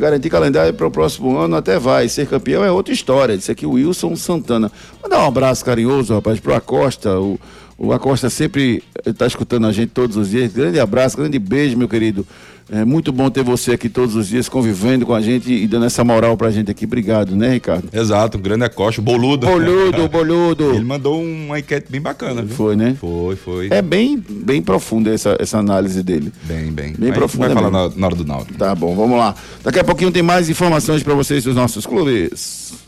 Garantir 0.00 0.28
calendário 0.28 0.74
para 0.74 0.88
o 0.88 0.90
próximo 0.90 1.36
ano 1.38 1.54
até 1.54 1.78
vai. 1.78 2.08
Ser 2.08 2.26
campeão 2.26 2.64
é 2.64 2.70
outra 2.70 2.92
história. 2.92 3.36
Disse 3.36 3.52
aqui 3.52 3.64
o 3.64 3.72
Wilson 3.72 4.16
Santana. 4.16 4.72
Mandar 5.00 5.20
um 5.22 5.26
abraço 5.28 5.64
carinhoso, 5.64 6.14
rapaz, 6.14 6.40
para 6.40 6.52
o 6.52 6.56
Acosta. 6.56 7.20
O, 7.20 7.38
o 7.78 7.92
Acosta 7.92 8.28
sempre 8.28 8.82
está 9.06 9.24
escutando 9.24 9.68
a 9.68 9.72
gente 9.72 9.90
todos 9.90 10.16
os 10.16 10.30
dias. 10.30 10.52
Grande 10.52 10.80
abraço, 10.80 11.16
grande 11.16 11.38
beijo, 11.38 11.78
meu 11.78 11.88
querido. 11.88 12.26
É 12.70 12.84
muito 12.84 13.10
bom 13.12 13.30
ter 13.30 13.42
você 13.42 13.72
aqui 13.72 13.88
todos 13.88 14.14
os 14.14 14.28
dias 14.28 14.48
convivendo 14.48 15.06
com 15.06 15.14
a 15.14 15.20
gente 15.22 15.50
e 15.50 15.66
dando 15.66 15.86
essa 15.86 16.04
moral 16.04 16.36
pra 16.36 16.50
gente 16.50 16.70
aqui. 16.70 16.84
Obrigado, 16.84 17.34
né, 17.34 17.52
Ricardo? 17.54 17.88
Exato, 17.92 18.36
o 18.36 18.40
grande 18.40 18.64
Acosta, 18.64 19.00
boludo. 19.00 19.46
Boludo, 19.46 20.08
boludo. 20.10 20.74
Ele 20.74 20.84
mandou 20.84 21.22
uma 21.22 21.58
enquete 21.58 21.90
bem 21.90 22.00
bacana, 22.00 22.42
viu? 22.42 22.54
Foi, 22.54 22.76
né? 22.76 22.94
Foi, 23.00 23.36
foi. 23.36 23.68
É 23.70 23.80
bem, 23.80 24.22
bem 24.28 24.60
profunda 24.60 25.10
essa, 25.10 25.36
essa 25.40 25.58
análise 25.58 26.02
dele. 26.02 26.30
Bem, 26.44 26.70
bem. 26.70 26.92
Bem 26.92 27.12
profunda. 27.12 27.46
Vai 27.46 27.54
falar 27.54 27.70
na, 27.70 27.94
na 27.94 28.06
hora 28.06 28.16
do 28.16 28.24
Náutico. 28.24 28.58
Tá 28.58 28.74
bom, 28.74 28.94
vamos 28.94 29.18
lá. 29.18 29.34
Daqui 29.64 29.78
a 29.78 29.84
pouquinho 29.84 30.12
tem 30.12 30.22
mais 30.22 30.50
informações 30.50 31.02
pra 31.02 31.14
vocês 31.14 31.44
dos 31.44 31.56
nossos 31.56 31.86
clubes. 31.86 32.87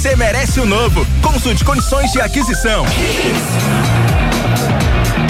merece 0.15 0.59
o 0.59 0.65
novo. 0.65 1.05
Consulte 1.21 1.63
condições 1.63 2.11
de 2.11 2.19
aquisição. 2.19 2.83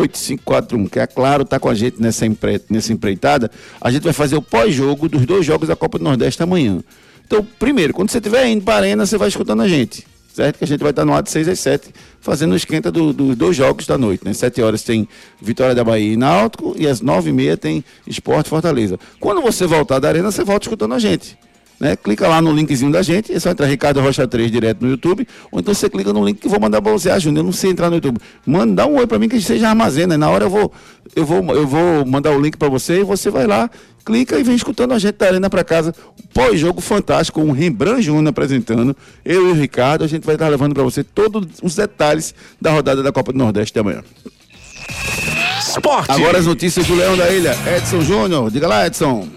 8541, 0.00 0.86
que 0.88 0.98
é 1.00 1.06
claro, 1.06 1.44
tá 1.44 1.58
com 1.58 1.68
a 1.68 1.74
gente 1.74 2.00
nessa, 2.00 2.26
empre, 2.26 2.60
nessa 2.70 2.92
empreitada. 2.92 3.50
A 3.80 3.90
gente 3.90 4.02
vai 4.02 4.12
fazer 4.12 4.36
o 4.36 4.42
pós-jogo 4.42 5.08
dos 5.08 5.24
dois 5.26 5.44
jogos 5.44 5.68
da 5.68 5.76
Copa 5.76 5.98
do 5.98 6.04
Nordeste 6.04 6.42
amanhã. 6.42 6.80
Então, 7.26 7.46
primeiro, 7.58 7.92
quando 7.92 8.10
você 8.10 8.18
estiver 8.18 8.46
indo 8.46 8.62
para 8.64 8.74
a 8.74 8.78
arena, 8.78 9.04
você 9.06 9.18
vai 9.18 9.28
escutando 9.28 9.62
a 9.62 9.68
gente. 9.68 10.06
Certo? 10.32 10.58
Que 10.58 10.64
a 10.64 10.66
gente 10.66 10.80
vai 10.80 10.90
estar 10.90 11.02
no 11.06 11.14
ar 11.14 11.22
de 11.22 11.30
6 11.30 11.48
às 11.48 11.58
7, 11.60 11.88
fazendo 12.20 12.52
o 12.52 12.56
esquenta 12.56 12.92
do- 12.92 13.10
dos 13.10 13.34
dois 13.34 13.56
jogos 13.56 13.86
da 13.86 13.96
noite. 13.96 14.22
Né? 14.22 14.34
7 14.34 14.60
horas 14.60 14.82
tem 14.82 15.08
Vitória 15.40 15.74
da 15.74 15.82
Bahia 15.82 16.12
e 16.12 16.16
Náutico, 16.16 16.74
e 16.78 16.86
às 16.86 17.00
9 17.00 17.30
e 17.30 17.32
meia 17.32 17.56
tem 17.56 17.82
Esporte 18.06 18.50
Fortaleza. 18.50 19.00
Quando 19.18 19.40
você 19.40 19.66
voltar 19.66 19.98
da 19.98 20.08
arena, 20.08 20.30
você 20.30 20.44
volta 20.44 20.66
escutando 20.66 20.92
a 20.92 20.98
gente. 20.98 21.38
Né? 21.78 21.94
Clica 21.94 22.26
lá 22.26 22.40
no 22.40 22.52
linkzinho 22.52 22.90
da 22.90 23.02
gente, 23.02 23.32
é 23.32 23.38
só 23.38 23.50
entrar 23.50 23.66
Ricardo 23.66 24.00
Rocha 24.00 24.26
3 24.26 24.50
direto 24.50 24.82
no 24.82 24.90
YouTube, 24.90 25.28
ou 25.50 25.60
então 25.60 25.74
você 25.74 25.90
clica 25.90 26.12
no 26.12 26.24
link 26.24 26.40
que 26.40 26.46
eu 26.46 26.50
vou 26.50 26.58
mandar 26.58 26.80
pra 26.80 26.90
você. 26.90 27.10
Ah, 27.10 27.18
Júnior, 27.18 27.40
eu 27.40 27.44
não 27.44 27.52
sei 27.52 27.70
entrar 27.70 27.90
no 27.90 27.96
YouTube. 27.96 28.18
Manda 28.46 28.74
dá 28.74 28.86
um 28.86 28.96
oi 28.96 29.06
pra 29.06 29.18
mim 29.18 29.28
que 29.28 29.40
você 29.40 29.58
já 29.58 29.68
armazena. 29.70 30.16
Na 30.16 30.30
hora 30.30 30.44
eu 30.44 30.50
vou, 30.50 30.72
eu 31.14 31.26
vou, 31.26 31.54
eu 31.54 31.66
vou 31.66 32.06
mandar 32.06 32.32
o 32.32 32.40
link 32.40 32.56
pra 32.56 32.68
você 32.68 33.00
e 33.00 33.04
você 33.04 33.30
vai 33.30 33.46
lá, 33.46 33.70
clica 34.04 34.38
e 34.38 34.42
vem 34.42 34.54
escutando 34.54 34.94
a 34.94 34.98
gente 34.98 35.16
da 35.16 35.26
Arena 35.26 35.50
pra 35.50 35.62
casa. 35.62 35.94
Pós-jogo 36.32 36.80
fantástico, 36.80 37.42
o 37.42 37.52
Rembrandt 37.52 38.02
Júnior 38.02 38.28
apresentando. 38.28 38.96
Eu 39.24 39.48
e 39.48 39.50
o 39.50 39.54
Ricardo, 39.54 40.02
a 40.02 40.06
gente 40.06 40.24
vai 40.24 40.34
estar 40.34 40.48
levando 40.48 40.72
pra 40.72 40.82
você 40.82 41.04
todos 41.04 41.46
os 41.62 41.74
detalhes 41.74 42.34
da 42.60 42.70
rodada 42.70 43.02
da 43.02 43.12
Copa 43.12 43.32
do 43.32 43.38
Nordeste 43.38 43.74
de 43.74 43.80
amanhã. 43.80 44.02
Esporte. 45.60 46.10
Agora 46.10 46.38
as 46.38 46.46
notícias 46.46 46.86
do 46.86 46.94
Leão 46.94 47.16
da 47.16 47.30
Ilha. 47.30 47.54
Edson 47.76 48.00
Júnior, 48.00 48.50
diga 48.50 48.66
lá, 48.66 48.86
Edson. 48.86 49.35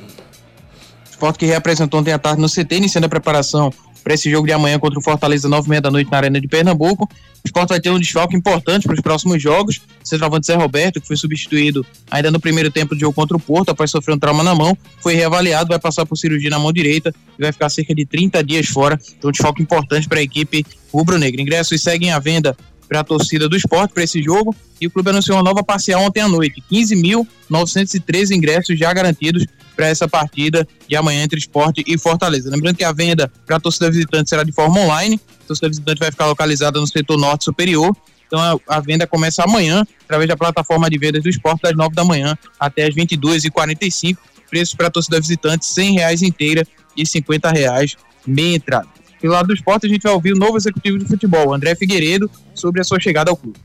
Esporte 1.20 1.38
que 1.38 1.46
reapresentou 1.46 2.00
ontem 2.00 2.14
à 2.14 2.18
tarde 2.18 2.42
no 2.42 2.48
CT, 2.48 2.78
iniciando 2.78 3.06
a 3.06 3.10
preparação 3.10 3.74
para 4.02 4.14
esse 4.14 4.32
jogo 4.32 4.48
de 4.48 4.54
amanhã 4.54 4.80
contra 4.80 4.98
o 4.98 5.04
Fortaleza, 5.04 5.50
nove 5.50 5.68
e 5.68 5.70
meia 5.70 5.82
da 5.82 5.92
noite 5.92 6.10
na 6.10 6.16
Arena 6.16 6.40
de 6.40 6.48
Pernambuco. 6.48 7.04
O 7.04 7.42
Esporte 7.44 7.72
vai 7.72 7.82
ter 7.82 7.90
um 7.90 8.00
desfalque 8.00 8.38
importante 8.38 8.88
para 8.88 8.94
os 8.94 9.02
próximos 9.02 9.44
jogos. 9.44 9.82
O 10.02 10.08
centroavante 10.08 10.48
Zé 10.48 10.56
Roberto, 10.56 11.02
que 11.02 11.06
foi 11.06 11.18
substituído 11.18 11.86
ainda 12.10 12.32
no 12.32 12.40
primeiro 12.40 12.72
tempo 12.72 12.96
do 12.96 13.02
jogo 13.02 13.14
contra 13.14 13.36
o 13.36 13.40
Porto, 13.40 13.68
após 13.68 13.92
sofrer 13.92 14.16
um 14.16 14.18
trauma 14.18 14.42
na 14.44 14.56
mão, 14.56 14.78
foi 15.02 15.14
reavaliado, 15.14 15.68
vai 15.68 15.78
passar 15.78 16.06
por 16.06 16.16
cirurgia 16.16 16.50
na 16.50 16.58
mão 16.58 16.72
direita 16.72 17.14
e 17.38 17.42
vai 17.42 17.52
ficar 17.52 17.68
cerca 17.68 17.94
de 17.94 18.06
30 18.06 18.42
dias 18.42 18.68
fora. 18.68 18.98
Então, 19.18 19.28
um 19.28 19.32
desfalque 19.34 19.62
importante 19.62 20.08
para 20.08 20.20
a 20.20 20.24
equipe 20.24 20.66
rubro-negra. 20.94 21.42
Ingressos 21.42 21.84
seguem 21.84 22.14
à 22.14 22.20
venda 22.20 22.56
para 22.88 23.02
a 23.02 23.04
torcida 23.04 23.50
do 23.50 23.58
esporte 23.58 23.94
para 23.94 24.04
esse 24.04 24.24
jogo 24.24 24.56
e 24.80 24.88
o 24.88 24.92
clube 24.92 25.10
anunciou 25.10 25.36
uma 25.36 25.44
nova 25.44 25.66
parcial 25.66 26.02
ontem 26.02 26.22
à 26.22 26.30
noite. 26.30 26.64
15.913 26.72 28.32
ingressos 28.32 28.80
já 28.80 28.92
garantidos 28.94 29.46
para 29.80 29.88
essa 29.88 30.10
partida 30.10 30.68
de 30.90 30.96
amanhã 30.98 31.24
entre 31.24 31.40
esporte 31.40 31.82
e 31.88 31.98
Fortaleza. 31.98 32.50
Lembrando 32.50 32.76
que 32.76 32.84
a 32.84 32.92
venda 32.92 33.32
para 33.46 33.56
a 33.56 33.60
torcida 33.62 33.90
visitante 33.90 34.30
será 34.30 34.44
de 34.44 34.52
forma 34.52 34.78
online. 34.78 35.18
A 35.42 35.48
torcida 35.48 35.70
visitante 35.70 36.00
vai 36.00 36.12
ficar 36.12 36.26
localizada 36.26 36.82
no 36.82 36.86
setor 36.86 37.18
norte 37.18 37.46
superior. 37.46 37.96
Então 38.28 38.60
a, 38.68 38.80
venda 38.82 39.08
começa 39.08 39.42
amanhã 39.42 39.88
através 40.04 40.28
da 40.28 40.36
plataforma 40.36 40.90
de 40.90 40.98
vendas 40.98 41.24
do 41.24 41.30
esporte 41.30 41.62
das 41.62 41.74
9 41.78 41.96
da 41.96 42.04
manhã 42.04 42.38
até 42.60 42.88
as 42.88 42.94
22h45. 42.94 44.18
Preços 44.50 44.76
para 44.76 44.88
a 44.88 44.92
torcida 44.92 45.18
visitante 45.18 45.66
100 45.66 45.94
reais 45.94 46.22
inteira 46.22 46.68
e 46.98 47.06
50 47.06 47.50
reais 47.50 47.96
meia 48.28 48.58
entrada. 48.58 48.90
Pelo 49.22 49.32
lado 49.32 49.48
do 49.48 49.54
esporte, 49.54 49.86
a 49.86 49.90
gente 49.90 50.02
vai 50.02 50.12
ouvir 50.12 50.34
o 50.34 50.38
novo 50.38 50.58
executivo 50.58 50.98
de 50.98 51.06
futebol, 51.06 51.54
André 51.54 51.74
Figueiredo, 51.74 52.30
sobre 52.54 52.82
a 52.82 52.84
sua 52.84 53.00
chegada 53.00 53.32
ao 53.32 53.38
clube. 53.38 53.58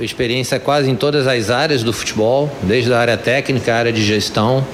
Experiência 0.00 0.58
quase 0.58 0.90
em 0.90 0.96
todas 0.96 1.26
as 1.26 1.50
áreas 1.50 1.82
do 1.82 1.92
futebol, 1.92 2.50
desde 2.62 2.92
a 2.92 2.98
área 2.98 3.16
técnica, 3.16 3.72
a 3.72 3.76
área 3.76 3.92
de 3.92 4.04
gestão. 4.04 4.64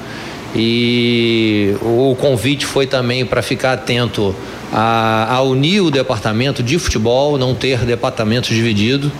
E 0.55 1.75
o 1.81 2.15
convite 2.21 2.67
foi 2.67 2.87
também 2.87 3.25
para 3.25 3.41
ficar 3.41 3.73
atento 3.73 4.35
a, 4.73 5.37
a 5.37 5.43
unir 5.43 5.81
o 5.81 5.91
departamento 5.91 6.63
de 6.63 6.79
futebol, 6.79 7.39
não 7.39 7.55
ter 7.55 7.79
departamentos 7.79 8.51
divididos. 8.51 9.11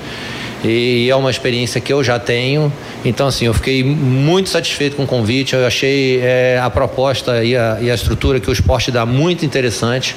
E 0.65 1.09
é 1.11 1.17
uma 1.17 1.31
experiência 1.31 1.81
que 1.81 1.93
eu 1.93 2.05
já 2.05 2.19
tenho. 2.19 2.73
Então, 3.05 3.27
assim, 3.27 3.47
eu 3.47 3.55
fiquei 3.55 3.83
muito 3.83 4.49
satisfeito 4.49 4.95
com 4.95 5.03
o 5.03 5.07
convite. 5.07 5.55
Eu 5.55 5.67
achei 5.67 6.21
é, 6.23 6.61
a 6.63 6.71
proposta 6.71 7.43
e 7.43 7.57
a, 7.57 7.79
e 7.81 7.91
a, 7.91 7.95
estrutura 7.95 8.39
que 8.39 8.49
o 8.49 8.53
esporte 8.53 8.91
dá 8.91 9.05
muito 9.05 9.45
interessante 9.45 10.15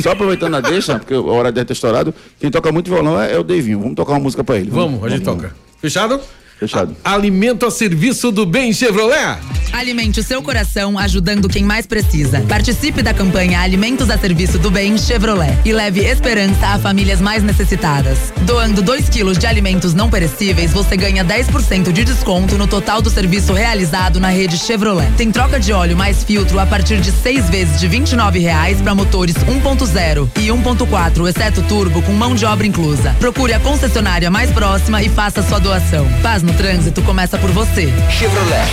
Só 0.02 0.10
aproveitando 0.10 0.56
a 0.56 0.60
deixa, 0.60 0.98
porque 0.98 1.14
a 1.14 1.20
hora 1.20 1.52
deve 1.52 1.66
ter 1.66 1.74
estourado, 1.74 2.12
quem 2.40 2.50
toca 2.50 2.72
muito 2.72 2.90
violão 2.90 3.20
é, 3.20 3.34
é 3.34 3.38
o 3.38 3.44
Devinho. 3.44 3.78
Vamos 3.78 3.94
tocar 3.94 4.12
uma 4.14 4.20
música 4.20 4.42
pra 4.42 4.56
ele. 4.56 4.70
Vamos, 4.70 4.98
vamos 5.00 5.04
a 5.04 5.08
gente 5.10 5.24
vamos. 5.24 5.42
toca. 5.42 5.54
Fechado? 5.80 6.20
Fechado. 6.58 6.96
Alimento 7.04 7.66
a 7.66 7.70
serviço 7.70 8.30
do 8.30 8.46
Bem 8.46 8.72
Chevrolet. 8.72 9.38
Alimente 9.72 10.20
o 10.20 10.22
seu 10.22 10.40
coração 10.40 10.96
ajudando 10.96 11.48
quem 11.48 11.64
mais 11.64 11.84
precisa. 11.84 12.40
Participe 12.42 13.02
da 13.02 13.12
campanha 13.12 13.60
Alimentos 13.60 14.08
a 14.08 14.16
Serviço 14.16 14.56
do 14.56 14.70
Bem 14.70 14.96
Chevrolet 14.96 15.58
e 15.64 15.72
leve 15.72 16.00
esperança 16.04 16.68
a 16.68 16.78
famílias 16.78 17.20
mais 17.20 17.42
necessitadas. 17.42 18.32
Doando 18.42 18.80
2 18.82 19.08
quilos 19.08 19.36
de 19.36 19.48
alimentos 19.48 19.92
não 19.92 20.08
perecíveis, 20.08 20.72
você 20.72 20.96
ganha 20.96 21.24
10% 21.24 21.90
de 21.90 22.04
desconto 22.04 22.56
no 22.56 22.68
total 22.68 23.02
do 23.02 23.10
serviço 23.10 23.52
realizado 23.52 24.20
na 24.20 24.28
rede 24.28 24.56
Chevrolet. 24.56 25.10
Tem 25.16 25.32
troca 25.32 25.58
de 25.58 25.72
óleo 25.72 25.96
mais 25.96 26.22
filtro 26.22 26.60
a 26.60 26.66
partir 26.66 27.00
de 27.00 27.10
seis 27.10 27.50
vezes 27.50 27.80
de 27.80 27.88
R$ 27.88 27.98
29,00 27.98 28.80
para 28.80 28.94
motores 28.94 29.34
1.0 29.34 30.28
e 30.36 30.46
1.4, 30.46 31.28
exceto 31.28 31.62
turbo, 31.62 32.00
com 32.02 32.12
mão 32.12 32.36
de 32.36 32.44
obra 32.44 32.64
inclusa. 32.64 33.14
Procure 33.18 33.52
a 33.52 33.58
concessionária 33.58 34.30
mais 34.30 34.52
próxima 34.52 35.02
e 35.02 35.08
faça 35.08 35.42
sua 35.42 35.58
doação. 35.58 36.08
Paz 36.22 36.43
no 36.44 36.52
trânsito 36.54 37.02
começa 37.02 37.38
por 37.38 37.50
você. 37.50 37.88
Chevrolet. 38.10 38.68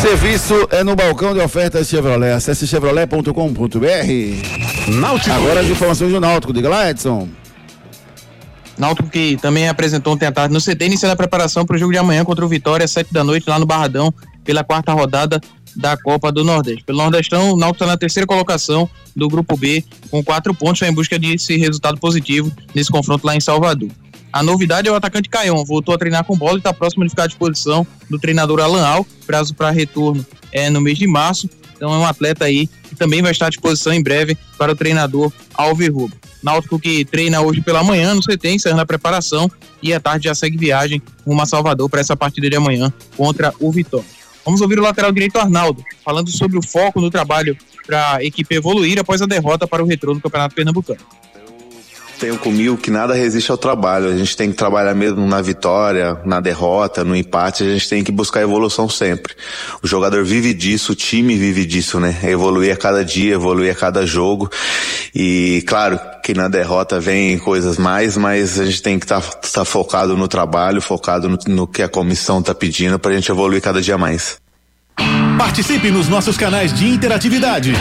Serviço 0.00 0.68
é 0.70 0.84
no 0.84 0.94
balcão 0.94 1.32
de 1.32 1.40
ofertas 1.40 1.88
Chevrolet. 1.88 2.32
Acesse 2.32 2.66
chevrolet.com.br. 2.66 3.30
Náutico. 5.00 5.34
Agora 5.34 5.60
as 5.60 5.66
informações 5.66 6.12
do 6.12 6.20
Náutico. 6.20 6.52
Diga 6.52 6.68
lá, 6.68 6.90
Edson. 6.90 7.28
Náutico 8.76 9.08
que 9.08 9.38
também 9.40 9.68
apresentou 9.68 10.12
ontem 10.12 10.26
à 10.26 10.32
tarde 10.32 10.52
no 10.52 10.60
CT, 10.60 10.84
iniciando 10.84 11.14
a 11.14 11.16
preparação 11.16 11.64
para 11.64 11.76
o 11.76 11.78
jogo 11.78 11.92
de 11.92 11.98
amanhã 11.98 12.24
contra 12.24 12.44
o 12.44 12.48
Vitória, 12.48 12.84
às 12.84 12.90
7 12.90 13.10
da 13.10 13.24
noite, 13.24 13.48
lá 13.48 13.58
no 13.58 13.64
Barradão, 13.64 14.12
pela 14.44 14.62
quarta 14.62 14.92
rodada 14.92 15.40
da 15.74 15.96
Copa 15.96 16.30
do 16.30 16.44
Nordeste. 16.44 16.84
Pelo 16.84 16.98
Nordestão, 16.98 17.52
o 17.52 17.56
Náutico 17.56 17.84
está 17.84 17.86
na 17.86 17.96
terceira 17.96 18.26
colocação 18.26 18.88
do 19.14 19.28
Grupo 19.28 19.56
B, 19.56 19.82
com 20.10 20.22
quatro 20.22 20.54
pontos, 20.54 20.82
em 20.82 20.92
busca 20.92 21.18
desse 21.18 21.56
resultado 21.56 21.98
positivo 21.98 22.52
nesse 22.74 22.90
confronto 22.90 23.26
lá 23.26 23.34
em 23.34 23.40
Salvador. 23.40 23.88
A 24.36 24.42
novidade 24.42 24.86
é 24.86 24.92
o 24.92 24.94
atacante 24.94 25.30
Caion, 25.30 25.64
voltou 25.64 25.94
a 25.94 25.98
treinar 25.98 26.22
com 26.22 26.36
bola 26.36 26.56
e 26.56 26.58
está 26.58 26.70
próximo 26.70 27.02
de 27.04 27.08
ficar 27.08 27.22
à 27.22 27.26
disposição 27.26 27.86
do 28.10 28.18
treinador 28.18 28.60
Alan 28.60 28.86
Al, 28.86 29.06
prazo 29.26 29.54
para 29.54 29.70
retorno 29.70 30.26
é 30.52 30.68
no 30.68 30.78
mês 30.78 30.98
de 30.98 31.06
março. 31.06 31.48
Então 31.74 31.90
é 31.94 31.96
um 31.96 32.04
atleta 32.04 32.44
aí 32.44 32.66
que 32.66 32.94
também 32.94 33.22
vai 33.22 33.32
estar 33.32 33.46
à 33.46 33.48
disposição 33.48 33.94
em 33.94 34.02
breve 34.02 34.36
para 34.58 34.72
o 34.72 34.76
treinador 34.76 35.32
Alves 35.54 35.88
Rubio. 35.88 36.18
Náutico 36.42 36.78
que 36.78 37.02
treina 37.06 37.40
hoje 37.40 37.62
pela 37.62 37.82
manhã 37.82 38.12
no 38.12 38.20
CT, 38.20 38.50
encerrando 38.50 38.82
a 38.82 38.86
preparação 38.86 39.50
e 39.82 39.94
à 39.94 39.98
tarde 39.98 40.26
já 40.26 40.34
segue 40.34 40.58
viagem 40.58 41.00
rumo 41.26 41.40
a 41.40 41.46
Salvador 41.46 41.88
para 41.88 42.02
essa 42.02 42.14
partida 42.14 42.50
de 42.50 42.56
amanhã 42.56 42.92
contra 43.16 43.54
o 43.58 43.72
Vitória. 43.72 44.04
Vamos 44.44 44.60
ouvir 44.60 44.78
o 44.78 44.82
lateral 44.82 45.12
direito 45.12 45.38
Arnaldo, 45.38 45.82
falando 46.04 46.30
sobre 46.30 46.58
o 46.58 46.62
foco 46.62 47.00
no 47.00 47.10
trabalho 47.10 47.56
para 47.86 48.16
a 48.16 48.22
equipe 48.22 48.54
evoluir 48.54 49.00
após 49.00 49.22
a 49.22 49.26
derrota 49.26 49.66
para 49.66 49.82
o 49.82 49.86
retorno 49.86 50.16
do 50.16 50.20
Campeonato 50.20 50.54
Pernambucano 50.54 51.00
tenho 52.16 52.38
comigo 52.38 52.76
que 52.76 52.90
nada 52.90 53.14
resiste 53.14 53.50
ao 53.50 53.56
trabalho. 53.56 54.08
A 54.08 54.16
gente 54.16 54.36
tem 54.36 54.50
que 54.50 54.56
trabalhar 54.56 54.94
mesmo 54.94 55.26
na 55.26 55.40
vitória, 55.40 56.18
na 56.24 56.40
derrota, 56.40 57.04
no 57.04 57.14
empate. 57.14 57.62
A 57.62 57.68
gente 57.68 57.88
tem 57.88 58.02
que 58.02 58.10
buscar 58.10 58.42
evolução 58.42 58.88
sempre. 58.88 59.34
O 59.82 59.86
jogador 59.86 60.24
vive 60.24 60.52
disso, 60.52 60.92
o 60.92 60.94
time 60.94 61.36
vive 61.36 61.64
disso, 61.64 62.00
né? 62.00 62.18
Evoluir 62.24 62.72
a 62.72 62.76
cada 62.76 63.04
dia, 63.04 63.34
evoluir 63.34 63.72
a 63.72 63.74
cada 63.74 64.06
jogo. 64.06 64.50
E 65.14 65.62
claro 65.66 66.00
que 66.24 66.34
na 66.34 66.48
derrota 66.48 66.98
vem 66.98 67.38
coisas 67.38 67.78
mais, 67.78 68.16
mas 68.16 68.58
a 68.58 68.64
gente 68.64 68.82
tem 68.82 68.98
que 68.98 69.04
estar 69.04 69.20
tá, 69.20 69.38
tá 69.52 69.64
focado 69.64 70.16
no 70.16 70.26
trabalho, 70.26 70.80
focado 70.80 71.28
no, 71.28 71.38
no 71.46 71.66
que 71.66 71.82
a 71.82 71.88
comissão 71.88 72.40
está 72.40 72.54
pedindo 72.54 72.98
para 72.98 73.12
a 73.12 73.14
gente 73.14 73.30
evoluir 73.30 73.62
cada 73.62 73.80
dia 73.80 73.96
mais. 73.96 74.45
Participe 75.38 75.90
nos 75.90 76.08
nossos 76.08 76.36
canais 76.36 76.72
de 76.72 76.88
interatividade. 76.88 77.72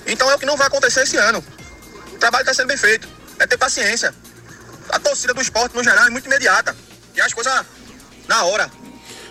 Então 0.05 0.29
é 0.29 0.35
o 0.35 0.39
que 0.39 0.45
não 0.45 0.55
vai 0.55 0.67
acontecer 0.67 1.01
esse 1.01 1.17
ano. 1.17 1.43
O 2.13 2.17
trabalho 2.17 2.43
está 2.43 2.53
sendo 2.53 2.67
bem 2.67 2.77
feito. 2.77 3.07
É 3.39 3.47
ter 3.47 3.57
paciência. 3.57 4.13
A 4.89 4.99
torcida 4.99 5.33
do 5.33 5.41
esporte, 5.41 5.75
no 5.75 5.83
geral, 5.83 6.05
é 6.05 6.09
muito 6.09 6.25
imediata. 6.25 6.75
E 7.15 7.21
as 7.21 7.33
coisas 7.33 7.53
na 8.27 8.43
hora. 8.43 8.69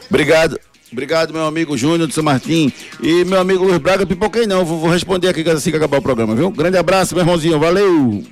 Obrigado. 0.08 0.58
Obrigado, 0.92 1.32
meu 1.32 1.46
amigo 1.46 1.76
Júnior 1.78 2.08
de 2.08 2.14
São 2.14 2.24
Martim. 2.24 2.72
E 3.00 3.24
meu 3.24 3.38
amigo 3.40 3.62
Luiz 3.62 3.78
Braga, 3.78 4.04
pipoquei 4.04 4.46
não. 4.46 4.64
Vou, 4.64 4.80
vou 4.80 4.90
responder 4.90 5.28
aqui 5.28 5.48
assim 5.48 5.70
que 5.70 5.76
acabar 5.76 5.98
o 5.98 6.02
programa, 6.02 6.34
viu? 6.34 6.50
Grande 6.50 6.76
abraço, 6.76 7.14
meu 7.14 7.22
irmãozinho. 7.22 7.60
Valeu! 7.60 8.24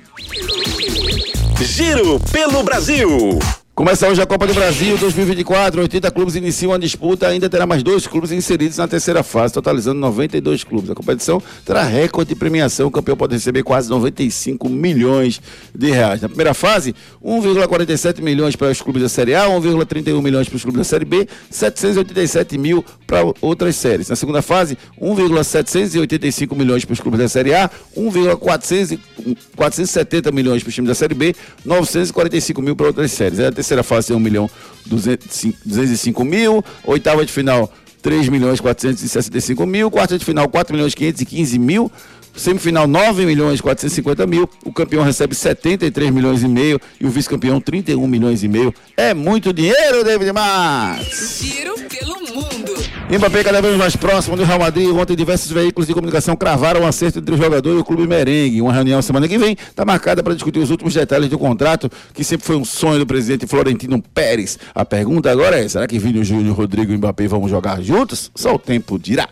Giro 1.61 2.19
pelo 2.31 2.63
Brasil. 2.63 3.37
Começa 3.79 4.09
hoje 4.09 4.21
a 4.21 4.25
Copa 4.25 4.45
do 4.45 4.53
Brasil 4.53 4.97
2024. 4.97 5.79
80 5.79 6.11
clubes 6.11 6.35
iniciam 6.35 6.73
a 6.73 6.77
disputa. 6.77 7.29
Ainda 7.29 7.49
terá 7.49 7.65
mais 7.65 7.81
dois 7.81 8.05
clubes 8.05 8.29
inseridos 8.29 8.75
na 8.75 8.89
terceira 8.89 9.23
fase, 9.23 9.53
totalizando 9.53 10.01
92 10.01 10.65
clubes. 10.65 10.89
A 10.89 10.93
competição 10.93 11.41
terá 11.63 11.83
recorde 11.83 12.27
de 12.27 12.35
premiação. 12.35 12.87
O 12.87 12.91
campeão 12.91 13.15
pode 13.15 13.35
receber 13.35 13.63
quase 13.63 13.89
95 13.89 14.67
milhões 14.67 15.41
de 15.73 15.91
reais. 15.91 16.19
Na 16.19 16.27
primeira 16.27 16.53
fase, 16.53 16.93
1,47 17.23 18.21
milhões 18.21 18.53
para 18.53 18.69
os 18.69 18.81
clubes 18.81 19.01
da 19.01 19.07
Série 19.07 19.33
A, 19.33 19.45
1,31 19.45 20.21
milhões 20.21 20.49
para 20.49 20.57
os 20.57 20.61
clubes 20.61 20.79
da 20.79 20.83
Série 20.83 21.05
B, 21.05 21.25
787 21.49 22.57
mil 22.57 22.83
para 23.07 23.21
outras 23.39 23.77
séries. 23.77 24.09
Na 24.09 24.17
segunda 24.17 24.41
fase, 24.41 24.77
1,785 24.99 26.53
milhões 26.53 26.83
para 26.83 26.95
os 26.95 26.99
clubes 26.99 27.21
da 27.21 27.29
Série 27.29 27.53
A, 27.53 27.71
1,470 27.95 30.33
milhões 30.33 30.63
para 30.63 30.69
os 30.69 30.75
times 30.75 30.89
da 30.89 30.95
Série 30.95 31.15
B, 31.15 31.33
945 31.63 32.61
mil 32.61 32.75
para 32.75 32.87
outras 32.87 33.13
séries. 33.13 33.39
É 33.39 33.47
a 33.47 33.68
fase 33.83 34.11
é 34.11 34.15
1 34.15 34.19
milhão 34.19 34.49
205 34.85 36.23
mil, 36.25 36.63
oitava 36.83 37.25
de 37.25 37.31
final 37.31 37.71
3 38.01 38.29
milhões 38.29 38.59
465 38.59 39.65
mil, 39.65 39.91
quarta 39.91 40.17
de 40.17 40.25
final 40.25 40.47
4 40.47 40.73
milhões 40.73 40.95
515 40.95 41.59
mil, 41.59 41.91
Semifinal 42.35 42.87
9 42.87 43.25
milhões 43.25 43.59
e 43.59 43.63
450 43.63 44.25
mil, 44.25 44.49
o 44.63 44.71
campeão 44.71 45.03
recebe 45.03 45.35
73 45.35 46.09
milhões 46.09 46.41
e 46.41 46.47
meio 46.47 46.79
e 46.99 47.05
o 47.05 47.09
vice-campeão 47.09 47.59
31 47.59 48.07
milhões 48.07 48.43
e 48.43 48.47
meio. 48.47 48.73
É 48.95 49.13
muito 49.13 49.51
dinheiro, 49.51 50.03
David 50.03 50.31
Max. 50.31 51.39
Giro 51.41 51.75
pelo 51.89 52.15
mundo. 52.33 52.73
Mbappé 53.17 53.43
cada 53.43 53.59
vez 53.59 53.75
mais 53.75 53.95
próximo 53.95 54.37
do 54.37 54.43
Real 54.43 54.59
Madrid. 54.59 54.87
Ontem 54.89 55.15
diversos 55.15 55.51
veículos 55.51 55.87
de 55.87 55.95
comunicação 55.95 56.35
cravaram 56.35 56.81
o 56.81 56.85
acerto 56.85 57.17
entre 57.17 57.33
o 57.33 57.37
jogador 57.37 57.75
e 57.75 57.79
o 57.79 57.83
clube 57.83 58.07
merengue. 58.07 58.61
Uma 58.61 58.71
reunião 58.71 59.01
semana 59.01 59.27
que 59.27 59.35
vem 59.35 59.53
está 59.53 59.83
marcada 59.83 60.21
para 60.21 60.35
discutir 60.35 60.59
os 60.59 60.69
últimos 60.69 60.93
detalhes 60.93 61.27
do 61.27 61.39
contrato, 61.39 61.89
que 62.13 62.23
sempre 62.23 62.45
foi 62.45 62.55
um 62.55 62.63
sonho 62.63 62.99
do 62.99 63.07
presidente 63.07 63.47
Florentino 63.47 63.99
Pérez. 64.13 64.59
A 64.75 64.85
pergunta 64.85 65.31
agora 65.31 65.59
é: 65.59 65.67
será 65.67 65.87
que 65.87 65.97
Vini 65.97 66.23
Júnior, 66.23 66.55
Rodrigo 66.55 66.93
e 66.93 66.97
Mbappé 66.97 67.27
vão 67.27 67.49
jogar 67.49 67.81
juntos? 67.81 68.29
Só 68.35 68.53
o 68.53 68.59
tempo 68.59 68.99
dirá. 68.99 69.27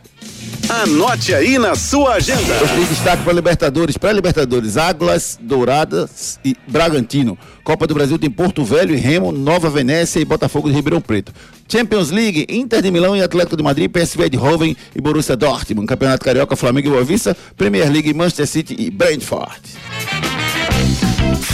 Anote 0.69 1.33
aí 1.33 1.57
na 1.57 1.75
sua 1.75 2.15
agenda. 2.15 2.61
Hoje 2.61 2.73
tem 2.73 2.85
destaque 2.85 3.23
para 3.23 3.33
Libertadores, 3.33 3.97
pré-Libertadores, 3.97 4.75
Águilas, 4.75 5.39
Douradas 5.41 6.39
e 6.43 6.55
Bragantino. 6.67 7.37
Copa 7.63 7.87
do 7.87 7.93
Brasil 7.93 8.19
tem 8.19 8.29
Porto 8.29 8.63
Velho 8.63 8.93
e 8.93 8.97
Remo, 8.97 9.31
Nova 9.31 9.69
Venécia 9.69 10.19
e 10.19 10.25
Botafogo 10.25 10.67
de 10.67 10.75
Ribeirão 10.75 10.99
Preto. 10.99 11.33
Champions 11.69 12.11
League, 12.11 12.45
Inter 12.49 12.81
de 12.81 12.91
Milão 12.91 13.15
e 13.15 13.21
Atlético 13.21 13.55
de 13.57 13.63
Madrid, 13.63 13.89
PSV 13.89 14.23
Eindhoven 14.23 14.75
e 14.95 15.01
Borussia 15.01 15.35
Dortmund. 15.35 15.87
Campeonato 15.87 16.25
Carioca, 16.25 16.55
Flamengo 16.55 16.87
e 16.87 16.91
Boa 16.91 17.03
Vista, 17.03 17.35
Premier 17.55 17.89
League, 17.91 18.13
Manchester 18.13 18.47
City 18.47 18.75
e 18.77 18.89
Brentford. 18.89 19.61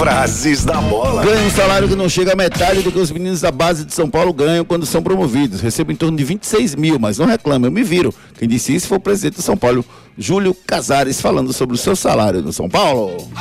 Frases 0.04 0.66
da 0.66 0.82
bola. 0.82 1.24
Ganha 1.24 1.47
um 1.47 1.49
salário 1.49 1.88
que 1.88 1.95
não 1.95 2.10
chega 2.10 2.34
a 2.34 2.36
metade 2.36 2.82
do 2.82 2.91
que 2.91 2.99
os 2.99 3.10
meninos 3.10 3.39
da 3.39 3.49
base 3.49 3.86
de 3.86 3.93
São 3.93 4.10
Paulo 4.10 4.34
ganham 4.34 4.66
quando 4.66 4.86
são 4.86 5.01
promovidos. 5.01 5.62
Recebo 5.62 5.93
em 5.93 5.95
torno 5.95 6.18
de 6.18 6.26
26 6.26 6.76
mil, 6.76 6.99
mas 6.99 7.20
não 7.20 7.26
reclamo, 7.26 7.68
eu 7.68 7.72
me 7.72 7.84
viro. 7.84 8.14
Quem 8.38 8.45
disse 8.45 8.76
isso 8.76 8.89
foi 8.89 8.97
o 8.97 8.99
presidente 8.99 9.36
do 9.36 9.41
São 9.41 9.56
Paulo, 9.56 9.86
Júlio 10.18 10.54
Casares, 10.68 11.22
falando 11.22 11.54
sobre 11.54 11.76
o 11.76 11.78
seu 11.78 11.95
salário 11.95 12.41
no 12.41 12.51
São 12.51 12.68
Paulo. 12.68 13.32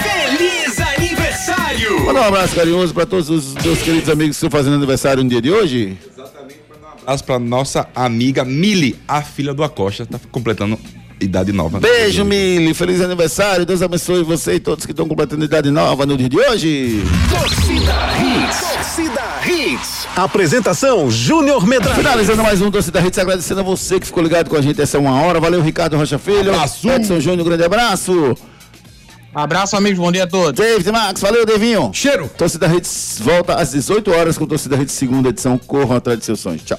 Feliz 0.00 0.78
aniversário! 0.78 2.06
Manda 2.06 2.20
um 2.20 2.24
abraço 2.24 2.54
carinhoso 2.54 2.94
para 2.94 3.04
todos 3.04 3.28
os 3.28 3.54
meus 3.54 3.82
queridos 3.82 4.08
amigos 4.08 4.38
que 4.38 4.46
estão 4.46 4.50
fazendo 4.56 4.76
aniversário 4.76 5.24
no 5.24 5.28
dia 5.28 5.42
de 5.42 5.50
hoje. 5.50 5.98
abraço 7.02 7.24
pra 7.24 7.40
nossa 7.40 7.88
amiga 7.96 8.44
Mili, 8.44 8.96
a 9.08 9.22
filha 9.22 9.52
do 9.52 9.64
Acosta, 9.64 10.06
tá 10.06 10.20
completando 10.30 10.78
idade 11.24 11.52
nova. 11.52 11.80
Beijo, 11.80 12.24
Mili. 12.24 12.74
Feliz 12.74 13.00
aniversário. 13.00 13.66
Deus 13.66 13.82
abençoe 13.82 14.22
você 14.22 14.54
e 14.54 14.60
todos 14.60 14.86
que 14.86 14.92
estão 14.92 15.08
completando 15.08 15.44
idade 15.44 15.70
nova 15.70 16.06
no 16.06 16.16
dia 16.16 16.28
de 16.28 16.38
hoje. 16.38 17.02
Torcida 17.30 17.94
Hits. 18.20 18.60
Torcida 18.60 19.22
Hits. 19.46 20.08
Apresentação 20.16 21.10
Júnior 21.10 21.66
Medrado. 21.66 21.96
Finalizando 21.96 22.42
mais 22.42 22.60
um 22.60 22.70
Torcida 22.70 23.00
Hits, 23.00 23.18
agradecendo 23.18 23.60
a 23.60 23.64
você 23.64 23.98
que 23.98 24.06
ficou 24.06 24.22
ligado 24.22 24.48
com 24.48 24.56
a 24.56 24.62
gente 24.62 24.80
essa 24.80 24.98
uma 24.98 25.20
hora. 25.22 25.40
Valeu, 25.40 25.60
Ricardo 25.60 25.96
Rocha 25.96 26.18
Filho. 26.18 26.52
Abraço. 26.52 26.88
Edson 26.88 27.20
Júnior, 27.20 27.44
grande 27.44 27.64
abraço. 27.64 28.36
Abraço, 29.34 29.76
amigos. 29.76 29.98
Bom 29.98 30.12
dia 30.12 30.24
a 30.24 30.26
todos. 30.28 30.52
David 30.52 30.92
Max, 30.92 31.20
valeu, 31.20 31.44
Devinho. 31.44 31.90
Cheiro. 31.92 32.30
Torcida 32.38 32.68
Hits 32.72 33.18
volta 33.20 33.54
às 33.54 33.72
18 33.72 34.12
horas 34.12 34.38
com 34.38 34.46
Torcida 34.46 34.76
Hits 34.76 34.94
segunda 34.94 35.30
edição. 35.30 35.58
Corram 35.58 35.96
atrás 35.96 36.20
de 36.20 36.24
seus 36.24 36.38
sonhos. 36.38 36.62
Tchau. 36.62 36.78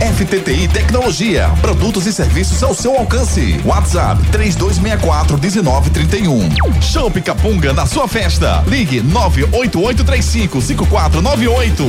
FTTI 0.00 0.66
Tecnologia. 0.68 1.50
Produtos 1.60 2.06
e 2.06 2.12
serviços 2.12 2.62
ao 2.62 2.74
seu 2.74 2.96
alcance. 2.96 3.60
WhatsApp 3.64 4.22
3264 4.32 5.38
1931. 5.38 6.48
Show 6.80 7.10
Capunga 7.10 7.74
na 7.74 7.84
sua 7.84 8.08
festa. 8.08 8.64
Ligue 8.66 9.02
98835 9.02 10.62
5498. 10.62 11.84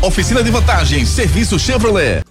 Oficina 0.00 0.42
de 0.42 0.50
vantagens. 0.50 1.08
Serviço 1.10 1.58
Chevrolet. 1.58 2.22